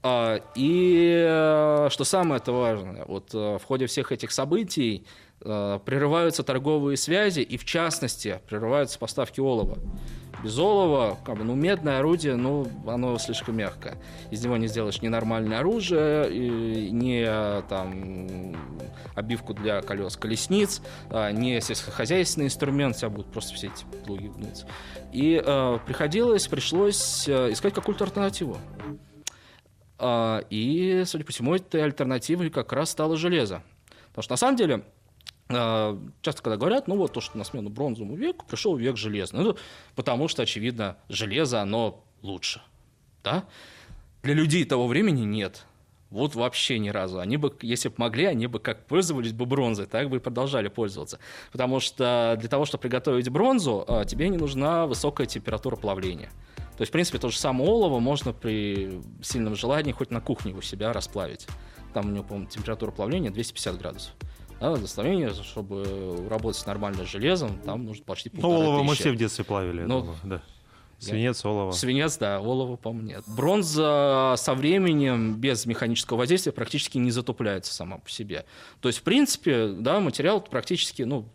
А, 0.03 0.39
и 0.55 1.25
э, 1.27 1.89
что 1.91 2.05
самое 2.05 2.43
это 2.43 2.53
важное, 2.53 3.07
вот 3.07 3.31
э, 3.33 3.59
в 3.59 3.65
ходе 3.65 3.87
всех 3.87 4.13
этих 4.13 4.31
событий 4.31 5.07
прерываются 5.41 6.43
торговые 6.43 6.97
связи 6.97 7.41
и, 7.41 7.57
в 7.57 7.65
частности, 7.65 8.41
прерываются 8.49 8.99
поставки 8.99 9.39
олова. 9.39 9.79
Без 10.43 10.59
олова, 10.59 11.18
как 11.24 11.36
бы, 11.36 11.45
ну, 11.45 11.55
медное 11.55 11.99
орудие, 11.99 12.36
ну, 12.36 12.66
оно 12.86 13.18
слишком 13.18 13.57
мягкое. 13.57 13.97
Из 14.30 14.45
него 14.45 14.57
не 14.57 14.68
сделаешь 14.68 15.03
ни 15.03 15.09
нормальное 15.09 15.59
оружие, 15.59 16.91
ни 16.91 17.24
там 17.68 18.55
обивку 19.18 19.53
для 19.53 19.82
колес 19.82 20.16
колесниц, 20.16 20.80
а, 21.11 21.30
ни 21.30 21.59
сельскохозяйственный 21.61 22.47
инструмент, 22.47 22.97
у 22.97 22.99
тебя 22.99 23.11
будут 23.11 23.32
просто 23.32 23.55
все 23.55 23.66
эти 23.66 23.84
плуги 24.05 24.28
гнуться. 24.28 24.66
И 25.12 25.43
э, 25.45 25.78
приходилось, 25.86 26.47
пришлось 26.47 27.28
э, 27.28 27.53
искать 27.53 27.74
какую-то 27.74 28.05
альтернативу. 28.05 28.59
Э, 29.99 30.43
и, 30.51 31.03
судя 31.07 31.24
по 31.24 31.32
всему, 31.32 31.55
этой 31.55 31.82
альтернативой 31.82 32.51
как 32.51 32.72
раз 32.72 32.91
стало 32.91 33.16
железо. 33.16 33.62
Потому 34.11 34.22
что 34.22 34.32
на 34.32 34.36
самом 34.36 34.57
деле 34.57 34.74
а, 34.74 34.82
часто 35.49 36.42
когда 36.42 36.57
говорят, 36.57 36.88
ну 36.88 36.96
вот 36.96 37.12
то, 37.12 37.20
что 37.20 37.38
на 37.38 37.44
смену 37.44 37.70
бронзовому 37.70 38.16
веку 38.16 38.44
пришел 38.46 38.76
век 38.76 38.96
железный, 38.96 39.42
ну, 39.42 39.57
потому 39.94 40.28
что, 40.28 40.42
очевидно, 40.42 40.99
железо, 41.09 41.62
оно 41.62 42.05
лучше. 42.22 42.61
Да? 43.24 43.44
Для 44.22 44.34
людей 44.34 44.64
того 44.64 44.86
времени 44.86 45.22
нет. 45.22 45.64
Вот 46.11 46.34
вообще 46.34 46.78
ни 46.78 46.88
разу. 46.88 47.18
Они 47.18 47.36
бы, 47.36 47.55
если 47.61 47.88
бы 47.88 47.96
могли, 47.99 48.24
они 48.24 48.46
бы 48.46 48.61
как 48.61 48.86
пользовались 48.86 49.32
бы 49.32 49.44
бронзой, 49.44 49.86
так 49.86 50.09
бы 50.09 50.16
и 50.16 50.20
продолжали 50.20 50.68
пользоваться. 50.68 51.18
Потому 51.53 51.80
что 51.80 52.36
для 52.38 52.49
того, 52.49 52.64
чтобы 52.64 52.82
приготовить 52.82 53.28
бронзу, 53.28 53.84
а, 53.86 54.05
тебе 54.05 54.28
не 54.30 54.38
нужна 54.38 54.86
высокая 54.86 55.26
температура 55.26 55.76
плавления. 55.76 56.30
То 56.76 56.82
есть, 56.82 56.90
в 56.90 56.92
принципе, 56.92 57.18
то 57.18 57.28
же 57.28 57.38
самое 57.38 57.68
олово 57.68 57.99
можно 57.99 58.32
при 58.32 59.01
сильном 59.22 59.55
желании 59.55 59.92
хоть 59.92 60.11
на 60.11 60.20
кухне 60.20 60.55
у 60.55 60.62
себя 60.62 60.92
расплавить. 60.92 61.46
Там 61.92 62.07
у 62.07 62.11
него, 62.11 62.24
по-моему, 62.24 62.49
температура 62.49 62.90
плавления 62.90 63.30
250 63.30 63.78
градусов 63.78 64.12
да, 64.61 64.77
доставление, 64.77 65.33
чтобы 65.33 66.27
работать 66.29 66.61
с 66.61 66.67
нормальным 66.67 67.07
железом, 67.07 67.59
там 67.61 67.85
нужно 67.85 68.05
почти 68.05 68.31
полтора 68.31 68.53
Ну, 68.53 68.61
олово 68.61 68.83
мы 68.83 68.95
все 68.95 69.11
в 69.13 69.17
детстве 69.17 69.45
плавили, 69.45 69.83
ну, 69.83 70.01
думаю, 70.01 70.17
да. 70.25 70.43
Свинец, 70.99 71.45
олово. 71.45 71.71
Свинец, 71.71 72.19
да, 72.19 72.41
олово, 72.41 72.77
по-моему, 72.77 73.09
нет. 73.09 73.25
Бронза 73.29 74.35
со 74.37 74.55
временем 74.55 75.37
без 75.37 75.65
механического 75.65 76.19
воздействия 76.19 76.51
практически 76.51 76.99
не 76.99 77.13
затупляется 77.13 77.73
сама 77.73 77.99
по 77.99 78.11
себе. 78.11 78.45
То 78.81 78.89
есть, 78.89 78.99
в 78.99 79.03
принципе, 79.03 79.69
да, 79.69 80.01
материал 80.01 80.41
практически, 80.41 81.03
ну, 81.03 81.29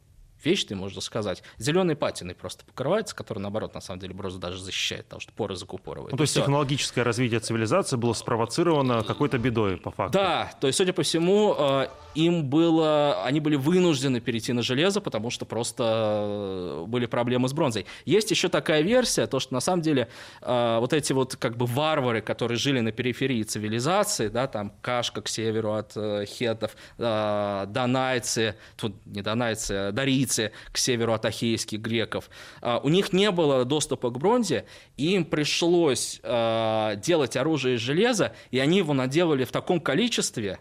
вечный, 0.45 0.77
можно 0.77 1.01
сказать. 1.01 1.43
Зеленой 1.57 1.95
патиной 1.95 2.35
просто 2.35 2.65
покрывается, 2.65 3.15
который, 3.15 3.39
наоборот, 3.39 3.73
на 3.73 3.81
самом 3.81 3.99
деле 3.99 4.13
бронзу 4.13 4.39
даже 4.39 4.59
защищает, 4.59 5.05
потому 5.05 5.19
что 5.19 5.31
поры 5.33 5.55
закупоривает. 5.55 6.11
Ну, 6.11 6.17
то 6.17 6.23
есть 6.23 6.33
технологическое 6.33 7.03
развитие 7.03 7.39
цивилизации 7.39 7.97
было 7.97 8.13
спровоцировано 8.13 9.03
какой-то 9.03 9.37
бедой, 9.37 9.77
по 9.77 9.91
факту. 9.91 10.17
Да, 10.17 10.51
то 10.59 10.67
есть, 10.67 10.77
судя 10.77 10.93
по 10.93 11.03
всему, 11.03 11.55
э, 11.57 11.87
им 12.15 12.45
было, 12.45 13.23
они 13.23 13.39
были 13.39 13.55
вынуждены 13.55 14.19
перейти 14.19 14.53
на 14.53 14.61
железо, 14.61 15.01
потому 15.01 15.29
что 15.29 15.45
просто 15.45 15.83
э, 15.85 16.85
были 16.87 17.05
проблемы 17.05 17.47
с 17.47 17.53
бронзой. 17.53 17.85
Есть 18.05 18.31
еще 18.31 18.49
такая 18.49 18.81
версия, 18.81 19.27
то, 19.27 19.39
что 19.39 19.53
на 19.53 19.59
самом 19.59 19.81
деле 19.81 20.07
э, 20.41 20.77
вот 20.79 20.93
эти 20.93 21.13
вот 21.13 21.35
как 21.35 21.57
бы 21.57 21.65
варвары, 21.65 22.21
которые 22.21 22.57
жили 22.57 22.79
на 22.79 22.91
периферии 22.91 23.43
цивилизации, 23.43 24.27
да, 24.29 24.47
там 24.47 24.73
Кашка 24.81 25.21
к 25.21 25.27
северу 25.27 25.73
от 25.73 25.93
хетов, 26.27 26.75
донайцы, 26.97 28.55
тут 28.77 28.95
не 29.05 29.21
донайцы, 29.21 29.71
а 29.71 29.91
дарийцы, 29.91 30.32
границе 30.33 30.51
к 30.71 30.77
северу 30.77 31.13
от 31.13 31.25
ахейских 31.25 31.79
греков. 31.79 32.29
А, 32.61 32.79
у 32.83 32.89
них 32.89 33.13
не 33.13 33.31
было 33.31 33.65
доступа 33.65 34.09
к 34.09 34.17
бронзе, 34.17 34.65
и 34.97 35.13
им 35.15 35.25
пришлось 35.25 36.19
а, 36.23 36.95
делать 36.95 37.37
оружие 37.37 37.75
из 37.75 37.81
железа, 37.81 38.33
и 38.51 38.59
они 38.59 38.77
его 38.79 38.93
наделали 38.93 39.43
в 39.45 39.51
таком 39.51 39.79
количестве, 39.79 40.59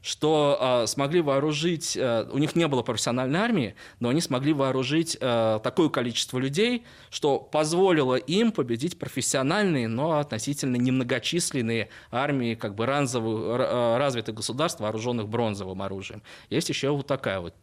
что 0.00 0.56
э, 0.60 0.86
смогли 0.86 1.20
вооружить, 1.20 1.96
у 1.96 2.38
них 2.38 2.54
не 2.54 2.68
было 2.68 2.82
профессиональной 2.82 3.40
армии, 3.40 3.74
но 3.98 4.10
они 4.10 4.20
смогли 4.20 4.52
вооружить 4.52 5.18
такое 5.18 5.88
количество 5.88 6.38
людей, 6.38 6.84
что 7.10 7.40
позволило 7.40 8.14
им 8.14 8.52
победить 8.52 8.96
профессиональные, 8.96 9.88
но 9.88 10.18
относительно 10.20 10.76
немногочисленные 10.76 11.88
армии 12.12 12.54
как 12.54 12.76
бы 12.76 12.86
ранзовых, 12.86 13.58
развитых 13.98 14.36
государств, 14.36 14.80
вооруженных 14.80 15.28
бронзовым 15.28 15.82
оружием. 15.82 16.22
Есть 16.48 16.68
еще 16.68 16.90
вот 16.90 17.08
такая 17.08 17.40
вот 17.40 17.54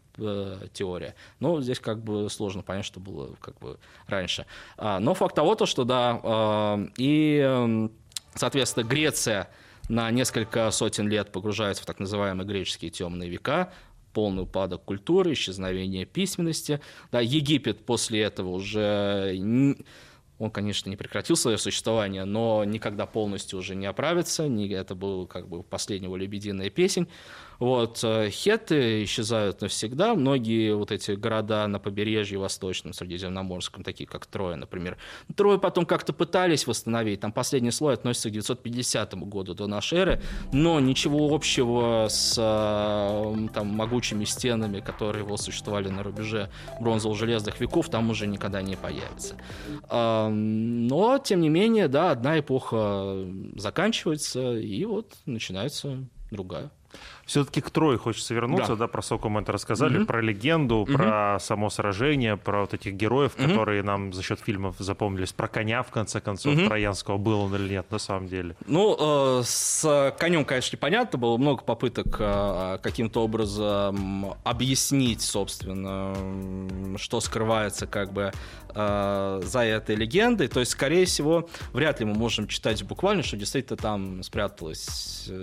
теория. 0.73 1.15
Но 1.39 1.61
здесь 1.61 1.79
как 1.79 2.03
бы 2.03 2.29
сложно 2.29 2.61
понять, 2.61 2.85
что 2.85 2.99
было 2.99 3.35
как 3.39 3.59
бы 3.59 3.77
раньше. 4.07 4.45
А, 4.77 4.99
но 4.99 5.13
факт 5.13 5.35
того, 5.35 5.55
то, 5.55 5.65
что 5.65 5.83
да, 5.83 6.19
э, 6.23 6.87
и, 6.97 7.41
э, 7.43 7.89
соответственно, 8.35 8.83
Греция 8.83 9.49
на 9.89 10.09
несколько 10.11 10.71
сотен 10.71 11.07
лет 11.07 11.31
погружается 11.31 11.83
в 11.83 11.85
так 11.85 11.99
называемые 11.99 12.47
греческие 12.47 12.91
темные 12.91 13.29
века, 13.29 13.71
полный 14.13 14.43
упадок 14.43 14.83
культуры, 14.83 15.33
исчезновение 15.33 16.05
письменности. 16.05 16.79
Да, 17.11 17.19
Египет 17.19 17.85
после 17.85 18.21
этого 18.21 18.49
уже 18.49 19.35
он, 20.37 20.51
конечно, 20.51 20.89
не 20.89 20.97
прекратил 20.97 21.37
свое 21.37 21.57
существование, 21.57 22.25
но 22.25 22.63
никогда 22.65 23.05
полностью 23.05 23.59
уже 23.59 23.73
не 23.73 23.85
оправится. 23.85 24.43
Это 24.43 24.93
был 24.93 25.27
как 25.27 25.47
бы 25.47 25.63
последнего 25.63 26.15
лебединая 26.15 26.69
песень. 26.69 27.07
Вот, 27.59 27.99
э, 28.03 28.29
хеты 28.29 29.03
исчезают 29.03 29.61
навсегда. 29.61 30.15
Многие 30.15 30.75
вот 30.75 30.91
эти 30.91 31.11
города 31.11 31.67
на 31.67 31.79
побережье 31.79 32.37
восточном, 32.37 32.93
средиземноморском, 32.93 33.83
такие 33.83 34.07
как 34.07 34.25
Троя, 34.25 34.55
например. 34.55 34.97
Трое 35.35 35.59
потом 35.59 35.85
как-то 35.85 36.13
пытались 36.13 36.67
восстановить. 36.67 37.21
Там 37.21 37.31
последний 37.31 37.71
слой 37.71 37.93
относится 37.93 38.29
к 38.29 38.33
950 38.33 39.13
году 39.15 39.53
до 39.53 39.67
нашей 39.67 39.99
эры, 39.99 40.21
но 40.51 40.79
ничего 40.79 41.33
общего 41.33 42.07
с 42.09 42.35
э, 42.37 43.47
там, 43.53 43.67
могучими 43.67 44.25
стенами, 44.25 44.79
которые 44.79 45.23
его 45.23 45.37
существовали 45.37 45.89
на 45.89 46.03
рубеже 46.03 46.49
бронзово-железных 46.81 47.59
веков, 47.59 47.89
там 47.89 48.09
уже 48.09 48.27
никогда 48.27 48.61
не 48.61 48.75
появится. 48.75 49.35
Но, 49.89 51.19
тем 51.23 51.41
не 51.41 51.49
менее, 51.49 51.87
да, 51.87 52.11
одна 52.11 52.39
эпоха 52.39 53.25
заканчивается, 53.55 54.57
и 54.57 54.85
вот 54.85 55.13
начинается 55.25 56.05
другая. 56.31 56.71
Все-таки 57.25 57.61
к 57.61 57.69
Трое 57.69 57.97
хочется 57.97 58.33
вернуться, 58.33 58.75
да, 58.75 58.85
да 58.85 58.87
про 58.87 59.01
Соку 59.01 59.29
мы 59.29 59.41
это 59.41 59.51
рассказали, 59.51 59.99
угу. 59.99 60.05
про 60.05 60.21
легенду, 60.21 60.77
угу. 60.77 60.93
про 60.93 61.37
само 61.39 61.69
сражение, 61.69 62.37
про 62.37 62.61
вот 62.61 62.73
этих 62.73 62.93
героев, 62.93 63.33
угу. 63.37 63.47
которые 63.47 63.83
нам 63.83 64.13
за 64.13 64.21
счет 64.21 64.39
фильмов 64.39 64.75
запомнились, 64.79 65.33
про 65.33 65.47
коня, 65.47 65.81
в 65.83 65.89
конце 65.89 66.21
концов, 66.21 66.55
угу. 66.55 66.65
троянского, 66.65 67.17
был 67.17 67.41
он 67.41 67.55
или 67.55 67.69
нет 67.69 67.89
на 67.89 67.97
самом 67.97 68.27
деле. 68.27 68.55
Ну, 68.67 69.39
э, 69.39 69.43
с 69.43 70.13
конем, 70.19 70.45
конечно, 70.45 70.77
понятно, 70.77 71.17
было 71.17 71.37
много 71.37 71.63
попыток 71.63 72.17
э, 72.19 72.77
каким-то 72.81 73.23
образом 73.23 74.35
объяснить, 74.43 75.21
собственно, 75.21 76.13
что 76.97 77.19
скрывается 77.21 77.87
как 77.87 78.13
бы 78.13 78.31
э, 78.75 79.41
за 79.43 79.59
этой 79.61 79.95
легендой. 79.95 80.47
То 80.47 80.59
есть, 80.59 80.73
скорее 80.73 81.05
всего, 81.05 81.49
вряд 81.73 81.99
ли 81.99 82.05
мы 82.05 82.13
можем 82.13 82.47
читать 82.47 82.83
буквально, 82.83 83.23
что 83.23 83.37
действительно 83.37 83.77
там 83.77 84.23
спряталось 84.23 85.27
э, 85.29 85.41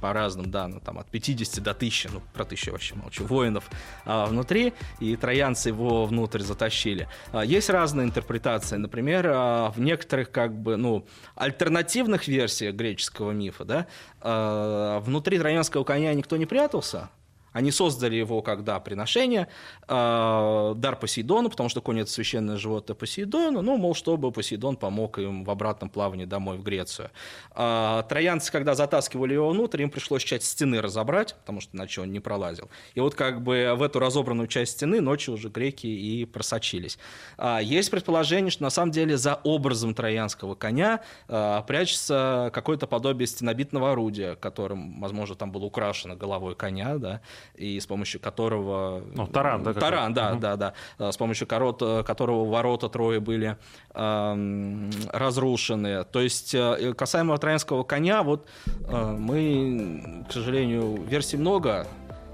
по 0.00 0.12
разным 0.12 0.50
данным, 0.50 0.80
там, 0.80 0.98
от 0.98 1.07
50 1.10 1.62
до 1.62 1.70
1000, 1.70 2.10
ну, 2.12 2.22
про 2.32 2.44
1000 2.44 2.72
вообще 2.72 2.94
молчу, 2.94 3.24
воинов 3.24 3.70
а, 4.04 4.26
внутри, 4.26 4.72
и 5.00 5.16
троянцы 5.16 5.68
его 5.68 6.06
внутрь 6.06 6.40
затащили. 6.40 7.08
А, 7.32 7.44
есть 7.44 7.70
разные 7.70 8.06
интерпретации. 8.06 8.76
Например, 8.76 9.26
а, 9.28 9.70
в 9.70 9.80
некоторых, 9.80 10.30
как 10.30 10.54
бы, 10.54 10.76
ну, 10.76 11.06
альтернативных 11.34 12.28
версиях 12.28 12.74
греческого 12.74 13.32
мифа, 13.32 13.64
да, 13.64 13.86
а, 14.20 15.00
внутри 15.00 15.38
троянского 15.38 15.84
коня 15.84 16.14
никто 16.14 16.36
не 16.36 16.46
прятался, 16.46 17.10
они 17.58 17.72
создали 17.72 18.14
его 18.16 18.40
когда 18.40 18.78
приношение, 18.78 19.48
э, 19.88 20.72
дар 20.76 20.96
Посейдону, 20.96 21.50
потому 21.50 21.68
что 21.68 21.80
конь– 21.80 22.00
это 22.00 22.10
священное 22.10 22.56
животное 22.56 22.94
Посейдону, 22.94 23.62
ну, 23.62 23.76
мол, 23.76 23.94
чтобы 23.94 24.30
Посейдон 24.30 24.76
помог 24.76 25.18
им 25.18 25.44
в 25.44 25.50
обратном 25.50 25.90
плавании 25.90 26.24
домой 26.24 26.56
в 26.56 26.62
Грецию. 26.62 27.10
Э, 27.54 28.04
троянцы, 28.08 28.52
когда 28.52 28.74
затаскивали 28.74 29.34
его 29.34 29.50
внутрь, 29.50 29.82
им 29.82 29.90
пришлось 29.90 30.22
часть 30.22 30.46
стены 30.46 30.80
разобрать, 30.80 31.34
потому 31.34 31.60
что 31.60 31.76
иначе 31.76 32.00
он 32.00 32.12
не 32.12 32.20
пролазил. 32.20 32.70
И 32.94 33.00
вот 33.00 33.14
как 33.14 33.42
бы 33.42 33.74
в 33.76 33.82
эту 33.82 33.98
разобранную 33.98 34.46
часть 34.46 34.72
стены 34.72 35.00
ночью 35.00 35.34
уже 35.34 35.48
греки 35.48 35.86
и 35.86 36.24
просочились. 36.24 36.98
Э, 37.38 37.58
есть 37.60 37.90
предположение, 37.90 38.52
что 38.52 38.62
на 38.62 38.70
самом 38.70 38.92
деле 38.92 39.16
за 39.16 39.34
образом 39.42 39.94
троянского 39.94 40.54
коня 40.54 41.00
э, 41.28 41.62
прячется 41.66 42.50
какое-то 42.54 42.86
подобие 42.86 43.26
стенобитного 43.26 43.92
орудия, 43.92 44.36
которым, 44.36 45.00
возможно, 45.00 45.34
там 45.34 45.50
было 45.50 45.64
украшено 45.64 46.14
головой 46.14 46.54
коня, 46.54 46.98
да, 46.98 47.20
и 47.54 47.78
с 47.80 47.86
помощью 47.86 48.20
которого... 48.20 49.02
Ну, 49.14 49.26
таран, 49.26 49.62
да? 49.62 49.74
Таран, 49.74 50.14
да, 50.14 50.32
угу. 50.32 50.40
да, 50.40 50.56
да. 50.56 51.12
С 51.12 51.16
помощью 51.16 51.46
корот, 51.46 51.82
которого 52.04 52.44
ворота 52.48 52.88
Трои 52.88 53.18
были 53.18 53.56
э, 53.94 54.90
разрушены. 55.12 56.04
То 56.04 56.20
есть, 56.20 56.54
э, 56.54 56.94
касаемо 56.96 57.36
троянского 57.38 57.82
коня, 57.82 58.22
вот 58.22 58.46
э, 58.66 59.16
мы, 59.18 60.24
к 60.28 60.32
сожалению, 60.32 61.02
версий 61.02 61.36
много, 61.36 61.86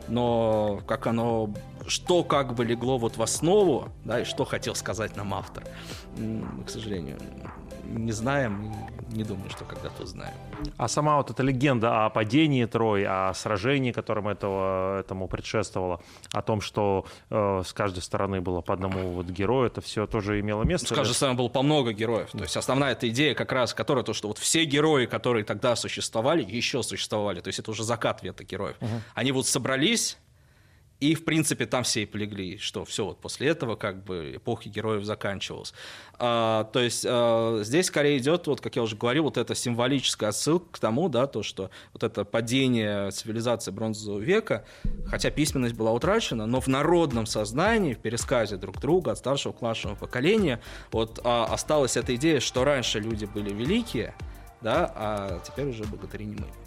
но 0.09 0.81
как 0.87 1.07
оно 1.07 1.51
что 1.87 2.25
как 2.25 2.55
бы 2.55 2.65
легло 2.65 2.99
вот 2.99 3.17
в 3.17 3.23
основу, 3.23 3.91
да, 4.05 4.21
и 4.21 4.25
что 4.25 4.45
хотел 4.45 4.75
сказать 4.75 5.17
нам 5.17 5.35
автор, 5.35 5.65
к 6.67 6.71
сожалению, 6.71 7.19
не 7.85 8.13
знаем, 8.13 8.73
не 9.15 9.25
думаю, 9.25 9.51
что 9.51 9.65
когда-то 9.65 10.03
узнаем. 10.03 10.35
А 10.77 10.89
сама 10.89 11.17
вот 11.17 11.31
эта 11.31 11.43
легенда 11.43 12.05
о 12.05 12.11
падении 12.11 12.65
Трои, 12.65 13.05
о 13.05 13.33
сражении, 13.35 13.93
которым 13.93 14.29
этого, 14.29 15.01
этому 15.01 15.29
предшествовало, 15.29 16.01
о 16.33 16.43
том, 16.43 16.61
что 16.61 17.07
э, 17.31 17.63
с 17.65 17.73
каждой 17.73 18.03
стороны 18.03 18.41
было 18.41 18.61
по 18.61 18.75
одному 18.75 19.11
вот 19.13 19.27
герою, 19.27 19.67
это 19.67 19.81
все 19.81 20.07
тоже 20.07 20.41
имело 20.41 20.65
место? 20.65 20.95
С 20.95 20.97
каждой 20.97 21.15
стороны 21.15 21.37
было 21.39 21.49
по 21.49 21.63
много 21.63 21.93
героев. 21.93 22.31
То 22.33 22.43
есть 22.43 22.57
основная 22.57 22.93
эта 22.93 23.09
идея 23.09 23.35
как 23.35 23.53
раз, 23.53 23.75
которая 23.75 24.05
то, 24.05 24.13
что 24.13 24.29
вот 24.29 24.39
все 24.39 24.65
герои, 24.65 25.07
которые 25.07 25.45
тогда 25.45 25.77
существовали, 25.77 26.45
еще 26.45 26.83
существовали, 26.83 27.41
то 27.41 27.49
есть 27.49 27.59
это 27.59 27.71
уже 27.71 27.85
закат 27.85 28.23
вета 28.23 28.45
героев, 28.45 28.77
угу. 28.81 29.01
они 29.15 29.33
вот 29.33 29.47
собрались 29.47 30.19
и, 31.01 31.15
в 31.15 31.25
принципе, 31.25 31.67
там 31.67 31.83
все 31.83 32.05
и 32.05 32.07
полегли, 32.07 32.59
что 32.59 32.85
все, 32.85 33.05
вот 33.05 33.21
после 33.21 33.49
этого 33.49 33.77
как 33.77 34.05
бы 34.05 34.37
эпоха 34.37 34.69
героев 34.69 35.05
заканчивалась. 35.05 35.75
А, 36.19 36.65
то 36.73 36.81
есть 36.81 37.05
а, 37.07 37.61
здесь 37.63 37.87
скорее 37.87 38.19
идет, 38.19 38.47
вот, 38.47 38.61
как 38.61 38.77
я 38.77 38.83
уже 38.83 38.97
говорил, 38.97 39.25
вот 39.25 39.37
эта 39.37 39.55
символическая 39.55 40.31
отсылка 40.31 40.67
к 40.73 40.79
тому, 40.79 41.09
да, 41.09 41.27
то, 41.27 41.43
что 41.43 41.71
вот 41.93 42.05
это 42.05 42.25
падение 42.25 43.11
цивилизации 43.11 43.71
бронзового 43.71 44.21
века, 44.21 44.65
хотя 45.07 45.31
письменность 45.31 45.75
была 45.75 45.93
утрачена, 45.93 46.47
но 46.47 46.61
в 46.61 46.69
народном 46.69 47.27
сознании, 47.27 47.95
в 47.95 47.99
пересказе 47.99 48.57
друг 48.57 48.81
друга 48.81 49.13
от 49.13 49.19
старшего 49.19 49.53
к 49.53 49.61
младшему 49.61 49.97
поколения, 49.97 50.61
вот 50.93 51.21
а, 51.25 51.47
осталась 51.47 51.97
эта 51.97 52.15
идея, 52.15 52.41
что 52.41 52.65
раньше 52.65 53.01
люди 53.01 53.25
были 53.25 53.53
великие, 53.53 54.15
да, 54.63 54.91
а 54.95 55.41
теперь 55.45 55.67
уже 55.67 55.85
богатыри 55.85 56.25
не 56.25 56.37
мы. 56.37 56.64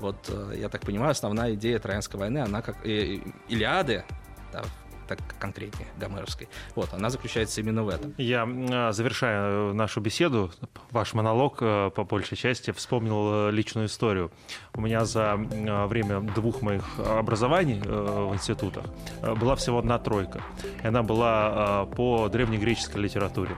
Вот, 0.00 0.16
э, 0.28 0.54
я 0.56 0.68
так 0.68 0.80
понимаю, 0.80 1.10
основная 1.10 1.54
идея 1.54 1.78
Троянской 1.78 2.18
войны, 2.18 2.38
она 2.38 2.62
как 2.62 2.84
э, 2.86 3.20
Илиады, 3.48 4.04
да, 4.52 4.62
так 5.10 5.18
конкретнее, 5.40 5.88
гомеровской. 5.98 6.48
Вот, 6.76 6.94
она 6.94 7.10
заключается 7.10 7.60
именно 7.60 7.82
в 7.82 7.88
этом. 7.88 8.14
Я, 8.16 8.46
а, 8.46 8.92
завершая 8.92 9.72
нашу 9.72 10.00
беседу, 10.00 10.52
ваш 10.92 11.14
монолог 11.14 11.58
э, 11.60 11.90
по 11.90 12.04
большей 12.04 12.36
части, 12.36 12.70
вспомнил 12.70 13.50
личную 13.50 13.88
историю. 13.88 14.30
У 14.72 14.80
меня 14.80 15.04
за 15.04 15.34
время 15.34 16.20
двух 16.20 16.62
моих 16.62 16.84
образований 16.98 17.80
в 17.80 18.32
институтах 18.34 18.84
была 19.20 19.56
всего 19.56 19.80
одна 19.80 19.98
тройка. 19.98 20.42
И 20.82 20.86
она 20.86 21.02
была 21.02 21.86
по 21.86 22.28
древнегреческой 22.28 23.02
литературе. 23.02 23.56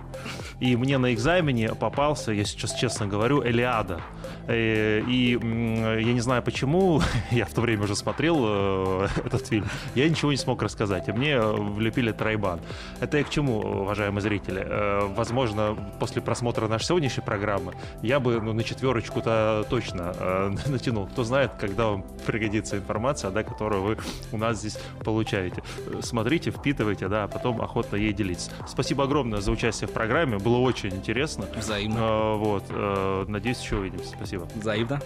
И 0.59 0.75
мне 0.77 0.97
на 0.97 1.13
экзамене 1.13 1.75
попался, 1.75 2.33
я 2.33 2.45
сейчас 2.45 2.73
честно 2.75 3.07
говорю, 3.07 3.45
Элиада. 3.45 4.01
Э, 4.47 5.01
и 5.01 5.33
я 5.33 6.13
не 6.13 6.21
знаю 6.21 6.43
почему, 6.43 7.01
я 7.31 7.45
в 7.45 7.53
то 7.53 7.61
время 7.61 7.85
уже 7.85 7.97
смотрел 7.97 8.37
э, 8.41 9.09
этот 9.25 9.47
фильм, 9.47 9.67
я 9.95 10.09
ничего 10.09 10.31
не 10.31 10.37
смог 10.37 10.63
рассказать, 10.63 11.09
и 11.09 11.13
мне 11.13 11.37
влепили 11.51 12.13
тройбан. 12.13 12.61
Это 13.01 13.19
я 13.19 13.25
к 13.25 13.31
чему, 13.31 13.59
уважаемые 13.59 14.23
зрители? 14.23 14.63
Э, 14.65 15.07
возможно, 15.15 15.77
после 15.99 16.23
просмотра 16.23 16.69
нашей 16.69 16.87
сегодняшней 16.87 17.25
программы 17.25 17.75
я 18.03 18.21
бы 18.21 18.41
ну, 18.41 18.53
на 18.53 18.63
четверочку-то 18.63 19.67
точно 19.69 20.15
натянул. 20.67 21.07
Кто 21.07 21.25
знает, 21.25 21.53
когда 21.59 21.89
вам 21.89 22.05
пригодится 22.27 22.79
информация, 22.79 23.31
да, 23.31 23.43
которую 23.43 23.83
вы 23.83 23.99
у 24.33 24.39
нас 24.39 24.59
здесь 24.59 24.79
получаете. 25.05 25.63
Смотрите, 26.01 26.51
впитывайте, 26.51 27.09
да, 27.09 27.25
а 27.25 27.29
потом 27.29 27.61
охотно 27.61 27.97
ей 27.97 28.13
делиться. 28.13 28.51
Спасибо 28.67 29.05
огромное 29.05 29.41
за 29.41 29.51
участие 29.51 29.89
в 29.89 29.93
программе, 29.93 30.39
было 30.39 30.59
очень 30.59 30.91
интересно. 30.91 31.47
Взаимно. 31.57 32.35
Вот, 32.37 32.65
надеюсь, 33.29 33.61
еще 33.61 33.77
увидимся. 33.77 34.15
Спасибо. 34.17 34.49
Взаимно. 34.55 35.03